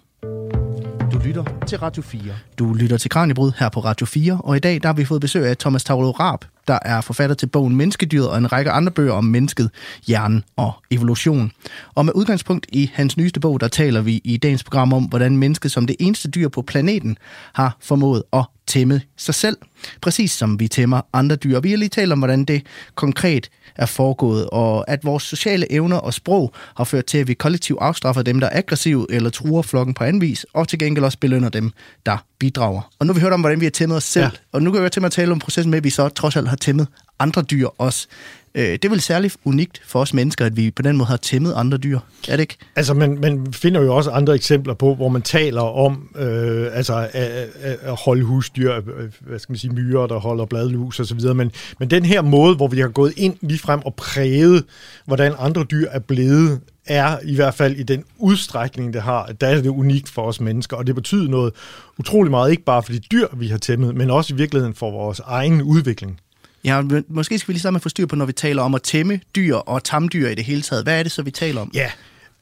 Du 1.14 1.20
lytter 1.26 1.44
til 1.68 1.78
Radio 1.78 2.04
4. 2.04 2.22
Du 2.60 2.74
lytter 2.74 2.98
til 2.98 3.10
Kranjebrud 3.10 3.52
her 3.60 3.70
på 3.70 3.80
Radio 3.80 4.06
4, 4.06 4.42
og 4.44 4.56
i 4.58 4.60
dag 4.60 4.82
der 4.82 4.88
har 4.88 4.94
vi 4.94 5.06
fået 5.06 5.22
besøg 5.22 5.46
af 5.46 5.58
Thomas 5.58 5.84
Tavlo 5.84 6.12
Raab, 6.12 6.46
der 6.68 6.80
er 6.82 7.02
forfatter 7.02 7.36
til 7.36 7.48
bogen 7.48 7.76
Menneskedyret 7.76 8.30
og 8.30 8.38
en 8.38 8.52
række 8.52 8.72
andre 8.72 8.92
bøger 8.92 9.14
om 9.14 9.24
mennesket, 9.24 9.70
hjernen 10.08 10.44
og 10.56 10.74
evolution. 10.92 11.52
Og 11.96 12.06
med 12.06 12.14
udgangspunkt 12.16 12.66
i 12.70 12.92
hans 12.94 13.18
nyeste 13.18 13.40
bog, 13.40 13.60
der 13.60 13.68
taler 13.68 14.02
vi 14.02 14.22
i 14.24 14.38
dagens 14.38 14.64
program 14.64 14.94
om, 14.94 15.04
hvordan 15.04 15.38
mennesket 15.38 15.72
som 15.72 15.88
det 15.88 15.96
eneste 16.00 16.30
dyr 16.30 16.50
på 16.50 16.62
planeten 16.62 17.18
har 17.54 17.78
formået 17.80 18.24
at 18.34 18.46
tæmme 18.68 19.02
sig 19.18 19.36
selv, 19.36 19.58
præcis 20.02 20.32
som 20.32 20.60
vi 20.60 20.68
tæmmer 20.68 21.02
andre 21.14 21.36
dyr. 21.36 21.60
Vi 21.60 21.70
har 21.70 21.78
lige 21.78 21.90
talt 21.90 22.12
om, 22.12 22.20
hvordan 22.20 22.46
det 22.46 22.66
konkret 22.96 23.50
er 23.76 23.86
foregået, 23.86 24.50
og 24.52 24.90
at 24.90 25.06
vores 25.06 25.24
sociale 25.24 25.72
evner 25.72 25.98
og 25.98 26.14
sprog 26.14 26.54
har 26.76 26.84
ført 26.84 27.06
til, 27.06 27.18
at 27.18 27.28
vi 27.28 27.34
kollektivt 27.34 27.80
afstraffer 27.82 28.22
dem, 28.22 28.40
der 28.40 28.48
er 28.48 28.58
aggressive 28.58 29.08
eller 29.10 29.30
truer 29.30 29.62
flokken 29.62 29.94
på 29.94 30.04
anden 30.04 30.22
vis, 30.22 30.46
og 30.54 30.68
til 30.68 30.80
gengæld 30.80 31.06
også 31.06 31.18
belønner 31.18 31.50
dem, 31.50 31.72
der 32.06 32.18
bidrager. 32.40 32.82
Og 33.00 33.06
nu 33.06 33.14
har 33.14 33.20
vi 33.20 33.22
hørt 33.22 33.34
om, 33.34 33.40
hvordan 33.40 33.60
vi 33.60 33.66
har 33.66 33.72
tæmmet 33.72 33.98
os 33.98 34.04
selv, 34.04 34.24
ja. 34.24 34.30
og 34.52 34.62
nu 34.62 34.72
kan 34.72 34.84
jeg 34.84 34.92
til 34.92 35.06
at 35.06 35.12
tale 35.12 35.32
om 35.32 35.40
processen 35.40 35.72
med, 35.72 35.78
at 35.78 35.84
vi 35.84 35.90
så 35.90 36.10
trods 36.10 36.36
alt 36.36 36.48
har 36.52 36.58
tæmmet 36.58 36.88
andre 37.20 37.42
dyr 37.42 37.68
også. 37.78 38.08
Øh, 38.56 38.64
det 38.64 38.86
er 38.86 38.90
vel 38.90 39.02
særligt 39.02 39.38
unikt 39.44 39.82
for 39.86 40.00
os 40.00 40.14
mennesker, 40.14 40.46
at 40.46 40.58
vi 40.58 40.72
på 40.72 40.82
den 40.82 40.98
måde 40.98 41.08
har 41.08 41.18
tæmmet 41.18 41.54
andre 41.54 41.78
dyr. 41.78 42.00
Er 42.28 42.36
det 42.36 42.40
ikke? 42.40 42.58
Altså, 42.76 42.94
man, 42.94 43.18
man 43.22 43.54
finder 43.54 43.82
jo 43.82 43.96
også 43.96 44.12
andre 44.12 44.36
eksempler 44.36 44.74
på, 44.74 44.96
hvor 44.96 45.10
man 45.10 45.22
taler 45.22 45.62
om 45.62 46.10
øh, 46.16 46.68
altså, 46.74 47.10
at, 47.14 47.50
at 47.82 47.96
holde 48.06 48.24
husdyr, 48.24 48.76
øh, 48.76 49.12
hvad 49.20 49.40
skal 49.40 49.52
man 49.54 49.58
sige, 49.58 49.74
myrer, 49.74 50.08
der 50.08 50.20
holder 50.20 50.46
bladlus 50.46 51.00
og 51.00 51.06
så 51.06 51.16
videre. 51.16 51.34
Men, 51.34 51.52
men 51.80 51.90
den 51.90 52.06
her 52.06 52.22
måde, 52.22 52.56
hvor 52.56 52.68
vi 52.68 52.80
har 52.80 52.88
gået 52.88 53.14
ind 53.18 53.36
lige 53.42 53.60
frem 53.60 53.80
og 53.86 53.96
præget, 53.96 54.64
hvordan 55.06 55.34
andre 55.40 55.64
dyr 55.64 55.88
er 55.92 56.00
blevet, 56.00 56.60
er 56.86 57.18
i 57.24 57.36
hvert 57.36 57.54
fald 57.54 57.76
i 57.76 57.84
den 57.84 58.04
udstrækning, 58.18 58.94
det 58.94 59.02
har, 59.02 59.26
der 59.42 59.48
er 59.48 59.62
det 59.62 59.70
unikt 59.70 60.10
for 60.10 60.22
os 60.22 60.42
mennesker, 60.42 60.78
og 60.78 60.88
det 60.88 60.96
betyder 60.96 61.30
noget 61.30 61.54
utrolig 62.00 62.32
meget, 62.32 62.52
ikke 62.52 62.64
bare 62.64 62.84
for 62.84 62.92
de 62.92 63.00
dyr, 63.00 63.28
vi 63.34 63.48
har 63.48 63.58
tæmmet, 63.58 63.96
men 63.96 64.10
også 64.10 64.34
i 64.34 64.38
virkeligheden 64.38 64.76
for 64.76 64.92
vores 64.92 65.20
egen 65.20 65.62
udvikling. 65.62 66.20
Ja, 66.64 66.84
måske 67.08 67.40
skal 67.40 67.48
vi 67.48 67.54
lige 67.54 67.60
starte 67.60 67.72
med 67.72 67.80
at 67.80 67.84
få 67.84 67.90
styr 67.90 68.06
på, 68.06 68.16
når 68.16 68.26
vi 68.26 68.34
taler 68.34 68.62
om 68.62 68.76
at 68.76 68.82
tæmme 68.82 69.20
dyr 69.36 69.56
og 69.56 69.84
tamdyr 69.84 70.28
i 70.28 70.36
det 70.36 70.44
hele 70.46 70.62
taget. 70.62 70.84
Hvad 70.84 71.00
er 71.00 71.04
det 71.04 71.12
så, 71.12 71.22
vi 71.22 71.32
taler 71.32 71.62
om? 71.62 71.72
Ja, 71.74 71.92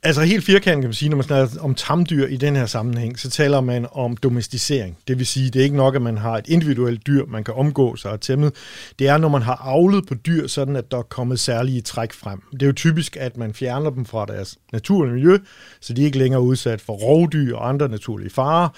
Altså 0.03 0.21
helt 0.21 0.43
firkantet 0.45 0.81
kan 0.81 0.87
man 0.87 0.93
sige, 0.93 1.09
når 1.09 1.17
man 1.17 1.23
snakker 1.23 1.61
om 1.61 1.75
tamdyr 1.75 2.27
i 2.27 2.37
den 2.37 2.55
her 2.55 2.65
sammenhæng, 2.65 3.19
så 3.19 3.29
taler 3.29 3.61
man 3.61 3.87
om 3.91 4.17
domesticering. 4.17 4.97
Det 5.07 5.17
vil 5.17 5.25
sige, 5.25 5.49
det 5.49 5.59
er 5.59 5.63
ikke 5.63 5.75
nok, 5.75 5.95
at 5.95 6.01
man 6.01 6.17
har 6.17 6.37
et 6.37 6.47
individuelt 6.47 7.07
dyr, 7.07 7.25
man 7.25 7.43
kan 7.43 7.53
omgå 7.53 7.95
sig 7.95 8.11
og 8.11 8.21
tæmme. 8.21 8.51
Det 8.99 9.07
er, 9.07 9.17
når 9.17 9.29
man 9.29 9.41
har 9.41 9.55
avlet 9.55 10.07
på 10.07 10.13
dyr, 10.13 10.47
sådan 10.47 10.75
at 10.75 10.91
der 10.91 10.97
er 10.97 11.01
kommet 11.01 11.39
særlige 11.39 11.81
træk 11.81 12.13
frem. 12.13 12.41
Det 12.51 12.61
er 12.61 12.65
jo 12.65 12.73
typisk, 12.73 13.17
at 13.19 13.37
man 13.37 13.53
fjerner 13.53 13.89
dem 13.89 14.05
fra 14.05 14.25
deres 14.25 14.57
naturlige 14.73 15.13
miljø, 15.13 15.37
så 15.81 15.93
de 15.93 16.01
er 16.01 16.05
ikke 16.05 16.17
længere 16.17 16.41
udsat 16.41 16.81
for 16.81 16.93
rovdyr 16.93 17.55
og 17.55 17.69
andre 17.69 17.89
naturlige 17.89 18.29
farer, 18.29 18.69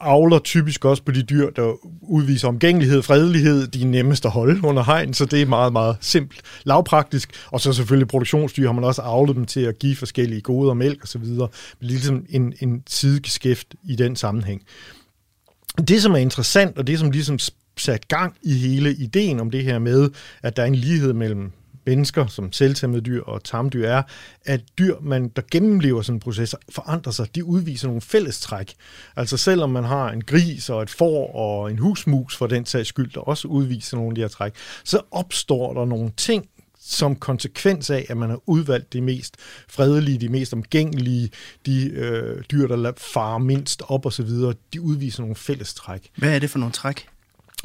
avler 0.00 0.38
typisk 0.38 0.84
også 0.84 1.02
på 1.02 1.12
de 1.12 1.22
dyr, 1.22 1.50
der 1.50 1.72
udviser 2.02 2.48
omgængelighed, 2.48 3.02
fredelighed, 3.02 3.66
de 3.66 3.82
er 3.82 3.86
nemmest 3.86 4.24
at 4.24 4.30
holde 4.30 4.64
under 4.64 4.84
hegn, 4.84 5.14
så 5.14 5.24
det 5.24 5.42
er 5.42 5.46
meget, 5.46 5.72
meget 5.72 5.96
simpelt, 6.00 6.40
lavpraktisk. 6.64 7.30
Og 7.50 7.60
så 7.60 7.72
selvfølgelig 7.72 8.08
produktionsdyr 8.08 8.66
har 8.66 8.72
man 8.72 8.84
også 8.84 9.02
avlet 9.02 9.36
dem 9.36 9.44
til 9.44 9.60
at 9.60 9.78
give 9.78 9.96
forskellige 9.96 10.40
goder, 10.40 10.74
mælk 10.74 11.02
osv. 11.02 11.24
Det 11.24 11.40
er 11.40 11.48
ligesom 11.80 12.26
en, 12.28 12.54
en 12.60 12.82
sidegeskæft 12.86 13.74
i 13.84 13.96
den 13.96 14.16
sammenhæng. 14.16 14.62
Det, 15.88 16.02
som 16.02 16.12
er 16.12 16.16
interessant, 16.16 16.78
og 16.78 16.86
det, 16.86 16.98
som 16.98 17.10
ligesom 17.10 17.38
sat 17.76 18.08
gang 18.08 18.36
i 18.42 18.54
hele 18.54 18.94
ideen 18.94 19.40
om 19.40 19.50
det 19.50 19.64
her 19.64 19.78
med, 19.78 20.10
at 20.42 20.56
der 20.56 20.62
er 20.62 20.66
en 20.66 20.74
lighed 20.74 21.12
mellem 21.12 21.52
mennesker, 21.86 22.26
som 22.26 22.52
selvtæmmede 22.52 23.02
dyr 23.02 23.22
og 23.22 23.44
tamdyr 23.44 23.86
er, 23.86 24.02
at 24.44 24.60
dyr, 24.78 24.96
man, 25.00 25.28
der 25.28 25.42
gennemlever 25.50 26.02
sådan 26.02 26.16
en 26.16 26.20
proces, 26.20 26.54
forandrer 26.68 27.12
sig. 27.12 27.34
De 27.34 27.44
udviser 27.44 27.86
nogle 27.86 28.00
fællestræk. 28.00 28.74
Altså 29.16 29.36
selvom 29.36 29.70
man 29.70 29.84
har 29.84 30.10
en 30.10 30.24
gris 30.24 30.70
og 30.70 30.82
et 30.82 30.90
får 30.90 31.34
og 31.34 31.70
en 31.70 31.78
husmus 31.78 32.36
for 32.36 32.46
den 32.46 32.66
sags 32.66 32.88
skyld, 32.88 33.10
der 33.10 33.20
også 33.20 33.48
udviser 33.48 33.96
nogle 33.96 34.10
af 34.10 34.14
de 34.14 34.20
her 34.20 34.28
træk, 34.28 34.52
så 34.84 35.00
opstår 35.10 35.74
der 35.74 35.84
nogle 35.84 36.12
ting, 36.16 36.48
som 36.84 37.16
konsekvens 37.16 37.90
af, 37.90 38.06
at 38.08 38.16
man 38.16 38.30
har 38.30 38.40
udvalgt 38.46 38.92
de 38.92 39.00
mest 39.00 39.36
fredelige, 39.68 40.18
de 40.18 40.28
mest 40.28 40.52
omgængelige, 40.52 41.30
de 41.66 41.90
øh, 41.90 42.42
dyr, 42.50 42.66
der 42.66 42.92
farer 42.96 43.38
mindst 43.38 43.82
op 43.88 44.06
og 44.06 44.12
så 44.12 44.22
videre, 44.22 44.54
de 44.72 44.80
udviser 44.80 45.20
nogle 45.20 45.36
fællestræk. 45.36 46.10
Hvad 46.16 46.34
er 46.34 46.38
det 46.38 46.50
for 46.50 46.58
nogle 46.58 46.72
træk? 46.72 47.11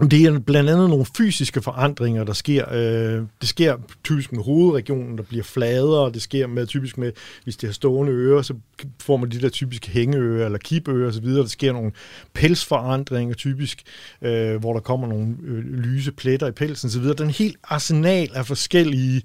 Det 0.01 0.25
er 0.25 0.39
blandt 0.39 0.69
andet 0.69 0.89
nogle 0.89 1.05
fysiske 1.17 1.62
forandringer, 1.62 2.23
der 2.23 2.33
sker. 2.33 2.73
Øh, 2.73 3.23
det 3.41 3.49
sker 3.49 3.77
typisk 4.03 4.31
med 4.31 4.43
hovedregionen, 4.43 5.17
der 5.17 5.23
bliver 5.23 5.43
fladere. 5.43 6.12
Det 6.12 6.21
sker 6.21 6.47
med 6.47 6.67
typisk 6.67 6.97
med, 6.97 7.12
hvis 7.43 7.57
det 7.57 7.69
har 7.69 7.73
stående 7.73 8.12
ører, 8.12 8.41
så 8.41 8.53
får 9.01 9.17
man 9.17 9.29
de 9.29 9.41
der 9.41 9.49
typiske 9.49 9.89
hængeører 9.89 10.45
eller 10.45 10.60
kibører 10.60 11.07
osv. 11.07 11.25
Der 11.25 11.45
sker 11.45 11.73
nogle 11.73 11.91
pelsforandringer 12.33 13.36
typisk, 13.36 13.83
øh, 14.21 14.55
hvor 14.55 14.73
der 14.73 14.79
kommer 14.79 15.07
nogle 15.07 15.36
øh, 15.43 15.57
lyse 15.57 16.12
pletter 16.12 16.47
i 16.47 16.51
pelsen 16.51 16.88
osv. 16.88 17.03
Den 17.03 17.29
helt 17.29 17.57
arsenal 17.63 18.29
af 18.33 18.45
forskellige 18.45 19.21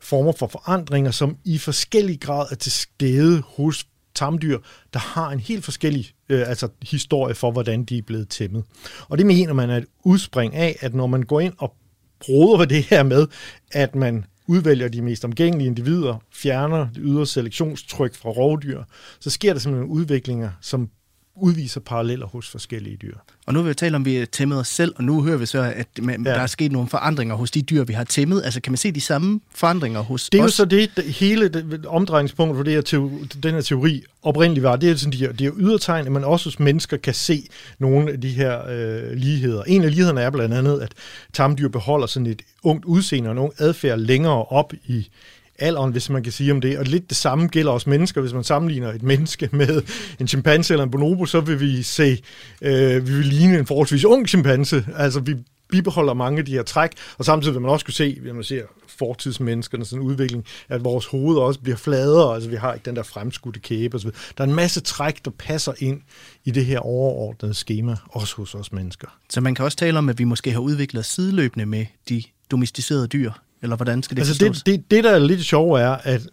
former 0.00 0.32
for 0.32 0.46
forandringer, 0.46 1.10
som 1.10 1.36
i 1.44 1.58
forskellig 1.58 2.20
grad 2.20 2.46
er 2.50 2.56
til 2.56 2.72
stede 2.72 3.42
hos 3.46 3.86
tamdyr, 4.14 4.58
der 4.92 4.98
har 4.98 5.30
en 5.30 5.40
helt 5.40 5.64
forskellig 5.64 6.10
øh, 6.28 6.48
altså 6.48 6.68
historie 6.82 7.34
for, 7.34 7.50
hvordan 7.50 7.84
de 7.84 7.98
er 7.98 8.02
blevet 8.02 8.28
tæmmet. 8.28 8.64
Og 9.08 9.18
det 9.18 9.26
mener 9.26 9.52
man 9.52 9.70
er 9.70 9.76
et 9.76 9.86
udspring 10.04 10.54
af, 10.54 10.76
at 10.80 10.94
når 10.94 11.06
man 11.06 11.22
går 11.22 11.40
ind 11.40 11.54
og 11.58 11.74
bruger 12.20 12.64
det 12.64 12.82
her 12.82 13.02
med, 13.02 13.26
at 13.72 13.94
man 13.94 14.24
udvælger 14.46 14.88
de 14.88 15.02
mest 15.02 15.24
omgængelige 15.24 15.66
individer, 15.66 16.16
fjerner 16.32 16.88
det 16.94 17.02
ydre 17.02 17.26
selektionstryk 17.26 18.14
fra 18.14 18.30
rovdyr, 18.30 18.82
så 19.20 19.30
sker 19.30 19.52
der 19.52 19.60
simpelthen 19.60 19.90
udviklinger, 19.90 20.50
som 20.60 20.90
udviser 21.36 21.80
paralleller 21.80 22.26
hos 22.26 22.48
forskellige 22.48 22.96
dyr. 22.96 23.16
Og 23.46 23.54
nu 23.54 23.62
vil 23.62 23.68
vi 23.68 23.74
tale 23.74 23.96
om, 23.96 24.02
at 24.02 24.06
vi 24.06 24.14
har 24.14 24.24
tæmmet 24.26 24.58
os 24.58 24.68
selv, 24.68 24.94
og 24.96 25.04
nu 25.04 25.22
hører 25.22 25.36
vi 25.36 25.46
så, 25.46 25.72
at 25.76 25.86
man, 26.02 26.26
ja. 26.26 26.30
der 26.30 26.40
er 26.40 26.46
sket 26.46 26.72
nogle 26.72 26.88
forandringer 26.88 27.34
hos 27.34 27.50
de 27.50 27.62
dyr, 27.62 27.84
vi 27.84 27.92
har 27.92 28.04
tæmmet. 28.04 28.42
Altså 28.44 28.60
kan 28.60 28.72
man 28.72 28.76
se 28.76 28.92
de 28.92 29.00
samme 29.00 29.40
forandringer 29.54 30.00
hos 30.00 30.30
Det 30.30 30.38
er 30.40 30.44
os? 30.44 30.50
jo 30.50 30.52
så 30.56 30.64
det, 30.64 30.90
det 30.96 31.04
hele 31.04 31.48
det, 31.48 31.86
omdrejningspunkt 31.86 32.56
for 32.56 32.62
det 32.62 32.72
her 32.72 32.80
teori, 32.80 33.10
den 33.42 33.54
her 33.54 33.60
teori 33.60 34.02
oprindeligt 34.22 34.62
var. 34.62 34.76
Det 34.76 34.90
er 34.90 34.96
sådan 34.96 35.12
de 35.12 35.18
her, 35.18 35.32
de 35.32 35.44
her 35.44 35.52
ydertegn, 35.58 36.06
at 36.06 36.12
man 36.12 36.24
også 36.24 36.46
hos 36.46 36.60
mennesker 36.60 36.96
kan 36.96 37.14
se 37.14 37.48
nogle 37.78 38.12
af 38.12 38.20
de 38.20 38.28
her 38.28 38.68
øh, 38.68 39.12
ligheder. 39.12 39.62
En 39.62 39.82
af 39.84 39.90
lighederne 39.90 40.20
er 40.20 40.30
blandt 40.30 40.54
andet, 40.54 40.80
at 40.80 40.92
tamdyr 41.32 41.68
beholder 41.68 42.06
sådan 42.06 42.26
et 42.26 42.42
ungt 42.62 42.84
udseende 42.84 43.28
og 43.28 43.32
en 43.32 43.38
ung 43.38 43.52
adfærd 43.58 43.98
længere 43.98 44.44
op 44.44 44.72
i 44.86 45.08
alderen, 45.58 45.92
hvis 45.92 46.10
man 46.10 46.22
kan 46.22 46.32
sige 46.32 46.52
om 46.52 46.60
det. 46.60 46.78
Og 46.78 46.84
lidt 46.84 47.08
det 47.08 47.16
samme 47.16 47.46
gælder 47.46 47.72
også 47.72 47.90
mennesker. 47.90 48.20
Hvis 48.20 48.32
man 48.32 48.44
sammenligner 48.44 48.92
et 48.92 49.02
menneske 49.02 49.48
med 49.56 49.82
en 50.20 50.28
chimpanse 50.28 50.74
eller 50.74 50.84
en 50.84 50.90
bonobo, 50.90 51.26
så 51.26 51.40
vil 51.40 51.60
vi 51.60 51.82
se, 51.82 52.22
øh, 52.62 53.06
vi 53.06 53.12
vil 53.12 53.26
ligne 53.26 53.58
en 53.58 53.66
forholdsvis 53.66 54.04
ung 54.04 54.28
chimpanse. 54.28 54.86
Altså 54.96 55.20
vi 55.20 55.36
bibeholder 55.72 56.14
mange 56.14 56.38
af 56.38 56.44
de 56.44 56.52
her 56.52 56.62
træk, 56.62 56.90
og 57.18 57.24
samtidig 57.24 57.54
vil 57.54 57.62
man 57.62 57.70
også 57.70 57.84
kunne 57.84 57.94
se, 57.94 58.18
når 58.24 58.34
man 58.34 58.44
ser 58.44 58.62
fortidsmenneskernes 58.86 59.88
sådan 59.88 60.02
udvikling, 60.02 60.44
at 60.68 60.84
vores 60.84 61.06
hoved 61.06 61.36
også 61.36 61.60
bliver 61.60 61.76
fladere, 61.76 62.34
altså 62.34 62.50
vi 62.50 62.56
har 62.56 62.74
ikke 62.74 62.84
den 62.84 62.96
der 62.96 63.02
fremskudte 63.02 63.60
kæbe 63.60 63.96
osv. 63.96 64.10
Der 64.38 64.44
er 64.44 64.48
en 64.48 64.54
masse 64.54 64.80
træk, 64.80 65.24
der 65.24 65.30
passer 65.38 65.72
ind 65.78 66.00
i 66.44 66.50
det 66.50 66.66
her 66.66 66.78
overordnede 66.78 67.54
schema, 67.54 67.96
også 68.08 68.36
hos 68.36 68.54
os 68.54 68.72
mennesker. 68.72 69.08
Så 69.30 69.40
man 69.40 69.54
kan 69.54 69.64
også 69.64 69.76
tale 69.76 69.98
om, 69.98 70.08
at 70.08 70.18
vi 70.18 70.24
måske 70.24 70.52
har 70.52 70.60
udviklet 70.60 71.04
sideløbende 71.04 71.66
med 71.66 71.86
de 72.08 72.22
domesticerede 72.50 73.06
dyr, 73.06 73.32
eller 73.62 73.76
hvordan 73.76 74.02
skal 74.02 74.16
det 74.16 74.22
altså 74.22 74.34
forstås? 74.34 74.62
det, 74.62 74.66
det, 74.66 74.90
det, 74.90 75.04
der 75.04 75.10
er 75.10 75.18
lidt 75.18 75.44
sjovt, 75.44 75.80
er, 75.80 75.90
at 75.90 76.28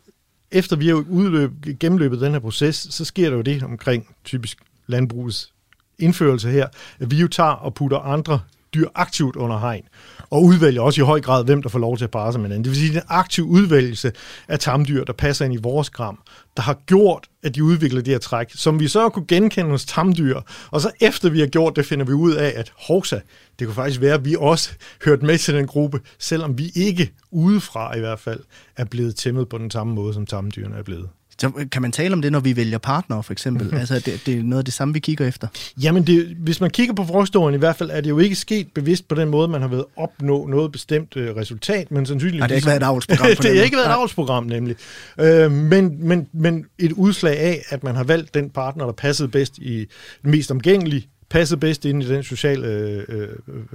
efter 0.52 0.76
vi 0.76 0.88
har 0.88 0.96
udløb, 0.96 1.52
gennemløbet 1.80 2.22
den 2.22 2.32
her 2.32 2.40
proces, 2.40 2.88
så 2.90 3.06
sker 3.06 3.30
der 3.30 3.36
jo 3.36 3.42
det 3.42 3.64
omkring 3.64 4.16
typisk 4.24 4.58
landbrugets 4.88 5.54
indførelse 6.00 6.50
her, 6.50 6.68
at 7.00 7.12
vi 7.12 7.18
jo 7.18 7.28
tager 7.28 7.50
og 7.50 7.74
putter 7.74 7.98
andre 7.98 8.40
dyr 8.74 8.88
aktivt 8.96 9.36
under 9.36 9.60
hegn, 9.60 9.84
og 10.32 10.44
udvælger 10.44 10.82
også 10.82 11.02
i 11.02 11.04
høj 11.06 11.22
grad, 11.22 11.46
hvem 11.46 11.62
der 11.62 11.70
får 11.70 11.80
lov 11.80 11.98
til 11.98 12.04
at 12.04 12.12
parre 12.12 12.32
sig 12.32 12.42
med 12.42 12.50
hinanden. 12.50 12.64
Det 12.64 12.70
vil 12.70 12.80
sige, 12.80 12.98
at 12.98 13.04
en 13.04 13.08
aktiv 13.08 13.46
udvælgelse 13.46 14.12
af 14.48 14.60
tamdyr, 14.60 15.04
der 15.04 15.14
passer 15.14 15.46
ind 15.46 15.54
i 15.54 15.58
vores 15.58 15.90
gram, 15.90 16.20
der 16.58 16.64
har 16.64 16.78
gjort, 16.86 17.28
at 17.44 17.56
de 17.56 17.64
udvikler 17.64 18.02
det 18.02 18.14
her 18.14 18.20
træk, 18.20 18.48
som 18.56 18.80
vi 18.80 18.88
så 18.88 19.10
kunne 19.10 19.26
genkende 19.28 19.72
hos 19.72 19.86
tamdyr. 19.86 20.42
Og 20.72 20.82
så 20.82 20.92
efter 21.02 21.30
vi 21.30 21.40
har 21.40 21.48
gjort 21.48 21.76
det, 21.76 21.86
finder 21.86 22.06
vi 22.06 22.14
ud 22.14 22.34
af, 22.34 22.54
at 22.56 22.74
hovsa, 22.88 23.20
det 23.60 23.68
kunne 23.68 23.76
faktisk 23.76 24.02
være, 24.02 24.14
at 24.14 24.26
vi 24.26 24.36
også 24.40 24.70
hørte 25.06 25.26
med 25.26 25.38
til 25.38 25.54
den 25.54 25.68
gruppe, 25.68 26.00
selvom 26.20 26.58
vi 26.58 26.72
ikke 26.76 27.12
udefra 27.32 27.96
i 27.96 28.00
hvert 28.00 28.20
fald 28.20 28.40
er 28.78 28.86
blevet 28.86 29.16
tæmmet 29.16 29.50
på 29.50 29.58
den 29.58 29.72
samme 29.72 29.94
måde, 29.94 30.14
som 30.14 30.26
tamdyrene 30.26 30.76
er 30.76 30.84
blevet. 30.84 31.10
Så 31.40 31.52
kan 31.72 31.82
man 31.82 31.92
tale 31.92 32.14
om 32.14 32.22
det, 32.22 32.32
når 32.32 32.40
vi 32.40 32.56
vælger 32.56 32.78
partner, 32.78 33.22
for 33.22 33.34
eksempel? 33.34 33.76
altså, 33.80 33.96
det, 33.96 34.22
det 34.26 34.40
er 34.40 34.44
noget 34.44 34.62
af 34.62 34.66
det 34.66 34.74
samme, 34.74 34.94
vi 34.94 35.00
kigger 35.00 35.28
efter. 35.28 35.48
Jamen, 35.84 36.08
det, 36.08 36.38
hvis 36.40 36.62
man 36.62 36.70
kigger 36.70 36.94
på 36.94 37.06
forhistorien 37.06 37.56
i 37.56 37.58
hvert 37.58 37.76
fald, 37.76 37.90
er 37.90 38.02
det 38.02 38.10
jo 38.10 38.20
ikke 38.20 38.36
sket 38.36 38.68
bevidst 38.74 39.08
på 39.08 39.16
den 39.16 39.30
måde, 39.30 39.48
man 39.48 39.62
har 39.62 39.68
været 39.68 39.86
opnå 39.98 40.48
noget 40.48 40.72
bestemt 40.72 41.18
øh, 41.18 41.36
resultat, 41.36 41.92
men 41.92 42.06
sandsynligvis... 42.06 42.40
Nej, 42.40 42.48
det 42.48 42.54
har 42.54 42.56
ikke 42.56 42.68
været 42.68 42.82
et 42.82 42.86
avlsprogram 42.86 43.28
det 43.42 43.58
har 43.58 43.64
ikke 43.64 43.78
været 43.78 43.88
et 43.88 43.92
avlsprogram, 43.92 44.44
nemlig. 44.44 44.76
Øh, 45.20 45.52
men, 45.52 46.08
men, 46.08 46.28
men 46.34 46.66
et 46.80 46.92
udslag 46.92 47.40
af, 47.40 47.62
at 47.70 47.84
man 47.84 47.96
har 47.96 48.04
valgt 48.04 48.34
den 48.34 48.50
partner, 48.50 48.86
der 48.86 48.94
passede 48.94 49.30
bedst 49.30 49.58
i 49.58 49.86
den 50.24 50.32
mest 50.32 50.52
omgængelige, 50.52 51.08
passede 51.30 51.60
bedst 51.60 51.86
ind 51.86 52.04
i 52.04 52.08
den 52.08 52.24
sociale 52.24 52.68
øh, 52.68 53.06
øh, 53.08 53.30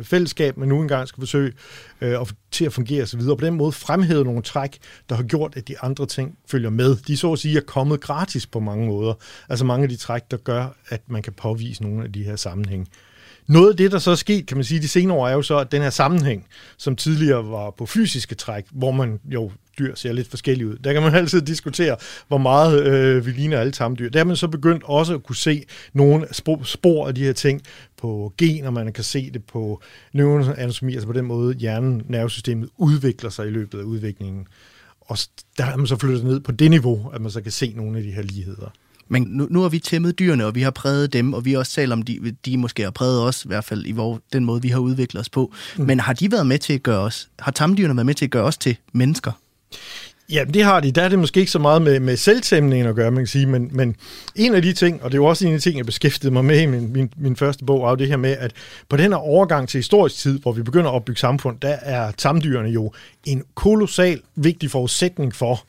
fællesskab, 0.05 0.57
man 0.57 0.69
nu 0.69 0.83
engang 0.83 1.09
skal 1.09 1.21
forsøge 1.21 1.53
øh, 2.01 2.21
at, 2.21 2.35
til 2.51 2.64
at 2.64 2.73
fungere 2.73 3.03
osv. 3.03 3.21
Og 3.21 3.38
på 3.38 3.47
den 3.47 3.55
måde 3.55 3.73
fremhæve 3.73 4.25
nogle 4.25 4.43
træk, 4.43 4.79
der 5.09 5.14
har 5.14 5.23
gjort, 5.23 5.57
at 5.57 5.69
de 5.69 5.79
andre 5.79 6.07
ting 6.07 6.38
følger 6.47 6.71
med. 6.71 6.97
De 6.97 7.17
så 7.17 7.33
at 7.33 7.38
sige 7.38 7.57
er 7.57 7.61
kommet 7.61 8.01
gratis 8.01 8.47
på 8.47 8.61
mange 8.61 8.87
måder. 8.87 9.14
Altså 9.49 9.64
mange 9.64 9.83
af 9.83 9.88
de 9.88 9.97
træk, 9.97 10.23
der 10.31 10.37
gør, 10.37 10.67
at 10.88 11.01
man 11.07 11.23
kan 11.23 11.33
påvise 11.33 11.83
nogle 11.83 12.05
af 12.05 12.12
de 12.12 12.23
her 12.23 12.37
sammenhænge. 12.37 12.87
Noget 13.46 13.70
af 13.70 13.76
det, 13.76 13.92
der 13.92 13.98
så 13.98 14.11
er 14.11 14.14
sket, 14.14 14.46
kan 14.46 14.57
man 14.57 14.64
sige, 14.64 14.80
de 14.80 14.88
senere 14.88 15.16
år, 15.16 15.28
er 15.28 15.33
jo 15.33 15.42
så, 15.42 15.59
at 15.59 15.72
den 15.72 15.83
her 15.83 15.90
sammenhæng, 15.90 16.46
som 16.76 16.96
tidligere 16.96 17.50
var 17.50 17.70
på 17.70 17.87
fysiske 17.87 18.35
træk, 18.35 18.64
hvor 18.70 18.90
man 18.90 19.20
jo 19.24 19.50
dyr 19.78 19.94
ser 19.94 20.12
lidt 20.12 20.28
forskellige 20.28 20.68
ud. 20.68 20.76
Der 20.76 20.92
kan 20.92 21.02
man 21.02 21.14
altid 21.14 21.40
diskutere, 21.40 21.96
hvor 22.28 22.38
meget 22.38 22.87
øh, 22.87 23.26
vi 23.26 23.30
ligner 23.30 23.61
alle 23.61 23.72
tamdyr. 23.72 24.11
Der 24.11 24.20
er 24.20 24.24
man 24.24 24.37
så 24.37 24.48
begyndt 24.48 24.83
også 24.85 25.14
at 25.14 25.22
kunne 25.22 25.37
se 25.37 25.64
nogle 25.92 26.26
spor, 26.62 27.09
af 27.09 27.14
de 27.14 27.24
her 27.24 27.33
ting 27.33 27.62
på 27.96 28.33
gener, 28.38 28.70
man 28.70 28.92
kan 28.92 29.04
se 29.04 29.30
det 29.30 29.44
på 29.44 29.83
neuroanatomi, 30.12 30.92
altså 30.92 31.07
på 31.07 31.12
den 31.12 31.24
måde 31.24 31.54
hjernen, 31.54 32.02
nervesystemet 32.09 32.68
udvikler 32.76 33.30
sig 33.30 33.46
i 33.46 33.50
løbet 33.50 33.78
af 33.78 33.83
udviklingen. 33.83 34.46
Og 35.00 35.18
der 35.59 35.64
er 35.64 35.76
man 35.76 35.87
så 35.87 35.96
flyttet 35.96 36.24
ned 36.24 36.40
på 36.40 36.52
det 36.52 36.70
niveau, 36.70 37.11
at 37.14 37.20
man 37.20 37.30
så 37.30 37.40
kan 37.40 37.52
se 37.52 37.72
nogle 37.76 37.98
af 37.98 38.04
de 38.04 38.12
her 38.12 38.22
ligheder. 38.22 38.72
Men 39.09 39.23
nu, 39.23 39.47
nu 39.51 39.61
har 39.61 39.69
vi 39.69 39.79
tæmmet 39.79 40.19
dyrene, 40.19 40.47
og 40.47 40.55
vi 40.55 40.62
har 40.62 40.71
præget 40.71 41.12
dem, 41.12 41.33
og 41.33 41.45
vi 41.45 41.55
også 41.55 41.73
talt 41.73 41.93
om, 41.93 42.03
de, 42.03 42.35
de 42.45 42.57
måske 42.57 42.83
har 42.83 42.90
præget 42.90 43.23
os, 43.23 43.45
i 43.45 43.49
hvert 43.49 43.64
fald 43.64 43.85
i 43.85 43.93
hvor, 43.93 44.21
den 44.33 44.45
måde, 44.45 44.62
vi 44.62 44.69
har 44.69 44.79
udviklet 44.79 45.21
os 45.21 45.29
på. 45.29 45.53
Mm. 45.77 45.85
Men 45.85 46.01
har 46.01 46.12
de 46.12 46.33
været 46.33 46.47
med 46.47 46.59
til 46.59 46.73
at 46.73 46.83
gøre 46.83 47.01
os, 47.01 47.29
har 47.38 47.53
tamdyrene 47.53 47.97
været 47.97 48.07
med 48.07 48.14
til 48.14 48.25
at 48.25 48.31
gøre 48.31 48.45
os 48.45 48.59
til 48.59 48.77
mennesker? 48.93 49.33
Ja, 50.33 50.45
det 50.55 50.64
har 50.64 50.81
de. 50.81 50.90
Der 50.90 51.03
er 51.03 51.09
det 51.09 51.19
måske 51.19 51.40
ikke 51.40 51.53
så 51.53 51.59
meget 51.59 51.83
med, 51.83 52.01
med 52.01 52.17
selvtæmningen 52.17 52.88
at 52.88 52.95
gøre, 52.95 53.11
man 53.11 53.21
kan 53.21 53.27
sige, 53.27 53.47
men, 53.47 53.71
men 53.73 53.97
en 54.37 54.55
af 54.55 54.62
de 54.62 54.73
ting, 54.73 55.03
og 55.03 55.11
det 55.11 55.14
er 55.14 55.23
jo 55.23 55.25
også 55.25 55.47
en 55.47 55.53
af 55.53 55.59
de 55.59 55.62
ting, 55.62 55.77
jeg 55.77 55.87
beskæftigede 55.87 56.33
mig 56.33 56.45
med 56.45 56.61
i 56.61 56.67
min, 56.67 56.93
min, 56.93 57.12
min 57.17 57.37
første 57.37 57.64
bog, 57.64 57.87
er 57.87 57.90
jo 57.90 57.97
det 57.97 58.09
her 58.09 58.17
med, 58.17 58.37
at 58.38 58.53
på 58.88 58.97
den 58.97 59.12
her 59.12 59.19
overgang 59.19 59.69
til 59.69 59.79
historisk 59.79 60.17
tid, 60.17 60.38
hvor 60.38 60.53
vi 60.53 60.62
begynder 60.62 60.90
at 60.90 60.95
opbygge 60.95 61.21
samfund, 61.21 61.61
der 61.61 61.77
er 61.83 62.12
tamdyrene 62.12 62.69
jo 62.69 62.93
en 63.25 63.43
kolossal 63.55 64.21
vigtig 64.37 64.71
forudsætning 64.71 65.35
for, 65.35 65.64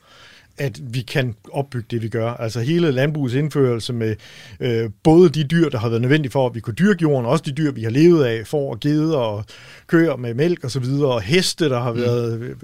at 0.58 0.94
vi 0.94 1.02
kan 1.02 1.34
opbygge 1.52 1.86
det, 1.90 2.02
vi 2.02 2.08
gør. 2.08 2.30
Altså 2.30 2.60
hele 2.60 2.90
landbrugets 2.90 3.34
indførelse 3.34 3.92
med 3.92 4.16
øh, 4.60 4.90
både 5.02 5.28
de 5.28 5.44
dyr, 5.44 5.68
der 5.68 5.78
har 5.78 5.88
været 5.88 6.02
nødvendige 6.02 6.32
for, 6.32 6.46
at 6.46 6.54
vi 6.54 6.60
kunne 6.60 6.74
dyrke 6.74 7.02
jorden, 7.02 7.26
og 7.26 7.32
også 7.32 7.44
de 7.46 7.52
dyr, 7.52 7.72
vi 7.72 7.82
har 7.82 7.90
levet 7.90 8.24
af, 8.24 8.46
får 8.46 8.70
og 8.70 8.80
geder 8.80 9.16
og 9.16 9.44
køer 9.86 10.16
med 10.16 10.34
mælk 10.34 10.64
og 10.64 10.70
så 10.70 10.80
videre, 10.80 11.12
og 11.12 11.22
heste, 11.22 11.68
der 11.68 11.80
har 11.80 11.92
været 11.92 12.40
øh, 12.40 12.56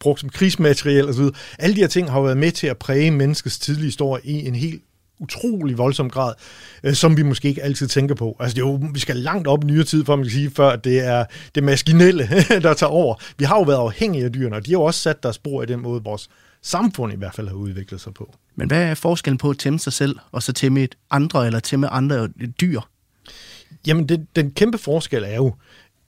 brugt 0.00 0.20
som 0.20 0.28
krigsmateriel 0.28 1.08
osv. 1.08 1.24
Alle 1.58 1.76
de 1.76 1.80
her 1.80 1.88
ting 1.88 2.10
har 2.10 2.20
været 2.20 2.36
med 2.36 2.52
til 2.52 2.66
at 2.66 2.76
præge 2.76 3.10
menneskets 3.10 3.58
tidlige 3.58 3.84
historie 3.84 4.22
i 4.24 4.46
en 4.46 4.54
helt 4.54 4.82
utrolig 5.20 5.78
voldsom 5.78 6.10
grad, 6.10 6.34
øh, 6.82 6.94
som 6.94 7.16
vi 7.16 7.22
måske 7.22 7.48
ikke 7.48 7.62
altid 7.62 7.88
tænker 7.88 8.14
på. 8.14 8.36
Altså 8.40 8.54
det 8.54 8.62
er 8.62 8.66
jo, 8.66 8.80
vi 8.92 9.00
skal 9.00 9.16
langt 9.16 9.48
op 9.48 9.64
i 9.64 9.66
nyere 9.66 9.84
tid, 9.84 10.04
for 10.04 10.16
man 10.16 10.24
kan 10.24 10.32
sige, 10.32 10.50
før 10.50 10.76
det 10.76 11.06
er 11.06 11.24
det 11.54 11.64
maskinelle, 11.64 12.28
der 12.62 12.74
tager 12.74 12.90
over. 12.90 13.14
Vi 13.38 13.44
har 13.44 13.56
jo 13.56 13.62
været 13.62 13.78
afhængige 13.78 14.24
af 14.24 14.32
dyrene, 14.32 14.56
og 14.56 14.66
de 14.66 14.70
har 14.70 14.78
jo 14.78 14.82
også 14.82 15.00
sat 15.00 15.22
deres 15.22 15.36
spor 15.36 15.62
i 15.62 15.66
den 15.66 15.80
måde, 15.80 16.02
vores 16.04 16.28
samfund 16.62 17.12
i 17.12 17.16
hvert 17.16 17.34
fald 17.34 17.48
har 17.48 17.54
udviklet 17.54 18.00
sig 18.00 18.14
på. 18.14 18.34
Men 18.54 18.68
hvad 18.68 18.82
er 18.82 18.94
forskellen 18.94 19.38
på 19.38 19.50
at 19.50 19.58
tæmme 19.58 19.78
sig 19.78 19.92
selv, 19.92 20.16
og 20.32 20.42
så 20.42 20.52
tæmme 20.52 20.82
et 20.82 20.94
andre, 21.10 21.46
eller 21.46 21.60
tæmme 21.60 21.88
andre 21.88 22.28
dyr? 22.60 22.80
Jamen, 23.86 24.08
det, 24.08 24.26
den 24.36 24.50
kæmpe 24.50 24.78
forskel 24.78 25.24
er 25.24 25.36
jo, 25.36 25.54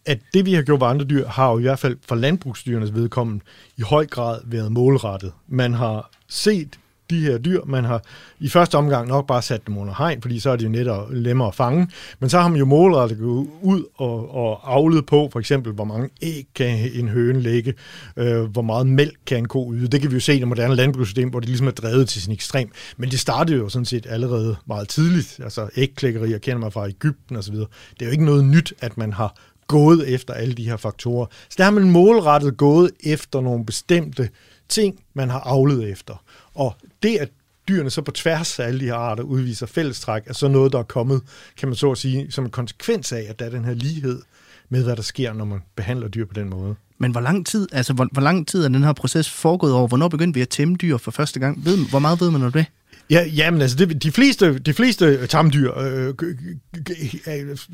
at 0.06 0.20
det, 0.34 0.46
vi 0.46 0.54
har 0.54 0.62
gjort 0.62 0.80
ved 0.80 0.86
andre 0.86 1.04
dyr, 1.04 1.26
har 1.26 1.50
jo 1.50 1.58
i 1.58 1.62
hvert 1.62 1.78
fald 1.78 1.96
for 2.08 2.14
landbrugsdyrenes 2.14 2.94
vedkommende 2.94 3.44
i 3.76 3.82
høj 3.82 4.06
grad 4.06 4.40
været 4.44 4.72
målrettet. 4.72 5.32
Man 5.48 5.74
har 5.74 6.10
set 6.28 6.78
de 7.10 7.20
her 7.20 7.38
dyr, 7.38 7.60
man 7.66 7.84
har 7.84 8.02
i 8.40 8.48
første 8.48 8.74
omgang 8.74 9.08
nok 9.08 9.26
bare 9.26 9.42
sat 9.42 9.66
dem 9.66 9.78
under 9.78 9.94
hegn, 9.98 10.22
fordi 10.22 10.40
så 10.40 10.50
er 10.50 10.56
de 10.56 10.64
jo 10.64 10.70
netop 10.70 11.08
lemmere 11.10 11.48
at 11.48 11.54
fange. 11.54 11.88
Men 12.20 12.30
så 12.30 12.40
har 12.40 12.48
man 12.48 12.58
jo 12.58 12.64
målrettet 12.64 13.18
gået 13.18 13.48
ud 13.62 13.84
og, 13.96 14.34
og 14.34 14.74
avlet 14.74 15.06
på, 15.06 15.28
for 15.32 15.40
eksempel, 15.40 15.72
hvor 15.72 15.84
mange 15.84 16.08
æg 16.22 16.46
kan 16.54 16.90
en 16.94 17.08
høne 17.08 17.40
lægge, 17.40 17.74
øh, 18.16 18.42
hvor 18.42 18.62
meget 18.62 18.86
mælk 18.86 19.18
kan 19.26 19.38
en 19.38 19.48
ko 19.48 19.74
yde. 19.74 19.88
Det 19.88 20.00
kan 20.00 20.10
vi 20.10 20.14
jo 20.16 20.20
se 20.20 20.36
i 20.36 20.38
det 20.38 20.48
moderne 20.48 20.74
landbrugssystem, 20.74 21.30
hvor 21.30 21.40
det 21.40 21.48
ligesom 21.48 21.66
er 21.66 21.70
drevet 21.70 22.08
til 22.08 22.22
sin 22.22 22.32
ekstrem. 22.32 22.70
Men 22.96 23.10
det 23.10 23.20
startede 23.20 23.58
jo 23.58 23.68
sådan 23.68 23.86
set 23.86 24.06
allerede 24.10 24.56
meget 24.66 24.88
tidligt. 24.88 25.40
Altså 25.42 25.68
ægklækkerier 25.76 26.38
kender 26.38 26.60
man 26.60 26.72
fra 26.72 26.88
Ægypten 26.88 27.36
osv. 27.36 27.54
Det 27.54 27.66
er 28.00 28.06
jo 28.06 28.10
ikke 28.10 28.24
noget 28.24 28.44
nyt, 28.44 28.72
at 28.80 28.98
man 28.98 29.12
har 29.12 29.36
gået 29.66 30.14
efter 30.14 30.34
alle 30.34 30.54
de 30.54 30.64
her 30.64 30.76
faktorer. 30.76 31.26
Så 31.48 31.54
der 31.58 31.64
har 31.64 31.70
man 31.70 31.90
målrettet 31.90 32.56
gået 32.56 32.90
efter 33.04 33.40
nogle 33.40 33.66
bestemte 33.66 34.28
ting, 34.68 35.00
man 35.14 35.30
har 35.30 35.40
avlet 35.40 35.90
efter. 35.90 36.22
Og 36.60 36.76
det, 37.02 37.16
at 37.16 37.28
dyrene 37.68 37.90
så 37.90 38.02
på 38.02 38.10
tværs 38.10 38.58
af 38.58 38.66
alle 38.66 38.80
de 38.80 38.84
her 38.84 38.94
arter 38.94 39.22
udviser 39.22 39.66
fællestræk, 39.66 40.22
er 40.26 40.32
så 40.32 40.48
noget, 40.48 40.72
der 40.72 40.78
er 40.78 40.82
kommet, 40.82 41.22
kan 41.56 41.68
man 41.68 41.76
så 41.76 41.90
at 41.90 41.98
sige, 41.98 42.30
som 42.30 42.44
en 42.44 42.50
konsekvens 42.50 43.12
af, 43.12 43.26
at 43.28 43.38
der 43.38 43.44
er 43.44 43.50
den 43.50 43.64
her 43.64 43.74
lighed 43.74 44.22
med, 44.68 44.84
hvad 44.84 44.96
der 44.96 45.02
sker, 45.02 45.32
når 45.32 45.44
man 45.44 45.62
behandler 45.76 46.08
dyr 46.08 46.26
på 46.26 46.34
den 46.34 46.48
måde. 46.48 46.74
Men 46.98 47.10
hvor 47.10 47.20
lang 47.20 47.46
tid, 47.46 47.68
altså 47.72 47.92
hvor, 47.92 48.08
hvor 48.12 48.22
lang 48.22 48.48
tid 48.48 48.64
er 48.64 48.68
den 48.68 48.82
her 48.82 48.92
proces 48.92 49.30
foregået 49.30 49.72
over? 49.72 49.88
Hvornår 49.88 50.08
begyndte 50.08 50.36
vi 50.36 50.42
at 50.42 50.48
tæmme 50.48 50.76
dyr 50.76 50.96
for 50.96 51.10
første 51.10 51.40
gang? 51.40 51.64
Ved, 51.64 51.88
hvor 51.90 51.98
meget 51.98 52.20
ved 52.20 52.30
man 52.30 52.42
om 52.42 52.52
det? 52.52 52.66
Ja, 53.10 53.26
jamen 53.36 53.60
altså, 53.60 53.76
det, 53.76 54.02
de, 54.02 54.12
fleste, 54.12 54.58
de 54.58 54.74
fleste 54.74 55.04
øh, 55.06 55.28
tamdyr 55.28 55.78
øh, 55.78 56.14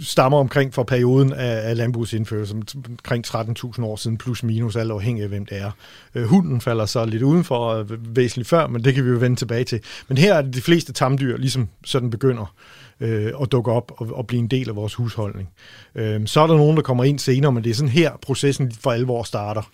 stammer 0.03 0.39
omkring 0.39 0.75
fra 0.75 0.83
perioden 0.83 1.33
af, 1.33 1.69
af 1.69 1.77
landbrugsindførelse, 1.77 2.55
omkring 2.89 3.27
13.000 3.27 3.85
år 3.85 3.97
siden, 3.97 4.19
plus 4.19 4.43
minus, 4.43 4.77
alt 4.77 4.91
afhængig 4.91 5.23
af, 5.23 5.29
hvem 5.29 5.47
det 5.47 5.59
er. 5.59 5.71
Øh, 6.15 6.25
hunden 6.25 6.61
falder 6.61 6.87
så 6.87 7.05
lidt 7.05 7.23
udenfor, 7.23 7.87
væsentligt 7.99 8.49
før, 8.49 8.67
men 8.67 8.85
det 8.85 8.95
kan 8.95 9.05
vi 9.05 9.11
jo 9.11 9.17
vende 9.17 9.37
tilbage 9.37 9.65
til. 9.65 9.81
Men 10.09 10.19
her 10.19 10.35
er 10.35 10.43
det 10.43 10.55
de 10.55 10.61
fleste 10.61 10.93
tamdyr, 10.93 11.37
ligesom 11.37 11.69
sådan 11.85 12.11
begynder 12.11 12.55
øh, 13.01 13.33
at 13.43 13.53
dukke 13.53 13.73
op 13.73 13.93
og, 13.97 14.09
og 14.13 14.27
blive 14.27 14.41
en 14.41 14.49
del 14.49 14.69
af 14.69 14.77
vores 14.77 14.95
husholdning. 14.95 15.49
Øh, 15.95 16.27
så 16.27 16.41
er 16.41 16.47
der 16.47 16.57
nogen, 16.57 16.77
der 16.77 16.83
kommer 16.83 17.05
ind 17.05 17.19
senere, 17.19 17.53
men 17.53 17.65
det 17.65 17.71
er 17.71 17.75
sådan 17.75 17.89
her, 17.89 18.13
processen 18.23 18.73
for 18.73 18.93
alvor 18.93 19.23
starter. 19.23 19.71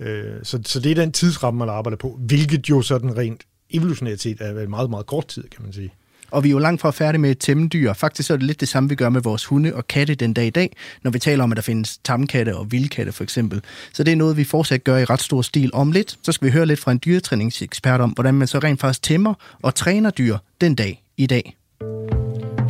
Øh, 0.00 0.34
så, 0.42 0.60
så 0.64 0.80
det 0.80 0.90
er 0.90 0.94
den 0.94 1.12
tidsramme, 1.12 1.58
man 1.58 1.68
arbejder 1.68 1.96
på, 1.96 2.18
hvilket 2.20 2.70
jo 2.70 2.82
sådan 2.82 3.16
rent 3.16 3.42
evolutionært 3.72 4.20
set 4.20 4.36
er 4.40 4.68
meget, 4.68 4.90
meget 4.90 5.06
kort 5.06 5.26
tid, 5.26 5.42
kan 5.42 5.62
man 5.64 5.72
sige. 5.72 5.92
Og 6.30 6.44
vi 6.44 6.48
er 6.48 6.50
jo 6.50 6.58
langt 6.58 6.80
fra 6.80 6.90
færdige 6.90 7.20
med 7.20 7.34
tæmmedyr. 7.34 7.92
Faktisk 7.92 8.30
er 8.30 8.36
det 8.36 8.46
lidt 8.46 8.60
det 8.60 8.68
samme, 8.68 8.88
vi 8.88 8.94
gør 8.94 9.08
med 9.08 9.20
vores 9.20 9.44
hunde 9.44 9.74
og 9.74 9.88
katte 9.88 10.14
den 10.14 10.32
dag 10.32 10.46
i 10.46 10.50
dag, 10.50 10.76
når 11.02 11.10
vi 11.10 11.18
taler 11.18 11.44
om, 11.44 11.52
at 11.52 11.56
der 11.56 11.62
findes 11.62 11.98
tamkatte 11.98 12.56
og 12.56 12.72
vildkatte 12.72 13.12
for 13.12 13.24
eksempel. 13.24 13.62
Så 13.92 14.04
det 14.04 14.12
er 14.12 14.16
noget, 14.16 14.36
vi 14.36 14.44
fortsat 14.44 14.84
gør 14.84 14.96
i 14.96 15.04
ret 15.04 15.22
stor 15.22 15.42
stil. 15.42 15.70
Om 15.72 15.92
lidt, 15.92 16.18
så 16.22 16.32
skal 16.32 16.46
vi 16.46 16.52
høre 16.52 16.66
lidt 16.66 16.80
fra 16.80 16.92
en 16.92 17.00
dyretræningsekspert 17.04 18.00
om, 18.00 18.10
hvordan 18.10 18.34
man 18.34 18.48
så 18.48 18.58
rent 18.58 18.80
faktisk 18.80 19.02
tæmmer 19.02 19.34
og 19.62 19.74
træner 19.74 20.10
dyr 20.10 20.36
den 20.60 20.74
dag 20.74 21.02
i 21.16 21.26
dag. 21.26 21.56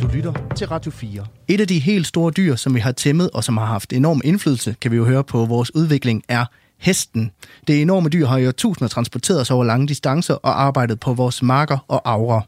Du 0.01 0.07
lytter 0.13 0.53
til 0.57 0.67
Radio 0.67 0.91
4. 0.91 1.25
Et 1.47 1.61
af 1.61 1.67
de 1.67 1.79
helt 1.79 2.07
store 2.07 2.31
dyr, 2.31 2.55
som 2.55 2.75
vi 2.75 2.79
har 2.79 2.91
tæmmet 2.91 3.29
og 3.29 3.43
som 3.43 3.57
har 3.57 3.65
haft 3.65 3.93
enorm 3.93 4.21
indflydelse, 4.23 4.75
kan 4.81 4.91
vi 4.91 4.97
jo 4.97 5.05
høre 5.05 5.23
på 5.23 5.45
vores 5.45 5.75
udvikling, 5.75 6.23
er 6.27 6.45
hesten. 6.81 7.31
Det 7.67 7.81
enorme 7.81 8.09
dyr 8.09 8.25
har 8.25 8.37
jo 8.37 8.51
tusinder 8.51 8.87
transporteret 8.87 9.41
os 9.41 9.51
over 9.51 9.63
lange 9.63 9.87
distancer 9.87 10.33
og 10.33 10.61
arbejdet 10.61 10.99
på 10.99 11.13
vores 11.13 11.43
marker 11.43 11.85
og 11.87 12.01
aura. 12.05 12.41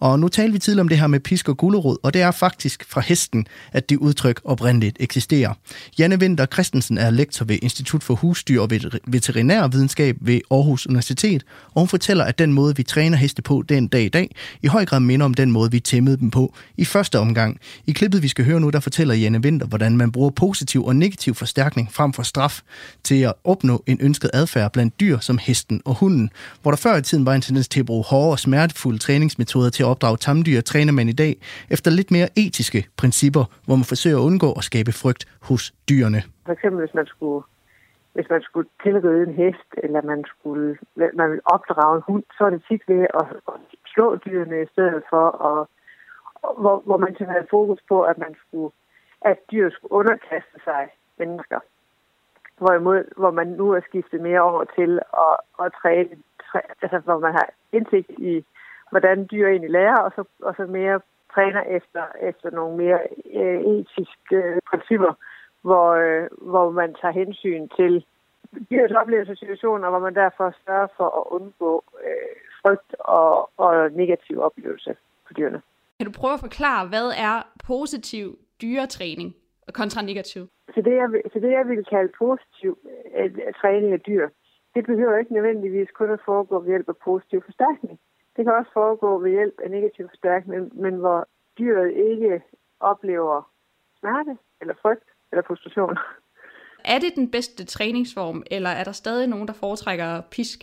Og 0.00 0.20
nu 0.20 0.28
talte 0.28 0.52
vi 0.52 0.58
tidligere 0.58 0.80
om 0.80 0.88
det 0.88 0.98
her 0.98 1.06
med 1.06 1.20
pisk 1.20 1.48
og 1.48 1.56
gulerod, 1.56 1.96
og 2.02 2.14
det 2.14 2.22
er 2.22 2.30
faktisk 2.30 2.84
fra 2.88 3.00
hesten, 3.00 3.46
at 3.72 3.88
det 3.88 3.96
udtryk 3.96 4.40
oprindeligt 4.44 4.96
eksisterer. 5.00 5.54
Janne 5.98 6.16
Winter 6.16 6.46
Christensen 6.46 6.98
er 6.98 7.10
lektor 7.10 7.44
ved 7.44 7.58
Institut 7.62 8.02
for 8.02 8.14
Husdyr 8.14 8.60
og 8.60 8.70
Veterinærvidenskab 9.06 10.16
ved 10.20 10.40
Aarhus 10.50 10.86
Universitet, 10.86 11.44
og 11.74 11.80
hun 11.80 11.88
fortæller, 11.88 12.24
at 12.24 12.38
den 12.38 12.52
måde, 12.52 12.76
vi 12.76 12.82
træner 12.82 13.16
heste 13.16 13.42
på 13.42 13.64
den 13.68 13.88
dag 13.88 14.02
i 14.02 14.08
dag, 14.08 14.34
i 14.62 14.66
høj 14.66 14.84
grad 14.84 15.00
minder 15.00 15.26
om 15.26 15.34
den 15.34 15.50
måde, 15.50 15.70
vi 15.70 15.80
tæmmede 15.80 16.16
dem 16.16 16.30
på 16.30 16.54
i 16.76 16.84
første 16.84 17.18
omgang. 17.18 17.58
I 17.86 17.92
klippet, 17.92 18.22
vi 18.22 18.28
skal 18.28 18.44
høre 18.44 18.60
nu, 18.60 18.70
der 18.70 18.80
fortæller 18.80 19.14
Janne 19.14 19.38
Winter, 19.38 19.66
hvordan 19.66 19.96
man 19.96 20.12
bruger 20.12 20.30
positiv 20.30 20.84
og 20.84 20.96
negativ 20.96 21.34
forstærkning 21.34 21.92
frem 21.92 22.12
for 22.12 22.22
straf 22.22 22.60
til 23.04 23.20
at 23.20 23.32
opnå 23.44 23.73
en 23.86 23.98
ønsket 24.06 24.30
adfærd 24.34 24.72
blandt 24.72 25.00
dyr 25.00 25.16
som 25.18 25.38
hesten 25.46 25.82
og 25.86 25.94
hunden. 26.00 26.30
Hvor 26.62 26.70
der 26.70 26.80
før 26.86 26.94
i 26.96 27.02
tiden 27.02 27.26
var 27.26 27.34
en 27.34 27.40
tendens 27.40 27.68
til 27.68 27.80
at 27.80 27.86
bruge 27.86 28.04
hårde 28.10 28.32
og 28.36 28.38
smertefulde 28.38 28.98
træningsmetoder 28.98 29.70
til 29.70 29.82
at 29.82 29.86
opdrage 29.86 30.16
tamdyr, 30.16 30.60
træner 30.60 30.92
man 30.92 31.08
i 31.08 31.12
dag 31.12 31.32
efter 31.70 31.90
lidt 31.90 32.10
mere 32.10 32.28
etiske 32.36 32.80
principper, 33.00 33.44
hvor 33.66 33.76
man 33.76 33.84
forsøger 33.84 34.18
at 34.18 34.26
undgå 34.28 34.52
at 34.52 34.64
skabe 34.64 34.92
frygt 35.02 35.22
hos 35.48 35.62
dyrene. 35.88 36.20
For 36.46 36.52
eksempel 36.52 36.78
hvis 36.84 36.94
man 36.94 37.06
skulle 37.06 37.42
hvis 38.14 38.30
man 38.30 38.42
skulle 38.42 38.68
tilrøde 38.82 39.22
en 39.28 39.34
hest, 39.34 39.70
eller 39.84 40.02
man 40.02 40.24
skulle 40.32 40.76
man 40.96 41.30
ville 41.30 41.46
opdrage 41.54 41.96
en 41.96 42.02
hund, 42.08 42.24
så 42.36 42.44
er 42.44 42.50
det 42.50 42.62
tit 42.68 42.82
ved 42.88 43.02
at, 43.20 43.26
at 43.52 43.60
slå 43.92 44.16
dyrene 44.16 44.62
i 44.62 44.66
stedet 44.72 45.02
for, 45.10 45.24
og, 45.48 45.68
hvor, 46.62 46.82
hvor 46.86 46.96
man 46.96 47.14
så 47.18 47.24
havde 47.24 47.46
fokus 47.50 47.80
på, 47.88 48.02
at 48.02 48.18
man 48.18 48.34
skulle, 48.42 48.70
at 49.30 49.38
dyr 49.50 49.70
skulle 49.70 49.92
underkaste 49.92 50.58
sig 50.64 50.82
mennesker. 51.18 51.60
Hvorimod, 52.58 53.04
hvor 53.16 53.30
man 53.30 53.46
nu 53.46 53.70
er 53.70 53.80
skiftet 53.88 54.20
mere 54.20 54.40
over 54.40 54.64
til 54.64 55.00
at, 55.26 55.36
at 55.64 55.72
træne, 55.82 56.08
træ, 56.50 56.58
altså 56.82 56.98
hvor 56.98 57.18
man 57.18 57.32
har 57.32 57.48
indsigt 57.72 58.10
i 58.10 58.44
hvordan 58.90 59.28
dyr 59.30 59.46
egentlig 59.48 59.70
lærer, 59.70 60.00
og 60.06 60.12
så, 60.16 60.24
og 60.42 60.54
så 60.56 60.66
mere 60.66 61.00
træner 61.34 61.62
efter, 61.78 62.02
efter 62.20 62.50
nogle 62.50 62.76
mere 62.76 62.98
øh, 63.40 63.60
etiske 63.60 64.36
øh, 64.36 64.60
principper, 64.70 65.12
hvor, 65.62 65.88
øh, 66.04 66.28
hvor 66.52 66.70
man 66.70 66.94
tager 67.00 67.12
hensyn 67.12 67.68
til 67.78 68.04
dyrets 68.70 68.94
oplevelse 68.94 69.32
af 69.32 69.38
situationer, 69.38 69.90
hvor 69.90 69.98
man 69.98 70.14
derfor 70.14 70.54
sørger 70.66 70.86
for 70.96 71.08
at 71.20 71.24
undgå 71.36 71.84
øh, 72.06 72.36
frygt 72.62 72.94
og, 72.98 73.50
og 73.56 73.90
negativ 73.92 74.40
oplevelse 74.40 74.96
for 75.26 75.34
dyrene. 75.34 75.62
Kan 75.98 76.06
du 76.06 76.12
prøve 76.20 76.34
at 76.34 76.40
forklare, 76.40 76.88
hvad 76.88 77.08
er 77.28 77.36
positiv 77.66 78.38
dyretræning 78.62 79.34
kontra 79.72 80.02
negativ? 80.02 80.42
Så 80.74 80.80
det, 80.86 80.94
jeg, 81.00 81.08
så 81.32 81.38
det, 81.40 81.50
jeg 81.50 81.68
vil 81.68 81.84
kalde 81.84 82.12
positiv 82.18 82.78
øh, 83.16 83.30
træning 83.60 83.92
af 83.92 84.00
dyr, 84.00 84.28
det 84.74 84.86
behøver 84.86 85.18
ikke 85.18 85.34
nødvendigvis 85.34 85.90
kun 85.90 86.10
at 86.10 86.20
foregå 86.24 86.60
ved 86.60 86.68
hjælp 86.68 86.88
af 86.88 86.96
positiv 86.96 87.42
forstærkning. 87.44 88.00
Det 88.36 88.44
kan 88.44 88.54
også 88.54 88.70
foregå 88.72 89.18
ved 89.18 89.30
hjælp 89.30 89.54
af 89.64 89.70
negativ 89.70 90.08
forstærkning, 90.08 90.80
men 90.82 90.94
hvor 90.94 91.28
dyret 91.58 91.90
ikke 91.92 92.42
oplever 92.80 93.50
smerte 93.98 94.36
eller 94.60 94.74
frygt 94.82 95.08
eller 95.30 95.42
frustration. 95.46 95.98
Er 96.84 96.98
det 96.98 97.12
den 97.16 97.30
bedste 97.30 97.64
træningsform, 97.64 98.42
eller 98.50 98.70
er 98.70 98.84
der 98.84 98.92
stadig 98.92 99.26
nogen, 99.28 99.48
der 99.48 99.52
foretrækker 99.52 100.22
pisk? 100.30 100.58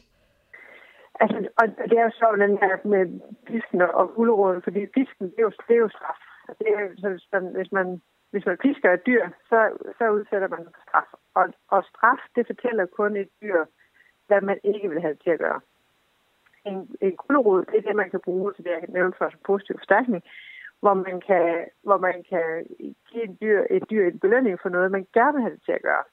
Altså, 1.20 1.38
og 1.60 1.66
det 1.90 1.98
er 1.98 2.04
jo 2.04 2.12
sjovt, 2.20 2.40
den 2.40 2.58
her 2.64 2.74
med 2.94 3.04
pisken 3.48 3.82
og 3.82 4.06
guleroden, 4.16 4.62
fordi 4.62 4.80
pisken, 4.86 5.26
det 5.32 5.40
er 5.40 5.48
jo, 5.50 5.52
det 5.68 5.76
er 5.76 5.84
jo 5.86 5.90
straf. 5.90 6.22
Det 6.60 6.68
er, 6.68 6.82
så 7.02 7.10
hvis, 7.10 7.28
man, 7.34 7.44
hvis, 7.58 7.72
man, 7.72 8.02
hvis 8.32 8.46
man 8.46 8.58
pisker 8.58 8.94
et 8.94 9.06
dyr, 9.06 9.30
så, 9.50 9.60
så 9.98 10.10
udsætter 10.10 10.48
man 10.48 10.64
for 10.64 10.82
straf. 10.88 11.10
Og, 11.34 11.54
og 11.68 11.84
straf, 11.84 12.20
det 12.36 12.46
fortæller 12.48 12.86
kun 12.86 13.18
et 13.18 13.30
dyr, 13.42 13.66
hvad 14.28 14.42
man 14.42 14.60
ikke 14.64 14.90
vil 14.90 15.02
have 15.02 15.14
det 15.14 15.22
til 15.24 15.30
at 15.30 15.40
gøre 15.40 15.62
en, 16.66 16.96
en 17.02 17.16
gulerod, 17.18 17.66
det 17.66 17.78
er 17.78 17.82
det, 17.82 17.96
man 17.96 18.10
kan 18.10 18.20
bruge 18.20 18.54
til 18.54 18.64
det, 18.64 18.72
jeg 18.72 18.84
nævnte 18.90 19.18
for 19.18 19.32
positiv 19.46 19.78
forstærkning, 19.78 20.24
hvor 20.80 20.94
man 20.94 21.22
kan, 21.22 21.66
hvor 21.84 21.98
man 21.98 22.24
kan 22.30 22.66
give 23.12 23.24
et 23.24 23.42
dyr, 23.42 23.64
et 23.70 23.84
dyr 23.90 24.08
en 24.08 24.20
belønning 24.20 24.60
for 24.62 24.70
noget, 24.70 24.92
man 24.92 25.08
gerne 25.14 25.34
vil 25.34 25.42
have 25.42 25.56
det 25.56 25.64
til 25.66 25.72
at 25.72 25.82
gøre. 25.82 26.04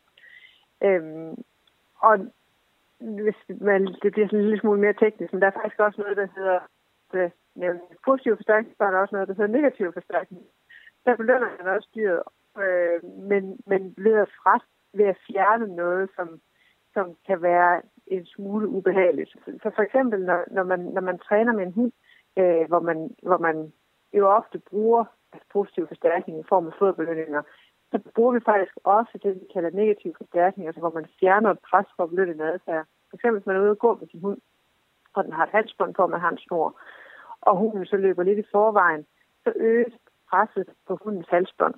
Øhm, 0.83 1.35
og 1.99 2.19
hvis 2.99 3.39
man, 3.61 3.87
det 4.03 4.13
bliver 4.13 4.27
sådan 4.27 4.39
en 4.39 4.45
lille 4.45 4.61
smule 4.61 4.81
mere 4.81 4.93
teknisk, 4.93 5.33
men 5.33 5.43
der 5.43 5.47
er 5.47 5.61
faktisk 5.61 5.81
også 5.81 6.01
noget, 6.01 6.17
der 6.17 6.29
hedder 6.37 6.61
øh, 7.15 7.21
det, 7.23 7.33
nævnt, 7.55 7.83
positiv 8.05 8.37
forstærkning, 8.37 8.75
så 8.77 8.85
er 8.85 8.91
der 8.91 8.99
også 8.99 9.15
noget, 9.15 9.29
der 9.29 9.35
hedder 9.35 9.57
negativ 9.59 9.93
forstærkning. 9.93 10.43
Der 11.09 11.17
belønner 11.17 11.49
man 11.59 11.75
også 11.77 11.89
dyret, 11.95 12.23
øh, 12.63 13.05
men, 13.31 13.61
men 13.67 13.95
leder 13.99 14.25
fra, 14.25 14.65
ved 14.95 15.05
at 15.05 15.19
fjerne 15.27 15.77
noget, 15.77 16.11
som, 16.17 16.41
som 16.95 17.17
kan 17.27 17.43
være 17.43 17.83
en 18.07 18.27
smule 18.27 18.69
ubehageligt. 18.69 19.31
Så 19.63 19.71
for 19.75 19.83
eksempel, 19.83 20.25
når, 20.25 20.45
når, 20.51 20.65
man, 20.65 20.81
når 20.81 21.01
man 21.01 21.19
træner 21.19 21.53
med 21.53 21.67
en 21.67 21.73
hund, 21.73 21.93
øh, 22.39 22.65
hvor, 22.69 22.81
man, 22.81 23.11
hvor 23.23 23.39
man 23.39 23.73
jo 24.13 24.29
ofte 24.29 24.59
bruger 24.59 25.05
altså 25.33 25.49
positiv 25.53 25.89
forstærkning 25.89 26.39
i 26.39 26.49
form 26.49 26.67
af 26.67 26.73
foderbelønninger, 26.79 27.43
så 27.91 27.99
bruger 28.15 28.33
vi 28.33 28.41
faktisk 28.41 28.75
også 28.85 29.19
det, 29.23 29.35
vi 29.35 29.47
kalder 29.53 29.71
negativ 29.71 30.15
forstærkning, 30.17 30.67
altså 30.67 30.81
hvor 30.81 30.95
man 30.99 31.07
fjerner 31.21 31.51
et 31.51 31.59
pres 31.71 31.87
for 31.97 32.03
at 32.03 32.11
belønne 32.11 32.35
en 32.35 32.41
adfærd. 32.41 32.85
For 33.11 33.17
eksempel, 33.17 33.39
hvis 33.39 33.47
man 33.47 33.57
er 33.57 33.61
ude 33.61 33.71
og 33.71 33.79
gå 33.79 33.99
med 34.01 34.09
sin 34.09 34.21
hund, 34.21 34.41
og 35.15 35.25
den 35.25 35.33
har 35.33 35.45
et 35.45 35.57
halsbånd 35.57 35.95
på, 35.95 36.03
og 36.03 36.11
man 36.11 36.21
har 36.21 36.31
en 36.31 36.39
snor, 36.39 36.81
og 37.41 37.57
hunden 37.57 37.87
så 37.87 37.97
løber 37.97 38.23
lidt 38.23 38.39
i 38.39 38.51
forvejen, 38.53 39.07
så 39.45 39.53
øges 39.57 39.95
presset 40.31 40.69
på 40.87 40.99
hundens 41.05 41.29
halsbånd, 41.29 41.75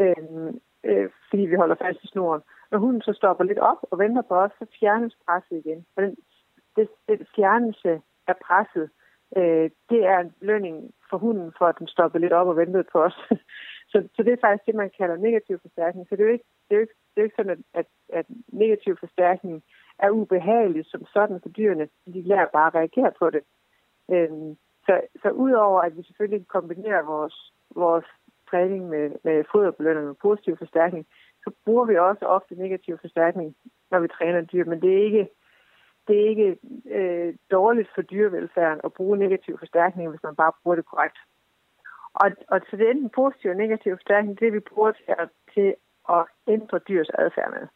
øh, 0.00 0.52
øh, 0.84 1.10
fordi 1.30 1.42
vi 1.42 1.54
holder 1.54 1.74
fast 1.74 2.04
i 2.04 2.06
snoren. 2.06 2.42
Når 2.70 2.78
hunden 2.78 3.02
så 3.02 3.12
stopper 3.12 3.44
lidt 3.44 3.58
op 3.58 3.80
og 3.90 3.98
venter 3.98 4.22
på 4.22 4.34
os, 4.34 4.52
så 4.58 4.66
fjernes 4.80 5.16
presset 5.26 5.56
igen. 5.56 5.86
Og 5.96 6.02
den, 6.02 6.16
det, 6.76 6.88
det 7.08 7.28
fjernelse 7.36 8.00
af 8.26 8.36
presset, 8.46 8.90
øh, 9.36 9.70
det 9.90 10.00
er 10.12 10.18
en 10.18 10.32
lønning 10.40 10.94
for 11.10 11.18
hunden, 11.18 11.52
for 11.58 11.66
at 11.66 11.78
den 11.78 11.88
stopper 11.88 12.18
lidt 12.18 12.32
op 12.32 12.46
og 12.46 12.56
venter 12.56 12.82
på 12.92 13.02
os. 13.02 13.16
så, 13.92 14.08
så 14.14 14.22
det 14.22 14.32
er 14.32 14.44
faktisk 14.44 14.66
det, 14.66 14.74
man 14.74 14.90
kalder 14.98 15.16
negativ 15.16 15.58
forstærkning. 15.60 16.06
Så 16.06 16.16
det 16.16 16.22
er 16.22 16.26
jo 16.26 16.32
ikke, 16.32 16.48
det 16.68 16.74
er 16.74 16.78
jo 16.80 16.80
ikke, 16.80 16.94
det 17.14 17.20
er 17.20 17.24
ikke 17.24 17.36
sådan, 17.36 17.56
at, 17.56 17.80
at, 17.80 17.86
at 18.18 18.26
negativ 18.48 18.96
forstærkning 18.96 19.62
er 19.98 20.10
ubehageligt 20.10 20.90
som 20.90 21.06
sådan 21.06 21.40
for 21.42 21.48
dyrene. 21.48 21.88
De 22.06 22.22
lærer 22.22 22.46
bare 22.52 22.66
at 22.66 22.74
reagere 22.74 23.12
på 23.18 23.30
det. 23.30 23.42
Øh, 24.10 24.56
så, 24.86 25.00
så 25.22 25.28
udover 25.30 25.80
at 25.80 25.96
vi 25.96 26.02
selvfølgelig 26.02 26.48
kombinerer 26.48 27.02
vores, 27.02 27.53
vores 27.74 28.04
træning 28.50 28.88
med, 28.88 29.10
med 29.24 29.44
foderbelønning 29.52 30.08
og 30.08 30.16
positiv 30.16 30.56
forstærkning, 30.56 31.06
så 31.44 31.50
bruger 31.64 31.84
vi 31.84 31.96
også 31.96 32.24
ofte 32.26 32.54
negativ 32.54 32.98
forstærkning, 32.98 33.56
når 33.90 33.98
vi 33.98 34.08
træner 34.08 34.40
dyr, 34.40 34.64
men 34.64 34.82
det 34.82 34.92
er 34.98 35.04
ikke, 35.04 35.28
det 36.08 36.20
er 36.20 36.28
ikke 36.28 36.58
øh, 36.90 37.34
dårligt 37.50 37.88
for 37.94 38.02
dyrevelfærden 38.02 38.80
at 38.84 38.92
bruge 38.92 39.18
negativ 39.18 39.58
forstærkning, 39.58 40.10
hvis 40.10 40.22
man 40.22 40.36
bare 40.36 40.52
bruger 40.62 40.76
det 40.76 40.86
korrekt. 40.86 41.18
Og, 42.14 42.30
og 42.48 42.60
så 42.70 42.76
det 42.76 42.86
er 42.86 42.90
enten 42.90 43.10
positiv 43.10 43.50
og 43.50 43.56
negativ 43.56 43.96
forstærkning, 43.96 44.40
det 44.40 44.52
vi 44.52 44.60
bruger 44.60 44.92
til 44.92 45.14
at, 45.18 45.28
til 45.54 45.74
at 46.08 46.24
ændre 46.48 46.78
dyrs 46.88 47.10
adfærd 47.10 47.50
med. 47.50 47.66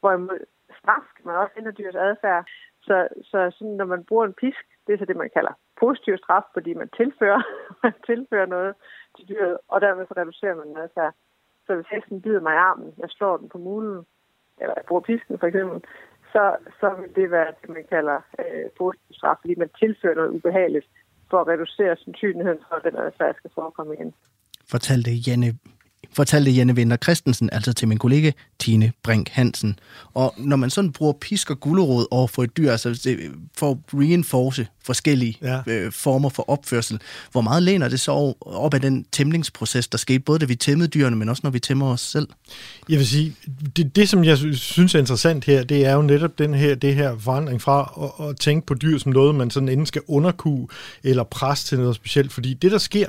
Hvorimod 0.00 0.40
straf 0.78 1.06
kan 1.16 1.26
man 1.26 1.36
også 1.36 1.54
ændre 1.56 1.72
dyrs 1.72 1.94
adfærd. 1.94 2.44
Så, 2.90 3.08
så 3.30 3.38
sådan, 3.56 3.76
når 3.80 3.88
man 3.94 4.04
bruger 4.08 4.26
en 4.26 4.40
pisk, 4.42 4.64
det 4.84 4.92
er 4.92 4.98
så 4.98 5.04
det, 5.04 5.16
man 5.16 5.34
kalder 5.36 5.54
positiv 5.82 6.14
straf, 6.16 6.46
fordi 6.56 6.70
man 6.74 6.90
tilfører, 7.00 7.42
man 7.84 7.94
tilfører 8.08 8.46
noget 8.46 8.72
til 9.16 9.28
dyret, 9.28 9.56
og 9.72 9.80
dermed 9.80 10.04
så 10.06 10.14
reducerer 10.16 10.56
man 10.60 10.82
adfærd. 10.82 11.12
Så 11.66 11.70
hvis 11.74 11.92
hesten 11.94 12.22
bider 12.22 12.42
mig 12.46 12.54
i 12.54 12.64
armen, 12.68 12.90
jeg 13.02 13.08
slår 13.10 13.36
den 13.36 13.48
på 13.48 13.58
mulen, 13.58 13.96
eller 14.60 14.74
jeg 14.76 14.84
bruger 14.88 15.08
pisken 15.10 15.38
for 15.38 15.46
eksempel, 15.46 15.78
så, 16.32 16.42
så 16.80 16.86
vil 16.98 17.10
det 17.18 17.30
være 17.30 17.50
det, 17.60 17.68
man 17.78 17.86
kalder 17.94 18.18
øh, 18.40 18.66
positiv 18.78 19.12
straf, 19.18 19.36
fordi 19.40 19.54
man 19.62 19.70
tilfører 19.80 20.14
noget 20.14 20.34
ubehageligt 20.36 20.86
for 21.30 21.38
at 21.40 21.48
reducere 21.52 21.96
sandsynligheden 21.96 22.62
for, 22.68 22.74
at 22.76 22.84
den 22.88 22.96
adfærd 23.04 23.34
skal 23.36 23.50
forekomme 23.54 23.94
igen. 23.94 24.14
Fortalte 24.74 25.10
Janne 25.26 25.50
fortalte 26.12 26.50
Janne 26.50 26.76
Vinter 26.76 26.96
Christensen 26.96 27.50
altså 27.52 27.72
til 27.72 27.88
min 27.88 27.98
kollega 27.98 28.30
Tine 28.58 28.92
Brink 29.02 29.28
Hansen. 29.28 29.78
Og 30.14 30.34
når 30.38 30.56
man 30.56 30.70
sådan 30.70 30.92
bruger 30.92 31.12
pisk 31.12 31.50
og 31.50 31.60
gulerod 31.60 32.06
over 32.10 32.26
for 32.26 32.42
et 32.42 32.56
dyr, 32.56 32.72
altså 32.72 33.16
for 33.56 33.70
at 33.70 33.76
reinforce 33.94 34.66
forskellige 34.84 35.38
ja. 35.42 35.60
øh, 35.66 35.92
former 35.92 36.28
for 36.28 36.50
opførsel, 36.50 37.00
hvor 37.32 37.40
meget 37.40 37.62
læner 37.62 37.88
det 37.88 38.00
så 38.00 38.34
op 38.40 38.74
af 38.74 38.80
den 38.80 39.06
tæmningsproces, 39.12 39.88
der 39.88 39.98
skete, 39.98 40.18
både 40.18 40.38
da 40.38 40.44
vi 40.44 40.54
tæmmede 40.54 40.88
dyrene, 40.88 41.16
men 41.16 41.28
også 41.28 41.40
når 41.44 41.50
vi 41.50 41.58
tæmmer 41.58 41.86
os 41.86 42.00
selv? 42.00 42.28
Jeg 42.88 42.98
vil 42.98 43.06
sige, 43.06 43.34
det, 43.76 43.96
det 43.96 44.08
som 44.08 44.24
jeg 44.24 44.38
synes 44.54 44.94
er 44.94 44.98
interessant 44.98 45.44
her, 45.44 45.64
det 45.64 45.86
er 45.86 45.92
jo 45.92 46.02
netop 46.02 46.38
den 46.38 46.54
her, 46.54 46.74
det 46.74 46.94
her 46.94 47.18
forandring 47.18 47.62
fra 47.62 47.92
at, 48.20 48.28
at 48.28 48.36
tænke 48.36 48.66
på 48.66 48.74
dyr 48.74 48.98
som 48.98 49.12
noget, 49.12 49.34
man 49.34 49.50
sådan 49.50 49.68
enten 49.68 49.86
skal 49.86 50.02
underkue 50.08 50.68
eller 51.02 51.24
presse 51.24 51.66
til 51.66 51.78
noget 51.78 51.96
specielt, 51.96 52.32
fordi 52.32 52.54
det, 52.54 52.72
der 52.72 52.78
sker, 52.78 53.06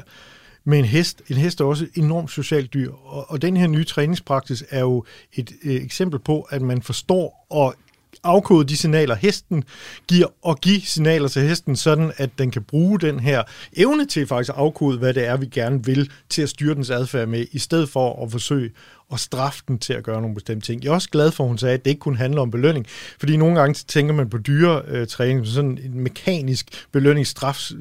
men 0.63 0.79
en 0.79 0.85
hest. 0.85 1.21
En 1.29 1.37
hest 1.37 1.61
er 1.61 1.65
også 1.65 1.83
et 1.83 2.03
enormt 2.03 2.31
socialt 2.31 2.73
dyr, 2.73 2.91
og, 2.91 3.31
og 3.31 3.41
den 3.41 3.57
her 3.57 3.67
nye 3.67 3.83
træningspraksis 3.83 4.63
er 4.69 4.79
jo 4.79 5.05
et, 5.33 5.51
øh, 5.63 5.75
eksempel 5.75 6.19
på, 6.19 6.41
at 6.41 6.61
man 6.61 6.81
forstår 6.81 7.47
og 7.49 7.75
afkode 8.23 8.67
de 8.67 8.77
signaler, 8.77 9.15
hesten 9.15 9.63
giver, 10.07 10.27
og 10.41 10.59
give 10.59 10.81
signaler 10.81 11.27
til 11.27 11.41
hesten, 11.41 11.75
sådan 11.75 12.11
at 12.17 12.29
den 12.37 12.51
kan 12.51 12.63
bruge 12.63 12.99
den 12.99 13.19
her 13.19 13.43
evne 13.73 14.05
til 14.05 14.27
faktisk 14.27 14.49
at 14.49 14.55
afkode, 14.55 14.97
hvad 14.97 15.13
det 15.13 15.27
er, 15.27 15.37
vi 15.37 15.45
gerne 15.45 15.85
vil, 15.85 16.09
til 16.29 16.41
at 16.41 16.49
styre 16.49 16.75
dens 16.75 16.89
adfærd 16.89 17.27
med, 17.27 17.45
i 17.51 17.59
stedet 17.59 17.89
for 17.89 18.23
at 18.23 18.31
forsøge 18.31 18.71
at 19.13 19.19
straffe 19.19 19.63
den 19.67 19.79
til 19.79 19.93
at 19.93 20.03
gøre 20.03 20.21
nogle 20.21 20.35
bestemte 20.35 20.65
ting. 20.65 20.83
Jeg 20.83 20.89
er 20.89 20.93
også 20.93 21.09
glad 21.09 21.31
for, 21.31 21.43
at 21.43 21.47
hun 21.47 21.57
sagde, 21.57 21.73
at 21.73 21.85
det 21.85 21.91
ikke 21.91 21.99
kun 21.99 22.15
handler 22.15 22.41
om 22.41 22.51
belønning, 22.51 22.85
fordi 23.19 23.37
nogle 23.37 23.59
gange 23.59 23.73
tænker 23.87 24.13
man 24.13 24.29
på 24.29 24.37
dyretræning 24.37 25.39
øh, 25.39 25.45
som 25.45 25.53
sådan 25.53 25.79
en 25.83 25.99
mekanisk 25.99 26.85
belønningsstraf 26.91 27.71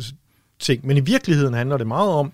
ting, 0.59 0.87
men 0.87 0.97
i 0.97 1.01
virkeligheden 1.01 1.55
handler 1.55 1.77
det 1.77 1.87
meget 1.87 2.11
om, 2.11 2.33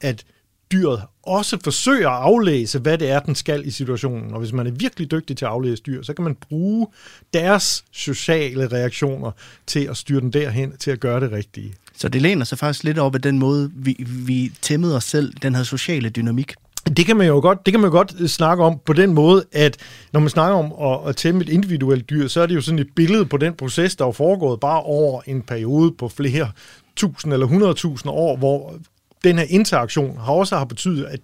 at 0.00 0.24
dyret 0.72 1.02
også 1.22 1.58
forsøger 1.64 2.10
at 2.10 2.22
aflæse, 2.22 2.78
hvad 2.78 2.98
det 2.98 3.10
er, 3.10 3.20
den 3.20 3.34
skal 3.34 3.66
i 3.66 3.70
situationen. 3.70 4.32
Og 4.32 4.38
hvis 4.38 4.52
man 4.52 4.66
er 4.66 4.70
virkelig 4.70 5.10
dygtig 5.10 5.36
til 5.36 5.44
at 5.44 5.50
aflæse 5.50 5.82
dyr, 5.82 6.02
så 6.02 6.14
kan 6.14 6.24
man 6.24 6.34
bruge 6.34 6.86
deres 7.34 7.84
sociale 7.92 8.66
reaktioner 8.66 9.30
til 9.66 9.80
at 9.90 9.96
styre 9.96 10.20
den 10.20 10.32
derhen, 10.32 10.76
til 10.76 10.90
at 10.90 11.00
gøre 11.00 11.20
det 11.20 11.32
rigtige. 11.32 11.74
Så 11.96 12.08
det 12.08 12.22
læner 12.22 12.44
sig 12.44 12.58
faktisk 12.58 12.84
lidt 12.84 12.98
op 12.98 13.14
af 13.14 13.22
den 13.22 13.38
måde, 13.38 13.70
vi, 13.74 13.96
vi 14.08 14.52
tæmmede 14.62 14.96
os 14.96 15.04
selv, 15.04 15.32
den 15.42 15.54
her 15.54 15.62
sociale 15.62 16.08
dynamik. 16.08 16.54
Det 16.96 17.06
kan 17.06 17.16
man 17.16 17.26
jo 17.26 17.40
godt, 17.40 17.66
det 17.66 17.72
kan 17.72 17.80
man 17.80 17.90
godt 17.90 18.30
snakke 18.30 18.64
om 18.64 18.78
på 18.84 18.92
den 18.92 19.14
måde, 19.14 19.44
at 19.52 19.76
når 20.12 20.20
man 20.20 20.30
snakker 20.30 20.58
om 20.58 20.92
at, 20.92 21.08
at 21.08 21.16
tæmme 21.16 21.42
et 21.42 21.48
individuelt 21.48 22.10
dyr, 22.10 22.28
så 22.28 22.40
er 22.40 22.46
det 22.46 22.54
jo 22.54 22.60
sådan 22.60 22.78
et 22.78 22.90
billede 22.96 23.26
på 23.26 23.36
den 23.36 23.54
proces, 23.54 23.96
der 23.96 24.06
er 24.06 24.12
foregået 24.12 24.60
bare 24.60 24.82
over 24.82 25.22
en 25.26 25.42
periode 25.42 25.92
på 25.92 26.08
flere 26.08 26.50
tusind 26.96 27.32
eller 27.32 27.46
hundredtusind 27.46 28.10
år, 28.10 28.36
hvor 28.36 28.74
den 29.24 29.38
her 29.38 29.46
interaktion 29.48 30.18
har 30.18 30.32
også 30.32 30.56
har 30.56 30.64
betydet, 30.64 31.04
at 31.04 31.20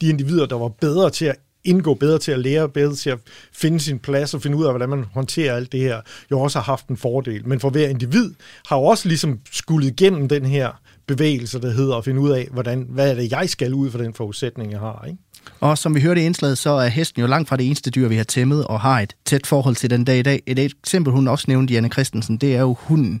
de 0.00 0.08
individer, 0.08 0.46
der 0.46 0.56
var 0.56 0.68
bedre 0.68 1.10
til 1.10 1.24
at 1.24 1.36
indgå 1.64 1.94
bedre 1.94 2.18
til 2.18 2.32
at 2.32 2.38
lære, 2.38 2.68
bedre 2.68 2.94
til 2.94 3.10
at 3.10 3.18
finde 3.52 3.80
sin 3.80 3.98
plads 3.98 4.34
og 4.34 4.42
finde 4.42 4.56
ud 4.56 4.64
af, 4.64 4.72
hvordan 4.72 4.88
man 4.88 5.04
håndterer 5.12 5.56
alt 5.56 5.72
det 5.72 5.80
her, 5.80 6.00
jo 6.30 6.40
også 6.40 6.58
har 6.58 6.64
haft 6.64 6.88
en 6.88 6.96
fordel. 6.96 7.48
Men 7.48 7.60
for 7.60 7.70
hver 7.70 7.88
individ 7.88 8.34
har 8.66 8.76
jo 8.76 8.84
også 8.84 9.08
ligesom 9.08 9.40
skulle 9.52 9.88
igennem 9.88 10.28
den 10.28 10.44
her 10.44 10.80
bevægelse, 11.06 11.60
der 11.60 11.70
hedder 11.70 11.96
at 11.96 12.04
finde 12.04 12.20
ud 12.20 12.30
af, 12.30 12.48
hvordan, 12.52 12.86
hvad 12.90 13.10
er 13.10 13.14
det, 13.14 13.30
jeg 13.30 13.50
skal 13.50 13.74
ud 13.74 13.90
for 13.90 13.98
den 13.98 14.14
forudsætning, 14.14 14.72
jeg 14.72 14.80
har. 14.80 15.04
Ikke? 15.06 15.18
Og 15.60 15.78
som 15.78 15.94
vi 15.94 16.00
hørte 16.00 16.22
i 16.22 16.24
indslaget, 16.24 16.58
så 16.58 16.70
er 16.70 16.88
hesten 16.88 17.20
jo 17.20 17.26
langt 17.26 17.48
fra 17.48 17.56
det 17.56 17.66
eneste 17.66 17.90
dyr, 17.90 18.08
vi 18.08 18.16
har 18.16 18.24
tæmmet 18.24 18.64
og 18.64 18.80
har 18.80 19.00
et 19.00 19.16
tæt 19.24 19.46
forhold 19.46 19.76
til 19.76 19.90
den 19.90 20.04
dag 20.04 20.18
i 20.18 20.22
dag. 20.22 20.42
Et 20.46 20.58
eksempel, 20.58 21.12
hun 21.12 21.28
også 21.28 21.44
nævnte, 21.48 21.74
Janne 21.74 21.88
Christensen, 21.88 22.36
det 22.36 22.56
er 22.56 22.60
jo 22.60 22.76
hunden. 22.80 23.20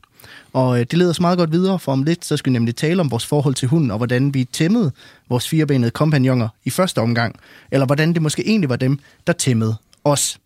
Og 0.52 0.80
øh, 0.80 0.86
det 0.90 0.98
leder 0.98 1.10
os 1.10 1.20
meget 1.20 1.38
godt 1.38 1.52
videre, 1.52 1.78
for 1.78 1.92
om 1.92 2.02
lidt, 2.02 2.24
så 2.24 2.36
skal 2.36 2.50
vi 2.50 2.52
nemlig 2.52 2.76
tale 2.76 3.00
om 3.00 3.10
vores 3.10 3.26
forhold 3.26 3.54
til 3.54 3.68
hunden, 3.68 3.90
og 3.90 3.96
hvordan 3.96 4.34
vi 4.34 4.44
tæmmede 4.44 4.92
vores 5.28 5.48
firebenede 5.48 5.90
kompagnoner 5.90 6.48
i 6.64 6.70
første 6.70 7.00
omgang, 7.00 7.36
eller 7.70 7.86
hvordan 7.86 8.12
det 8.12 8.22
måske 8.22 8.48
egentlig 8.48 8.68
var 8.68 8.76
dem, 8.76 8.98
der 9.26 9.32
tæmmede 9.32 9.76
os. 10.04 10.38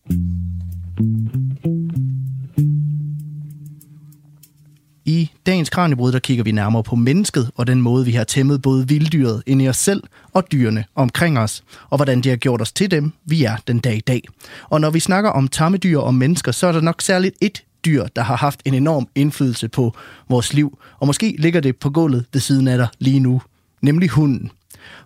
I 5.09 5.31
dagens 5.47 5.71
Kranjebrud, 5.71 6.13
der 6.13 6.19
kigger 6.19 6.45
vi 6.45 6.53
nærmere 6.53 6.83
på 6.83 6.97
mennesket 6.97 7.51
og 7.57 7.67
den 7.67 7.83
måde, 7.83 8.05
vi 8.05 8.13
har 8.13 8.25
tæmmet 8.25 8.63
både 8.63 8.89
vilddyret 8.89 9.43
ind 9.47 9.63
i 9.63 9.69
os 9.69 9.77
selv 9.77 10.03
og 10.33 10.53
dyrene 10.53 10.85
omkring 10.95 11.39
os, 11.39 11.65
og 11.91 11.99
hvordan 11.99 12.21
de 12.21 12.29
har 12.29 12.37
gjort 12.37 12.61
os 12.61 12.73
til 12.73 12.91
dem, 12.91 13.13
vi 13.25 13.45
er 13.45 13.57
den 13.69 13.79
dag 13.79 13.97
i 13.97 14.01
dag. 14.01 14.23
Og 14.69 14.81
når 14.81 14.91
vi 14.91 15.01
snakker 15.01 15.31
om 15.31 15.49
tamme 15.49 15.79
dyr 15.79 15.99
og 15.99 16.15
mennesker, 16.15 16.53
så 16.53 16.67
er 16.67 16.73
der 16.73 16.81
nok 16.81 17.03
særligt 17.03 17.37
et 17.41 17.65
dyr, 17.85 18.07
der 18.17 18.23
har 18.23 18.37
haft 18.37 18.63
en 18.65 18.75
enorm 18.75 19.09
indflydelse 19.15 19.69
på 19.69 19.95
vores 20.29 20.53
liv, 20.53 20.79
og 20.99 21.07
måske 21.07 21.35
ligger 21.39 21.61
det 21.61 21.77
på 21.77 21.91
gulvet 21.91 22.25
ved 22.33 22.41
siden 22.41 22.69
af 22.69 22.79
dig 22.79 22.89
lige 22.99 23.21
nu, 23.21 23.43
nemlig 23.83 24.09
hunden. 24.09 24.51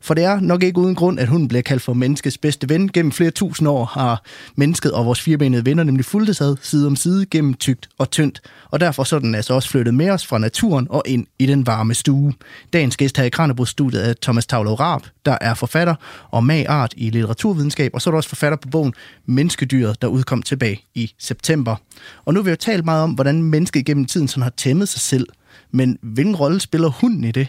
For 0.00 0.14
det 0.14 0.24
er 0.24 0.40
nok 0.40 0.62
ikke 0.62 0.78
uden 0.78 0.94
grund, 0.94 1.20
at 1.20 1.28
hunden 1.28 1.48
bliver 1.48 1.62
kaldt 1.62 1.82
for 1.82 1.92
menneskets 1.92 2.38
bedste 2.38 2.68
ven. 2.68 2.88
Gennem 2.88 3.12
flere 3.12 3.30
tusind 3.30 3.68
år 3.68 3.84
har 3.84 4.24
mennesket 4.56 4.92
og 4.92 5.06
vores 5.06 5.20
firebenede 5.20 5.66
venner 5.66 5.84
nemlig 5.84 6.04
fulgtes 6.04 6.40
ad 6.40 6.56
side 6.62 6.86
om 6.86 6.96
side 6.96 7.26
gennem 7.26 7.54
tygt 7.54 7.88
og 7.98 8.10
tyndt. 8.10 8.40
Og 8.70 8.80
derfor 8.80 9.04
så 9.04 9.16
er 9.16 9.20
den 9.20 9.34
altså 9.34 9.54
også 9.54 9.68
flyttet 9.68 9.94
med 9.94 10.10
os 10.10 10.26
fra 10.26 10.38
naturen 10.38 10.86
og 10.90 11.02
ind 11.06 11.26
i 11.38 11.46
den 11.46 11.66
varme 11.66 11.94
stue. 11.94 12.32
Dagens 12.72 12.96
gæst 12.96 13.16
her 13.16 13.24
i 13.24 13.28
Kranjebrudstudiet 13.28 14.08
er 14.08 14.14
Thomas 14.22 14.46
Tavlov 14.46 14.74
Raab, 14.74 15.02
der 15.24 15.38
er 15.40 15.54
forfatter 15.54 15.94
og 16.30 16.44
magart 16.44 16.94
i 16.96 17.10
litteraturvidenskab, 17.10 17.90
og 17.94 18.02
så 18.02 18.10
er 18.10 18.12
du 18.12 18.16
også 18.16 18.28
forfatter 18.28 18.56
på 18.56 18.68
bogen 18.68 18.94
Menneskedyret, 19.26 20.02
der 20.02 20.08
udkom 20.08 20.42
tilbage 20.42 20.80
i 20.94 21.12
september. 21.18 21.76
Og 22.24 22.34
nu 22.34 22.42
vil 22.42 22.50
jeg 22.50 22.58
tale 22.58 22.82
meget 22.82 23.02
om, 23.02 23.10
hvordan 23.10 23.42
mennesket 23.42 23.86
gennem 23.86 24.04
tiden 24.04 24.28
sådan 24.28 24.42
har 24.42 24.52
tæmmet 24.56 24.88
sig 24.88 25.00
selv. 25.00 25.26
Men 25.70 25.98
hvilken 26.02 26.36
rolle 26.36 26.60
spiller 26.60 26.88
hunden 26.88 27.24
i 27.24 27.30
det? 27.30 27.48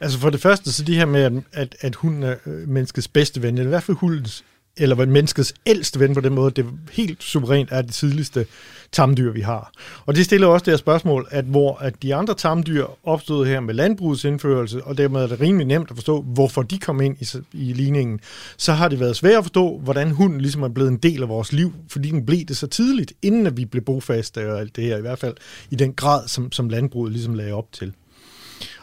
Altså 0.00 0.18
for 0.18 0.30
det 0.30 0.40
første, 0.40 0.72
så 0.72 0.84
det 0.84 0.94
her 0.94 1.06
med, 1.06 1.42
at, 1.52 1.76
at, 1.80 1.94
hunden 1.94 2.22
er 2.22 2.34
øh, 2.46 2.68
menneskets 2.68 3.08
bedste 3.08 3.42
ven, 3.42 3.54
eller 3.54 3.68
i 3.68 3.68
hvert 3.68 3.82
fald 3.82 3.96
hundens, 3.96 4.44
eller 4.76 5.06
menneskets 5.06 5.54
ældste 5.66 6.00
ven 6.00 6.14
på 6.14 6.20
den 6.20 6.34
måde, 6.34 6.50
det 6.50 6.66
helt 6.92 7.22
suverænt 7.22 7.68
er 7.72 7.82
det 7.82 7.94
tidligste 7.94 8.46
tamdyr, 8.92 9.32
vi 9.32 9.40
har. 9.40 9.72
Og 10.06 10.14
det 10.16 10.24
stiller 10.24 10.46
også 10.46 10.64
det 10.64 10.72
her 10.72 10.76
spørgsmål, 10.76 11.28
at 11.30 11.44
hvor 11.44 11.76
at 11.76 12.02
de 12.02 12.14
andre 12.14 12.34
tamdyr 12.34 12.86
opstod 13.04 13.46
her 13.46 13.60
med 13.60 13.74
landbrugets 13.74 14.24
indførelse, 14.24 14.84
og 14.84 14.98
dermed 14.98 15.20
er 15.20 15.26
det 15.26 15.40
rimelig 15.40 15.66
nemt 15.66 15.90
at 15.90 15.96
forstå, 15.96 16.22
hvorfor 16.22 16.62
de 16.62 16.78
kom 16.78 17.00
ind 17.00 17.16
i, 17.20 17.26
i 17.52 17.72
ligningen, 17.72 18.20
så 18.56 18.72
har 18.72 18.88
det 18.88 19.00
været 19.00 19.16
svært 19.16 19.38
at 19.38 19.44
forstå, 19.44 19.78
hvordan 19.78 20.10
hunden 20.10 20.40
ligesom 20.40 20.62
er 20.62 20.68
blevet 20.68 20.90
en 20.90 20.96
del 20.96 21.22
af 21.22 21.28
vores 21.28 21.52
liv, 21.52 21.72
fordi 21.88 22.10
den 22.10 22.26
blev 22.26 22.44
det 22.44 22.56
så 22.56 22.66
tidligt, 22.66 23.12
inden 23.22 23.46
at 23.46 23.56
vi 23.56 23.64
blev 23.64 23.84
bofaste 23.84 24.52
og 24.52 24.60
alt 24.60 24.76
det 24.76 24.84
her, 24.84 24.96
i 24.96 25.00
hvert 25.00 25.18
fald 25.18 25.34
i 25.70 25.74
den 25.74 25.92
grad, 25.92 26.28
som, 26.28 26.52
som 26.52 26.68
landbruget 26.68 27.12
ligesom 27.12 27.34
lagde 27.34 27.52
op 27.52 27.72
til. 27.72 27.92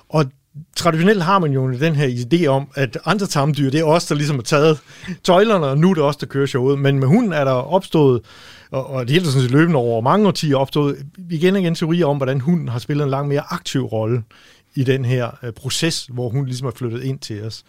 Og 0.09 0.25
traditionelt 0.75 1.23
har 1.23 1.39
man 1.39 1.51
jo 1.51 1.71
den 1.71 1.95
her 1.95 2.07
idé 2.07 2.45
om, 2.45 2.67
at 2.75 2.97
andre 3.05 3.27
tamdyr, 3.27 3.69
det 3.69 3.79
er 3.79 3.83
os, 3.83 4.05
der 4.05 4.15
ligesom 4.15 4.35
har 4.35 4.43
taget 4.43 4.79
tøjlerne, 5.23 5.65
og 5.65 5.77
nu 5.77 5.89
er 5.89 5.93
det 5.93 6.03
os, 6.03 6.17
der 6.17 6.25
kører 6.25 6.45
showet. 6.45 6.79
Men 6.79 6.99
med 6.99 7.07
hunden 7.07 7.33
er 7.33 7.43
der 7.43 7.51
opstået, 7.51 8.21
og, 8.71 8.89
og 8.89 9.07
det 9.07 9.17
er 9.17 9.25
sådan 9.25 9.41
set 9.41 9.51
løbende 9.51 9.79
over 9.79 10.01
mange 10.01 10.27
årtier 10.27 10.57
opstået, 10.57 10.97
igen 11.29 11.55
og 11.55 11.61
igen 11.61 11.75
teorier 11.75 12.05
om, 12.05 12.17
hvordan 12.17 12.41
hunden 12.41 12.67
har 12.67 12.79
spillet 12.79 13.03
en 13.03 13.09
langt 13.09 13.29
mere 13.29 13.43
aktiv 13.49 13.85
rolle 13.85 14.23
i 14.75 14.83
den 14.83 15.05
her 15.05 15.37
øh, 15.43 15.51
proces, 15.51 16.05
hvor 16.05 16.29
hun 16.29 16.45
ligesom 16.45 16.67
er 16.67 16.71
flyttet 16.75 17.03
ind 17.03 17.19
til 17.19 17.43
os. 17.43 17.63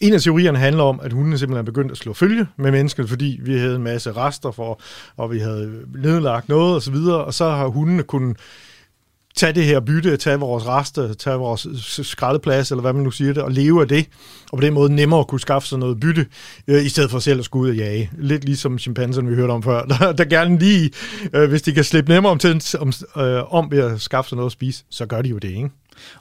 En 0.00 0.14
af 0.14 0.20
teorierne 0.20 0.58
handler 0.58 0.82
om, 0.82 1.00
at 1.02 1.12
hundene 1.12 1.38
simpelthen 1.38 1.62
er 1.62 1.72
begyndt 1.72 1.92
at 1.92 1.98
slå 1.98 2.12
følge 2.12 2.46
med 2.56 2.70
mennesket, 2.70 3.08
fordi 3.08 3.40
vi 3.42 3.58
havde 3.58 3.76
en 3.76 3.82
masse 3.82 4.12
rester 4.12 4.50
for, 4.50 4.80
og 5.16 5.30
vi 5.30 5.38
havde 5.38 5.80
nedlagt 6.02 6.48
noget 6.48 6.76
osv., 6.76 6.94
og, 6.94 7.24
og 7.24 7.34
så 7.34 7.50
har 7.50 7.66
hundene 7.66 8.02
kunnet 8.02 8.36
tage 9.38 9.52
det 9.52 9.64
her 9.64 9.80
bytte, 9.80 10.16
tage 10.16 10.38
vores 10.38 10.66
rester, 10.66 11.14
tage 11.14 11.36
vores 11.36 11.66
skraldeplads, 12.02 12.70
eller 12.70 12.82
hvad 12.82 12.92
man 12.92 13.02
nu 13.02 13.10
siger 13.10 13.32
det, 13.32 13.42
og 13.42 13.52
leve 13.52 13.80
af 13.80 13.88
det, 13.88 14.06
og 14.52 14.58
på 14.58 14.62
den 14.62 14.74
måde 14.74 14.94
nemmere 14.94 15.20
at 15.20 15.26
kunne 15.26 15.40
skaffe 15.40 15.68
sig 15.68 15.78
noget 15.78 16.00
bytte, 16.00 16.26
øh, 16.68 16.84
i 16.84 16.88
stedet 16.88 17.10
for 17.10 17.18
selv 17.18 17.38
at 17.38 17.44
skulle 17.44 17.62
ud 17.62 17.70
og 17.70 17.76
jage. 17.76 18.10
Lidt 18.18 18.44
ligesom 18.44 18.78
chimpanserne, 18.78 19.28
vi 19.28 19.34
hørte 19.34 19.50
om 19.50 19.62
før, 19.62 19.84
der, 19.98 20.12
der 20.12 20.24
gerne 20.24 20.58
lige, 20.58 20.90
øh, 21.32 21.48
hvis 21.48 21.62
de 21.62 21.72
kan 21.72 21.84
slippe 21.84 22.12
nemmere 22.12 22.32
om, 22.32 22.38
til, 22.38 22.78
om, 22.78 22.92
øh, 23.16 23.54
om 23.54 23.70
ved 23.70 23.78
at 23.78 24.00
skaffe 24.00 24.28
sig 24.28 24.36
noget 24.36 24.48
at 24.48 24.52
spise, 24.52 24.84
så 24.90 25.06
gør 25.06 25.22
de 25.22 25.28
jo 25.28 25.38
det, 25.38 25.48
ikke? 25.48 25.70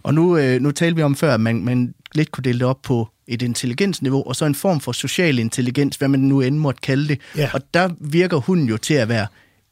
Og 0.03 0.13
nu, 0.13 0.37
øh, 0.37 0.61
nu 0.61 0.71
talte 0.71 0.95
vi 0.95 1.01
om 1.01 1.15
før, 1.15 1.33
at 1.33 1.39
man, 1.39 1.65
man 1.65 1.93
lidt 2.15 2.31
kunne 2.31 2.43
dele 2.43 2.59
det 2.59 2.67
op 2.67 2.81
på 2.83 3.07
et 3.27 3.41
intelligensniveau, 3.41 4.23
og 4.27 4.35
så 4.35 4.45
en 4.45 4.55
form 4.55 4.79
for 4.79 4.91
social 4.91 5.39
intelligens, 5.39 5.95
hvad 5.95 6.07
man 6.07 6.19
nu 6.19 6.41
end 6.41 6.57
måtte 6.57 6.81
kalde 6.81 7.07
det. 7.07 7.19
Ja. 7.37 7.49
Og 7.53 7.61
der 7.73 7.89
virker 7.99 8.37
hunden 8.37 8.67
jo 8.67 8.77
til 8.77 8.93
at 8.93 9.09
være 9.09 9.27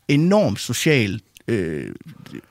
enormt 0.08 0.60
social 0.60 1.20
øh, 1.48 1.96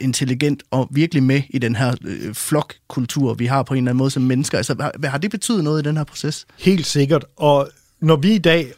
intelligent 0.01 0.63
og 0.71 0.89
virkelig 0.91 1.23
med 1.23 1.43
i 1.51 1.59
den 1.59 1.77
her 1.77 1.95
øh, 2.05 2.35
flokkultur, 2.35 3.35
vi 3.35 3.47
har 3.47 3.63
på 3.63 3.75
en 3.75 3.79
eller 3.79 3.91
anden 3.91 3.99
måde 3.99 4.11
som 4.11 4.23
mennesker. 4.23 4.59
Altså, 4.59 4.93
hvad 4.99 5.11
har 5.11 5.19
det 5.19 5.31
betydet 5.31 5.65
noget 5.65 5.83
i 5.83 5.89
den 5.89 5.97
her 5.97 6.05
proces? 6.05 6.47
Helt 6.59 6.87
sikkert, 6.87 7.25
og 7.37 7.69
når 8.01 8.17
vi 8.17 8.35
i 8.35 8.39
dag 8.39 8.73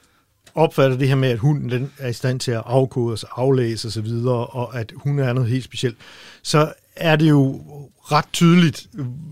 opfatter 0.54 0.96
det 0.96 1.08
her 1.08 1.14
med, 1.14 1.28
at 1.28 1.38
hunden 1.38 1.70
den 1.70 1.92
er 1.98 2.08
i 2.08 2.12
stand 2.12 2.40
til 2.40 2.50
at 2.50 2.62
afkode 2.66 3.12
os, 3.12 3.24
aflæse 3.36 3.88
osv., 3.88 4.06
og, 4.06 4.54
og 4.54 4.80
at 4.80 4.92
hun 4.96 5.18
er 5.18 5.32
noget 5.32 5.50
helt 5.50 5.64
specielt, 5.64 5.96
så 6.42 6.72
er 6.96 7.16
det 7.16 7.28
jo 7.28 7.62
ret 8.12 8.24
tydeligt, 8.32 8.86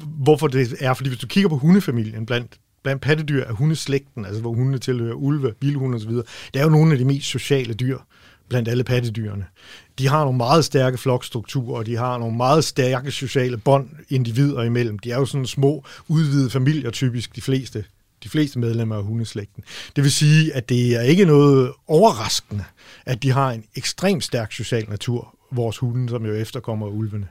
hvorfor 0.05 0.47
det 0.47 0.74
er. 0.80 0.95
Fordi 0.95 1.09
hvis 1.09 1.18
du 1.18 1.26
kigger 1.26 1.49
på 1.49 1.57
hundefamilien 1.57 2.26
blandt 2.26 2.59
blandt 2.82 3.03
pattedyr 3.03 3.45
er 3.45 3.53
hundeslægten, 3.53 4.24
altså 4.24 4.41
hvor 4.41 4.53
hundene 4.53 4.78
tilhører 4.78 5.14
ulve, 5.14 5.55
vildhunde 5.61 5.97
osv., 5.97 6.11
det 6.11 6.24
er 6.55 6.62
jo 6.62 6.68
nogle 6.68 6.93
af 6.93 6.99
de 6.99 7.05
mest 7.05 7.26
sociale 7.26 7.74
dyr 7.74 7.99
blandt 8.49 8.68
alle 8.68 8.84
pattedyrene. 8.84 9.45
De 9.99 10.09
har 10.09 10.24
nogle 10.24 10.36
meget 10.36 10.64
stærke 10.64 10.99
flokstrukturer, 10.99 11.78
og 11.78 11.86
de 11.86 11.97
har 11.97 12.18
nogle 12.18 12.36
meget 12.36 12.64
stærke 12.64 13.11
sociale 13.11 13.57
bånd 13.57 13.88
individer 14.09 14.62
imellem. 14.62 14.99
De 14.99 15.11
er 15.11 15.18
jo 15.18 15.26
sådan 15.26 15.47
små, 15.47 15.84
udvidede 16.09 16.51
familier 16.51 16.90
typisk, 16.90 17.36
de 17.36 17.40
fleste 17.40 17.84
de 18.24 18.28
fleste 18.28 18.59
medlemmer 18.59 18.97
af 18.97 19.05
hundeslægten. 19.05 19.64
Det 19.97 20.05
vil 20.05 20.12
sige, 20.12 20.55
at 20.55 20.68
det 20.68 20.97
er 20.97 21.01
ikke 21.01 21.24
noget 21.24 21.72
overraskende, 21.86 22.64
at 23.07 23.22
de 23.22 23.30
har 23.30 23.51
en 23.51 23.64
ekstremt 23.74 24.24
stærk 24.24 24.53
social 24.53 24.86
natur, 24.88 25.34
vores 25.51 25.78
hunde, 25.78 26.09
som 26.09 26.26
jo 26.26 26.32
efterkommer 26.32 26.86
ulvene. 26.86 27.28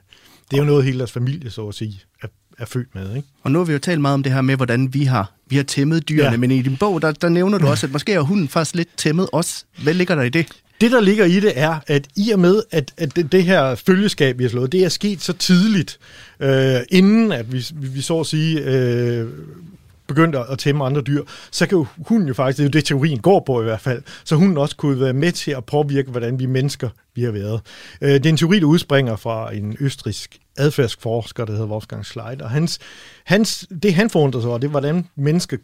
Det 0.50 0.56
er 0.56 0.60
jo 0.60 0.66
noget, 0.66 0.84
hele 0.84 0.98
deres 0.98 1.12
familie, 1.12 1.50
så 1.50 1.68
at 1.68 1.74
sige, 1.74 2.00
er, 2.22 2.28
er 2.58 2.64
født 2.64 2.94
med. 2.94 3.16
Ikke? 3.16 3.28
Og 3.42 3.50
nu 3.50 3.58
har 3.58 3.64
vi 3.64 3.72
jo 3.72 3.78
talt 3.78 4.00
meget 4.00 4.14
om 4.14 4.22
det 4.22 4.32
her 4.32 4.40
med, 4.40 4.56
hvordan 4.56 4.94
vi 4.94 5.04
har, 5.04 5.32
vi 5.48 5.56
har 5.56 5.62
tæmmet 5.62 6.08
dyrene, 6.08 6.30
ja. 6.30 6.36
men 6.36 6.50
i 6.50 6.62
din 6.62 6.76
bog, 6.76 7.02
der, 7.02 7.12
der 7.12 7.28
nævner 7.28 7.58
du 7.58 7.66
også, 7.66 7.86
at 7.86 7.92
måske 7.92 8.12
er 8.12 8.20
hunden 8.20 8.48
faktisk 8.48 8.74
lidt 8.74 8.96
tæmmet 8.96 9.28
også. 9.32 9.64
Hvad 9.82 9.94
ligger 9.94 10.14
der 10.14 10.22
i 10.22 10.28
det? 10.28 10.46
Det, 10.80 10.92
der 10.92 11.00
ligger 11.00 11.24
i 11.24 11.40
det, 11.40 11.52
er, 11.56 11.78
at 11.86 12.08
i 12.16 12.30
og 12.30 12.38
med, 12.38 12.62
at, 12.70 12.92
at 12.96 13.16
det, 13.16 13.32
det 13.32 13.44
her 13.44 13.74
følgeskab, 13.74 14.38
vi 14.38 14.44
har 14.44 14.48
slået, 14.48 14.72
det 14.72 14.84
er 14.84 14.88
sket 14.88 15.22
så 15.22 15.32
tidligt, 15.32 15.98
øh, 16.40 16.76
inden 16.90 17.32
at 17.32 17.52
vi, 17.52 17.66
vi 17.74 18.00
så 18.00 18.20
at 18.20 18.26
sige 18.26 18.60
øh, 18.60 19.28
begyndte 20.06 20.38
at 20.38 20.58
tæmme 20.58 20.84
andre 20.84 21.00
dyr, 21.00 21.22
så 21.50 21.66
kan 21.66 21.78
jo 21.78 21.86
hunden 22.08 22.28
jo 22.28 22.34
faktisk, 22.34 22.56
det 22.56 22.62
er 22.62 22.68
jo 22.68 22.70
det 22.70 22.84
teorien 22.84 23.18
går 23.18 23.42
på 23.46 23.60
i 23.60 23.64
hvert 23.64 23.80
fald, 23.80 24.02
så 24.24 24.36
hunden 24.36 24.58
også 24.58 24.76
kunne 24.76 25.00
være 25.00 25.12
med 25.12 25.32
til 25.32 25.50
at 25.50 25.64
påvirke, 25.64 26.10
hvordan 26.10 26.38
vi 26.38 26.46
mennesker 26.46 26.88
vi 27.14 27.22
har 27.22 27.30
været. 27.30 27.60
Øh, 28.00 28.10
det 28.10 28.26
er 28.26 28.30
en 28.30 28.36
teori, 28.36 28.60
der 28.60 28.66
udspringer 28.66 29.16
fra 29.16 29.54
en 29.54 29.76
østrisk 29.80 30.38
adfærdsforsker, 30.56 31.44
der 31.44 31.52
hedder 31.52 31.66
Wolfgang 31.66 32.06
Schleid, 32.06 32.42
og 32.42 32.50
hans, 32.50 32.78
hans, 33.24 33.66
det 33.82 33.94
han 33.94 34.10
forundrer 34.10 34.40
sig 34.40 34.50
over, 34.50 34.58
det 34.58 34.66
er, 34.66 34.70
hvordan 34.70 35.08
mennesker 35.16 35.56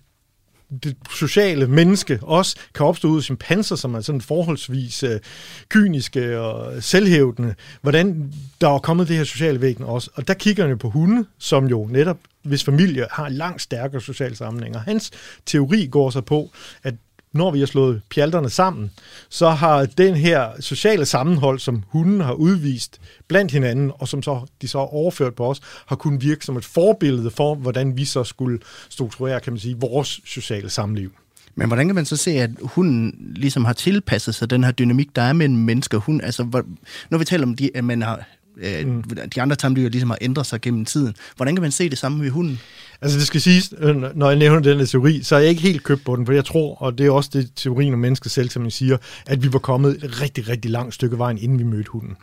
det 0.83 0.97
sociale 1.11 1.67
menneske 1.67 2.19
også 2.23 2.57
kan 2.75 2.87
opstå 2.87 3.09
ud 3.09 3.17
af 3.17 3.23
chimpanser, 3.23 3.77
som 3.77 3.95
er 3.95 4.01
sådan 4.01 4.21
forholdsvis 4.21 5.03
øh, 5.03 5.21
kyniske 5.69 6.41
og 6.41 6.83
selvhævdende. 6.83 7.55
Hvordan 7.83 8.33
der 8.61 8.69
er 8.69 8.79
kommet 8.79 9.09
det 9.09 9.17
her 9.17 9.25
sociale 9.25 9.61
væggen 9.61 9.85
også. 9.85 10.11
Og 10.15 10.29
der 10.29 10.35
kigger 10.35 10.63
han 10.63 10.71
jo 10.71 10.77
på 10.77 10.91
hunde, 10.91 11.25
som 11.39 11.67
jo 11.67 11.89
netop, 11.91 12.19
hvis 12.43 12.65
familie 12.65 13.07
har 13.11 13.29
langt 13.29 13.63
stærkere 13.63 14.01
sociale 14.01 14.37
sammenhæng. 14.37 14.81
Hans 14.81 15.11
teori 15.47 15.87
går 15.87 16.11
så 16.11 16.21
på, 16.21 16.51
at 16.83 16.95
når 17.33 17.51
vi 17.51 17.59
har 17.59 17.67
slået 17.67 18.03
pjalterne 18.11 18.51
sammen, 18.51 18.91
så 19.29 19.51
har 19.51 19.85
den 19.85 20.15
her 20.15 20.49
sociale 20.61 21.07
sammenhold, 21.07 21.59
som 21.59 21.83
hunden 21.89 22.21
har 22.21 22.33
udvist 22.33 23.01
blandt 23.29 23.53
hinanden, 23.53 23.93
og 23.95 24.09
som 24.09 24.23
så, 24.23 24.47
de 24.63 24.69
så 24.69 24.79
har 24.79 24.87
overført 24.87 25.35
på 25.35 25.47
os, 25.51 25.61
har 25.87 25.97
kunnet 25.97 26.23
virke 26.23 26.45
som 26.45 26.57
et 26.57 26.65
forbillede 26.65 27.31
for, 27.31 27.55
hvordan 27.55 27.97
vi 27.97 28.05
så 28.05 28.25
skulle 28.25 28.59
strukturere, 28.89 29.41
kan 29.41 29.53
man 29.53 29.61
sige, 29.61 29.77
vores 29.77 30.21
sociale 30.25 30.71
samliv. 30.71 31.13
Men 31.55 31.67
hvordan 31.67 31.87
kan 31.89 31.95
man 31.95 32.05
så 32.05 32.17
se, 32.17 32.31
at 32.31 32.51
hunden 32.63 33.33
ligesom 33.37 33.65
har 33.65 33.73
tilpasset 33.73 34.35
sig 34.35 34.51
den 34.51 34.65
her 34.65 34.73
dynamik, 34.73 35.17
der 35.17 35.23
er 35.23 35.33
mellem 35.33 35.59
mennesker 35.59 35.99
og 35.99 36.05
hund? 36.05 36.23
Altså, 36.23 36.65
når 37.11 37.19
vi 37.19 37.25
taler 37.25 37.47
om, 37.47 37.55
de, 37.55 37.71
at 37.75 37.85
man 37.85 38.03
har, 38.03 38.27
øh, 38.61 38.87
mm. 38.87 39.03
de 39.35 39.43
andre 39.43 39.57
tamdyr 39.57 39.89
ligesom 39.89 40.11
har 40.11 40.19
ændret 40.21 40.47
sig 40.47 40.61
gennem 40.61 40.85
tiden, 40.85 41.15
hvordan 41.37 41.55
kan 41.55 41.63
man 41.63 41.71
se 41.71 41.91
det 41.91 41.99
samme 41.99 42.25
ved 42.25 42.31
hunden? 42.31 42.61
Altså 43.03 43.19
det 43.19 43.27
skal 43.27 43.41
siges, 43.41 43.75
øh, 43.79 44.17
når 44.17 44.29
jeg 44.29 44.39
nævner 44.39 44.61
den 44.61 44.87
teori, 44.87 45.23
så 45.23 45.37
er 45.37 45.41
jeg 45.41 45.49
ikke 45.49 45.63
helt 45.63 45.83
købt 45.83 46.05
på 46.05 46.17
den, 46.17 46.27
for 46.27 46.33
jeg 46.33 46.45
tror, 46.45 46.83
og 46.83 46.99
det 46.99 47.07
er 47.07 47.11
også 47.11 47.31
det 47.33 47.51
teorien 47.57 47.93
om 47.93 47.99
mennesket 47.99 48.33
selv, 48.33 48.51
som 48.51 48.71
siger, 48.71 48.97
at 49.27 49.43
vi 49.43 49.53
var 49.53 49.59
kommet 49.59 50.05
et 50.05 50.21
rigtig, 50.23 50.49
rigtig 50.49 50.71
langt 50.71 50.95
stykke 50.95 51.19
vejen, 51.19 51.39
inden 51.39 51.59
vi 51.59 51.65
mødte 51.65 51.91
hunden. 51.91 52.17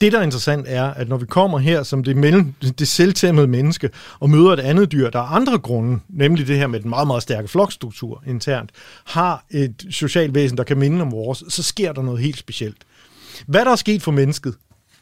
Det, 0.00 0.12
der 0.12 0.18
er 0.18 0.22
interessant, 0.22 0.64
er, 0.68 0.84
at 0.84 1.08
når 1.08 1.16
vi 1.16 1.26
kommer 1.26 1.58
her 1.58 1.82
som 1.82 2.04
det, 2.04 2.16
mellem, 2.16 2.52
det 2.78 2.88
selvtæmmede 2.88 3.46
menneske 3.46 3.90
og 4.20 4.30
møder 4.30 4.50
et 4.50 4.60
andet 4.60 4.92
dyr, 4.92 5.10
der 5.10 5.18
er 5.18 5.22
andre 5.22 5.58
grunde, 5.58 6.00
nemlig 6.08 6.46
det 6.46 6.56
her 6.56 6.66
med 6.66 6.80
den 6.80 6.90
meget, 6.90 7.06
meget 7.06 7.22
stærke 7.22 7.48
flokstruktur 7.48 8.22
internt, 8.26 8.70
har 9.04 9.44
et 9.50 9.86
socialt 9.90 10.34
væsen, 10.34 10.58
der 10.58 10.64
kan 10.64 10.78
minde 10.78 11.02
om 11.02 11.12
vores, 11.12 11.44
så 11.48 11.62
sker 11.62 11.92
der 11.92 12.02
noget 12.02 12.20
helt 12.20 12.38
specielt. 12.38 12.76
Hvad 13.46 13.64
der 13.64 13.70
er 13.70 13.76
sket 13.76 14.02
for 14.02 14.12
mennesket, 14.12 14.54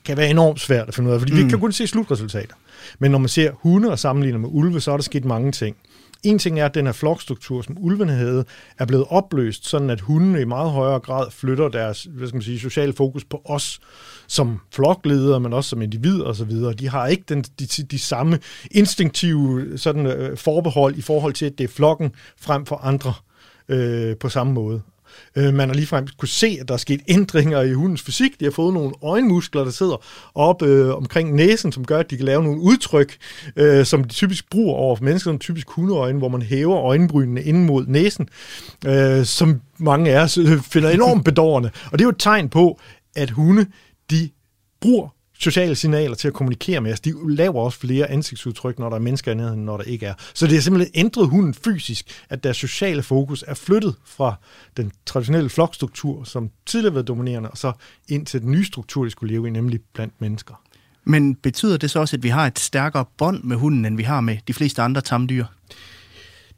kan 0.05 0.17
være 0.17 0.31
enormt 0.31 0.61
svært 0.61 0.89
at 0.89 0.95
finde 0.95 1.09
ud 1.09 1.15
af, 1.15 1.21
fordi 1.21 1.33
mm. 1.33 1.45
vi 1.45 1.51
kan 1.51 1.61
kun 1.61 1.73
se 1.73 1.87
slutresultater. 1.87 2.55
Men 2.99 3.11
når 3.11 3.19
man 3.19 3.29
ser 3.29 3.51
hunde 3.53 3.91
og 3.91 3.99
sammenligner 3.99 4.39
med 4.39 4.49
ulve, 4.53 4.81
så 4.81 4.93
er 4.93 4.97
der 4.97 5.03
sket 5.03 5.25
mange 5.25 5.53
ting. 5.53 5.77
En 6.23 6.39
ting 6.39 6.61
er, 6.61 6.65
at 6.65 6.75
den 6.75 6.87
her 6.87 6.93
flokstruktur, 6.93 7.63
som 7.63 7.77
ulvene 7.81 8.13
havde, 8.13 8.45
er 8.79 8.87
blevet 8.87 9.07
opløst, 9.09 9.69
sådan 9.69 9.91
at 9.91 10.01
hundene 10.01 10.41
i 10.41 10.45
meget 10.45 10.71
højere 10.71 11.01
grad 11.01 11.31
flytter 11.31 11.69
deres 11.69 12.09
hvad 12.11 12.29
skal 12.29 12.37
man 12.37 12.43
sige, 12.43 12.61
sociale 12.61 12.93
fokus 12.93 13.25
på 13.25 13.43
os 13.45 13.81
som 14.27 14.61
flokledere, 14.75 15.41
men 15.41 15.53
også 15.53 15.71
som 15.71 15.83
individer 15.83 16.25
osv. 16.25 16.51
De 16.79 16.89
har 16.89 17.07
ikke 17.07 17.25
den, 17.29 17.43
de, 17.43 17.67
de 17.67 17.99
samme 17.99 18.39
instinktive 18.71 19.79
sådan, 19.79 20.07
øh, 20.07 20.37
forbehold 20.37 20.97
i 20.97 21.03
forhold 21.03 21.33
til, 21.33 21.47
at 21.47 21.59
det 21.59 21.65
er 21.65 21.69
flokken 21.69 22.11
frem 22.41 22.67
for 22.67 22.77
andre 22.77 23.15
øh, 23.69 24.17
på 24.17 24.29
samme 24.29 24.53
måde. 24.53 24.83
Øh, 25.37 25.55
man 25.55 25.69
har 25.69 25.75
ligefrem 25.75 26.07
kunne 26.19 26.29
se, 26.29 26.59
at 26.61 26.69
der 26.69 26.75
er 26.75 26.79
sket 26.79 27.01
ændringer 27.09 27.61
i 27.61 27.73
hundens 27.73 28.03
fysik. 28.03 28.41
De 28.41 28.45
har 28.45 28.53
fået 28.53 28.75
nogle 28.75 28.93
øjenmuskler, 29.03 29.65
der 29.65 29.71
sidder 29.71 30.05
op 30.35 30.63
øh, 30.63 30.97
omkring 30.97 31.35
næsen, 31.35 31.73
som 31.73 31.85
gør, 31.85 31.99
at 31.99 32.11
de 32.11 32.17
kan 32.17 32.27
lave 32.27 32.43
nogle 32.43 32.61
udtryk, 32.61 33.17
øh, 33.57 33.87
som 33.87 34.05
de 34.05 34.09
typisk 34.09 34.51
bruger 34.51 34.75
over 34.75 34.97
for 34.97 35.05
mennesker, 35.05 35.31
som 35.31 35.39
typisk 35.39 35.71
hundeøjne, 35.71 36.19
hvor 36.19 36.29
man 36.29 36.43
hæver 36.43 36.79
øjenbrynene 36.79 37.43
ind 37.43 37.65
mod 37.65 37.87
næsen, 37.87 38.29
øh, 38.87 39.25
som 39.25 39.61
mange 39.79 40.11
af 40.11 40.23
os 40.23 40.39
øh, 40.39 40.63
finder 40.63 40.91
enormt 40.91 41.25
bedårende. 41.25 41.71
Og 41.85 41.99
det 41.99 42.01
er 42.01 42.07
jo 42.07 42.11
et 42.11 42.17
tegn 42.19 42.49
på, 42.49 42.81
at 43.17 43.31
hunde, 43.31 43.67
de 44.11 44.31
bruger 44.81 45.09
sociale 45.43 45.75
signaler 45.75 46.15
til 46.15 46.29
at 46.29 46.35
kommunikere 46.35 46.81
med 46.81 46.93
os. 46.93 47.01
De 47.01 47.35
laver 47.35 47.61
også 47.61 47.79
flere 47.79 48.11
ansigtsudtryk, 48.11 48.79
når 48.79 48.89
der 48.89 48.97
er 48.97 49.01
mennesker 49.01 49.33
i 49.33 49.35
nærheden, 49.35 49.65
når 49.65 49.77
der 49.77 49.85
ikke 49.85 50.07
er. 50.07 50.15
Så 50.35 50.47
det 50.47 50.57
er 50.57 50.61
simpelthen 50.61 50.93
ændret 50.95 51.29
hunden 51.29 51.55
fysisk, 51.55 52.07
at 52.29 52.45
deres 52.45 52.57
sociale 52.57 53.03
fokus 53.03 53.45
er 53.47 53.55
flyttet 53.55 53.95
fra 54.05 54.35
den 54.77 54.93
traditionelle 55.07 55.51
flokstruktur, 55.51 56.25
som 56.25 56.51
tidligere 56.67 56.95
var 56.95 57.03
dominerende, 57.03 57.51
og 57.51 57.59
så 57.59 57.73
ind 58.09 58.27
til 58.27 58.43
den 58.43 58.51
nye 58.51 58.65
struktur, 58.65 59.05
de 59.05 59.11
skulle 59.11 59.35
leve 59.35 59.49
i, 59.49 59.51
nemlig 59.51 59.81
blandt 59.95 60.15
mennesker. 60.19 60.55
Men 61.05 61.35
betyder 61.35 61.77
det 61.77 61.91
så 61.91 62.01
også, 62.01 62.17
at 62.17 62.23
vi 62.23 62.29
har 62.29 62.47
et 62.47 62.59
stærkere 62.59 63.05
bånd 63.19 63.43
med 63.43 63.57
hunden, 63.57 63.85
end 63.85 63.97
vi 63.97 64.03
har 64.03 64.21
med 64.21 64.37
de 64.49 64.55
fleste 64.55 64.83
andre 64.83 65.01
tamdyr? 65.01 65.45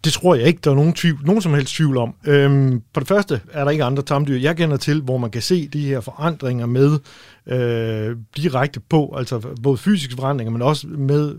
Det 0.05 0.12
tror 0.12 0.34
jeg 0.34 0.46
ikke, 0.46 0.61
der 0.64 0.70
er 0.70 0.74
nogen, 0.74 0.92
tvivl, 0.92 1.18
nogen 1.24 1.42
som 1.42 1.55
helst 1.55 1.74
tvivl 1.74 1.96
om. 1.96 2.14
Øhm, 2.26 2.82
på 2.92 3.00
det 3.00 3.09
første 3.09 3.40
er 3.52 3.64
der 3.64 3.70
ikke 3.70 3.84
andre 3.84 4.02
tamdyr, 4.02 4.38
jeg 4.38 4.57
kender 4.57 4.76
til, 4.76 5.02
hvor 5.02 5.18
man 5.18 5.30
kan 5.30 5.42
se 5.42 5.68
de 5.68 5.86
her 5.86 6.00
forandringer 6.00 6.66
med 6.66 6.98
øh, 7.46 8.16
direkte 8.36 8.80
på, 8.80 9.14
altså 9.18 9.38
både 9.62 9.76
fysiske 9.76 10.14
forandringer, 10.16 10.52
men 10.52 10.62
også 10.62 10.86
med 10.86 11.34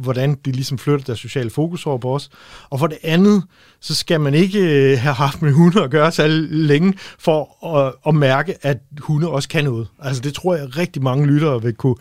hvordan 0.00 0.36
de 0.44 0.52
ligesom 0.52 0.78
flytter 0.78 1.04
deres 1.04 1.18
sociale 1.18 1.50
fokus 1.50 1.86
over 1.86 1.98
på 1.98 2.14
os. 2.14 2.30
Og 2.70 2.78
for 2.78 2.86
det 2.86 2.98
andet, 3.02 3.42
så 3.80 3.94
skal 3.94 4.20
man 4.20 4.34
ikke 4.34 4.60
øh, 4.60 4.98
have 4.98 5.14
haft 5.14 5.42
med 5.42 5.52
hunde 5.52 5.82
at 5.82 5.90
gøre 5.90 6.12
så 6.12 6.26
længe 6.50 6.94
for 7.18 7.66
at, 7.76 7.94
at 8.06 8.14
mærke, 8.14 8.54
at 8.62 8.78
hunde 8.98 9.28
også 9.28 9.48
kan 9.48 9.64
noget. 9.64 9.88
Altså 9.98 10.22
det 10.22 10.34
tror 10.34 10.54
jeg 10.54 10.76
rigtig 10.76 11.02
mange 11.02 11.26
lyttere 11.26 11.62
vil 11.62 11.74
kunne 11.74 11.96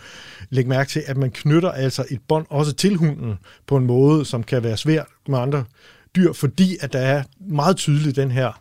lægge 0.50 0.70
mærke 0.70 0.90
til, 0.90 1.04
at 1.06 1.18
man 1.18 1.32
knytter 1.32 1.72
altså 1.72 2.06
et 2.10 2.20
bånd 2.28 2.46
også 2.50 2.74
til 2.74 2.96
hunden 2.96 3.34
på 3.68 3.78
en 3.78 3.86
måde, 3.86 4.26
som 4.26 4.44
kan 4.44 4.64
være 4.64 4.78
svært 4.78 5.08
med 5.28 5.40
andre 5.40 5.64
dyr, 6.16 6.34
fordi 6.34 6.78
at 6.82 6.94
der 6.94 7.00
er 7.00 7.24
meget 7.40 7.78
tydeligt 7.78 8.16
den 8.16 8.32
her 8.32 8.52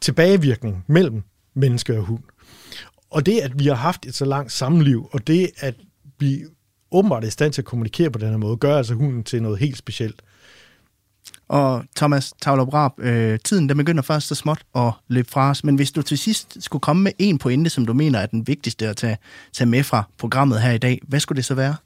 tilbagevirkning 0.00 0.84
mellem 0.86 1.22
menneske 1.54 1.98
og 1.98 2.04
hund. 2.04 2.22
Og 3.10 3.26
det, 3.26 3.38
at 3.38 3.58
vi 3.58 3.66
har 3.66 3.74
haft 3.74 4.06
et 4.06 4.14
så 4.14 4.24
langt 4.24 4.52
samliv, 4.52 5.08
og 5.12 5.26
det, 5.26 5.50
at 5.58 5.74
vi 6.18 6.44
åbenbart 6.90 7.24
er 7.24 7.28
i 7.28 7.30
stand 7.30 7.52
til 7.52 7.62
at 7.62 7.66
kommunikere 7.66 8.10
på 8.10 8.18
den 8.18 8.30
her 8.30 8.36
måde, 8.36 8.56
gør 8.56 8.76
altså 8.76 8.94
hunden 8.94 9.24
til 9.24 9.42
noget 9.42 9.58
helt 9.58 9.76
specielt. 9.76 10.22
Og 11.48 11.84
Thomas 11.96 12.32
Tavlop 12.42 12.74
Raab, 12.74 12.92
øh, 12.98 13.38
tiden 13.44 13.68
den 13.68 13.76
begynder 13.76 14.02
først 14.02 14.26
så 14.26 14.34
småt 14.34 14.58
at 14.76 14.92
løbe 15.08 15.30
fra 15.30 15.50
os, 15.50 15.64
men 15.64 15.74
hvis 15.74 15.92
du 15.92 16.02
til 16.02 16.18
sidst 16.18 16.56
skulle 16.60 16.80
komme 16.80 17.02
med 17.02 17.12
en 17.18 17.38
pointe, 17.38 17.70
som 17.70 17.86
du 17.86 17.92
mener 17.92 18.18
er 18.18 18.26
den 18.26 18.46
vigtigste 18.46 18.88
at 18.88 18.96
tage, 18.96 19.18
tage 19.52 19.68
med 19.68 19.82
fra 19.82 20.02
programmet 20.18 20.60
her 20.60 20.72
i 20.72 20.78
dag, 20.78 21.00
hvad 21.08 21.20
skulle 21.20 21.36
det 21.36 21.44
så 21.44 21.54
være? 21.54 21.76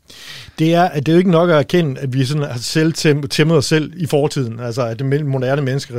Det 0.59 0.75
er, 0.75 0.83
at 0.83 1.07
det 1.07 1.13
er 1.13 1.17
jo 1.17 1.19
ikke 1.19 1.31
nok 1.31 1.51
at 1.51 1.57
erkende, 1.57 2.01
at 2.01 2.13
vi 2.13 2.25
sådan 2.25 2.43
har 2.43 2.59
selv 2.59 2.93
tæmmet 3.31 3.57
os 3.57 3.67
selv 3.67 3.93
i 3.97 4.07
fortiden, 4.07 4.61
altså 4.61 4.87
at 4.87 4.99
det 4.99 5.27
moderne 5.27 5.63
menneske 5.63 5.95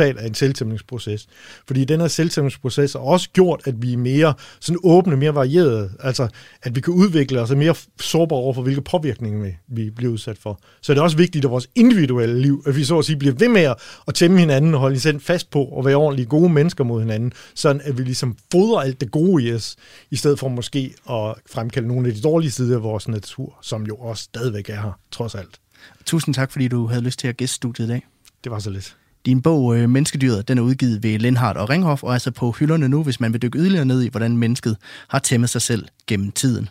resultat 0.00 0.22
af 0.22 0.26
en 0.26 0.34
selvtæmningsproces. 0.34 1.26
Fordi 1.66 1.84
den 1.84 2.00
her 2.00 2.08
selvtæmningsproces 2.08 2.92
har 2.92 3.00
også 3.00 3.28
gjort, 3.32 3.60
at 3.64 3.82
vi 3.82 3.92
er 3.92 3.96
mere 3.96 4.34
sådan 4.60 4.80
åbne, 4.84 5.16
mere 5.16 5.34
varieret, 5.34 5.90
altså 6.00 6.28
at 6.62 6.76
vi 6.76 6.80
kan 6.80 6.94
udvikle 6.94 7.40
os 7.40 7.50
og 7.50 7.56
mere 7.56 7.74
sårbare 8.00 8.38
over 8.38 8.54
for, 8.54 8.62
hvilke 8.62 8.80
påvirkninger 8.80 9.42
vi, 9.42 9.56
vi 9.68 9.90
bliver 9.90 10.12
udsat 10.12 10.38
for. 10.38 10.60
Så 10.80 10.94
det 10.94 10.98
er 10.98 11.02
også 11.02 11.16
vigtigt 11.16 11.44
i 11.44 11.48
vores 11.48 11.68
individuelle 11.74 12.40
liv, 12.40 12.62
at 12.66 12.76
vi 12.76 12.84
så 12.84 12.98
at 12.98 13.04
sige 13.04 13.16
bliver 13.16 13.34
ved 13.34 13.48
med 13.48 13.74
at 14.08 14.14
tæmme 14.14 14.38
hinanden 14.38 14.74
og 14.74 14.80
holde 14.80 14.98
hinanden 14.98 15.20
fast 15.20 15.50
på 15.50 15.64
og 15.64 15.84
være 15.84 15.96
ordentligt 15.96 16.28
gode 16.28 16.48
mennesker 16.48 16.84
mod 16.84 17.00
hinanden, 17.00 17.32
sådan 17.54 17.82
at 17.84 17.98
vi 17.98 18.02
ligesom 18.02 18.36
fodrer 18.52 18.80
alt 18.80 19.00
det 19.00 19.10
gode 19.10 19.44
i 19.44 19.52
os, 19.52 19.76
i 20.10 20.16
stedet 20.16 20.38
for 20.38 20.48
måske 20.48 20.94
at 21.10 21.34
fremkalde 21.50 21.88
nogle 21.88 22.08
af 22.08 22.14
de 22.14 22.20
dårlige 22.20 22.50
sider 22.50 22.76
af 22.76 22.82
vores 22.82 23.08
natur, 23.08 23.58
som 23.62 23.82
jo 23.82 23.96
også 23.96 24.22
stadigvæk 24.22 24.70
er 24.70 24.80
her, 24.80 24.98
trods 25.10 25.34
alt. 25.34 25.60
Tusind 26.04 26.34
tak, 26.34 26.52
fordi 26.52 26.68
du 26.68 26.86
havde 26.86 27.02
lyst 27.02 27.18
til 27.18 27.28
at 27.28 27.36
gæste 27.36 27.54
studiet 27.54 27.86
i 27.86 27.88
dag. 27.88 28.06
Det 28.44 28.52
var 28.52 28.58
så 28.58 28.70
lidt. 28.70 28.96
Din 29.26 29.42
bog 29.42 29.76
øh, 29.76 29.90
Menneskedyret, 29.90 30.48
den 30.48 30.58
er 30.58 30.62
udgivet 30.62 31.02
ved 31.02 31.18
Lindhardt 31.18 31.58
og 31.58 31.70
Ringhof, 31.70 32.02
og 32.02 32.08
er 32.08 32.12
altså 32.12 32.30
på 32.30 32.50
hylderne 32.50 32.88
nu, 32.88 33.02
hvis 33.02 33.20
man 33.20 33.32
vil 33.32 33.42
dykke 33.42 33.58
yderligere 33.58 33.84
ned 33.84 34.02
i, 34.02 34.08
hvordan 34.08 34.36
mennesket 34.36 34.76
har 35.08 35.18
tæmmet 35.18 35.50
sig 35.50 35.62
selv 35.62 35.86
gennem 36.06 36.32
tiden. 36.32 36.68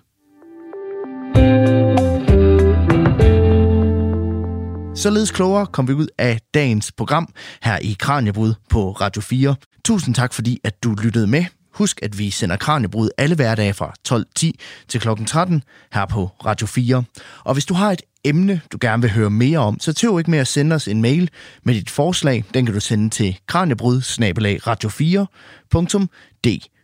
Således 4.95 5.31
klogere 5.31 5.65
kom 5.65 5.87
vi 5.87 5.93
ud 5.93 6.07
af 6.17 6.39
dagens 6.53 6.91
program 6.91 7.33
her 7.63 7.77
i 7.77 7.95
Kranjebrud 7.99 8.53
på 8.69 8.91
Radio 8.91 9.21
4. 9.21 9.55
Tusind 9.85 10.15
tak, 10.15 10.33
fordi 10.33 10.59
at 10.63 10.83
du 10.83 10.95
lyttede 11.03 11.27
med. 11.27 11.45
Husk, 11.75 11.99
at 12.03 12.17
vi 12.17 12.29
sender 12.29 12.57
Kranjebrud 12.57 13.09
alle 13.17 13.35
hverdage 13.35 13.73
fra 13.73 13.93
12.10 14.09 14.51
til 14.87 15.01
kl. 15.01 15.07
13 15.27 15.63
her 15.93 16.05
på 16.05 16.29
Radio 16.45 16.67
4. 16.67 17.03
Og 17.43 17.53
hvis 17.53 17.65
du 17.65 17.73
har 17.73 17.91
et 17.91 18.01
emne, 18.23 18.61
du 18.71 18.77
gerne 18.81 19.01
vil 19.01 19.11
høre 19.11 19.29
mere 19.29 19.59
om, 19.59 19.79
så 19.79 19.93
tøv 19.93 20.19
ikke 20.19 20.31
med 20.31 20.39
at 20.39 20.47
sende 20.47 20.75
os 20.75 20.87
en 20.87 21.01
mail 21.01 21.29
med 21.63 21.73
dit 21.73 21.89
forslag. 21.89 22.43
Den 22.53 22.65
kan 22.65 22.73
du 22.73 22.79
sende 22.79 23.09
til 23.09 23.39
kranjebrud 23.47 24.01
radio 24.67 24.89
4dk 24.89 26.74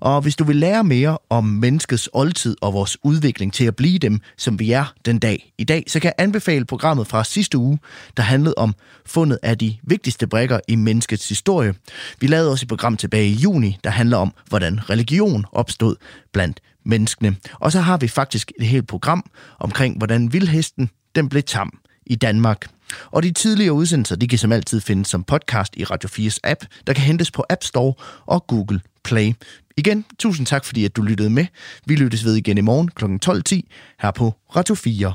og 0.00 0.20
hvis 0.20 0.36
du 0.36 0.44
vil 0.44 0.56
lære 0.56 0.84
mere 0.84 1.18
om 1.30 1.44
menneskets 1.44 2.08
oldtid 2.12 2.56
og 2.60 2.72
vores 2.72 2.96
udvikling 3.02 3.52
til 3.52 3.64
at 3.64 3.76
blive 3.76 3.98
dem, 3.98 4.20
som 4.36 4.58
vi 4.58 4.72
er 4.72 4.92
den 5.04 5.18
dag 5.18 5.52
i 5.58 5.64
dag, 5.64 5.84
så 5.88 6.00
kan 6.00 6.06
jeg 6.06 6.24
anbefale 6.24 6.64
programmet 6.64 7.06
fra 7.06 7.24
sidste 7.24 7.58
uge, 7.58 7.78
der 8.16 8.22
handlede 8.22 8.54
om 8.56 8.74
fundet 9.06 9.38
af 9.42 9.58
de 9.58 9.76
vigtigste 9.82 10.26
brækker 10.26 10.60
i 10.68 10.76
menneskets 10.76 11.28
historie. 11.28 11.74
Vi 12.20 12.26
lavede 12.26 12.50
også 12.50 12.64
et 12.64 12.68
program 12.68 12.96
tilbage 12.96 13.28
i 13.28 13.34
juni, 13.34 13.78
der 13.84 13.90
handler 13.90 14.16
om, 14.16 14.34
hvordan 14.48 14.90
religion 14.90 15.44
opstod 15.52 15.96
blandt 16.32 16.60
menneskene. 16.84 17.36
Og 17.54 17.72
så 17.72 17.80
har 17.80 17.96
vi 17.96 18.08
faktisk 18.08 18.52
et 18.58 18.66
helt 18.66 18.88
program 18.88 19.30
omkring, 19.58 19.98
hvordan 19.98 20.32
vildhesten 20.32 20.90
den 21.14 21.28
blev 21.28 21.42
tam 21.42 21.78
i 22.06 22.14
Danmark. 22.14 22.66
Og 23.10 23.22
de 23.22 23.32
tidligere 23.32 23.72
udsendelser, 23.72 24.16
de 24.16 24.28
kan 24.28 24.38
som 24.38 24.52
altid 24.52 24.80
findes 24.80 25.08
som 25.08 25.24
podcast 25.24 25.76
i 25.76 25.84
Radio 25.84 26.08
4's 26.08 26.38
app, 26.44 26.64
der 26.86 26.92
kan 26.92 27.02
hentes 27.02 27.30
på 27.30 27.44
App 27.50 27.62
Store 27.62 27.94
og 28.26 28.46
Google 28.46 28.80
Play. 29.06 29.32
Igen, 29.76 30.04
tusind 30.18 30.46
tak 30.46 30.64
fordi 30.64 30.84
at 30.84 30.96
du 30.96 31.02
lyttede 31.02 31.30
med. 31.30 31.46
Vi 31.86 31.94
lyttes 31.94 32.24
ved 32.24 32.34
igen 32.34 32.58
i 32.58 32.60
morgen 32.60 32.88
kl. 32.88 33.04
12.10 33.04 33.60
her 34.00 34.10
på 34.10 34.34
Radio 34.56 34.74
4. 34.74 35.14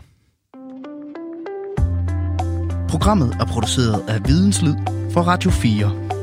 Programmet 2.89 3.37
er 3.39 3.45
produceret 3.45 4.03
af 4.07 4.19
Videnslyd 4.27 4.73
for 5.13 5.21
Radio 5.21 5.51
4. 5.51 6.20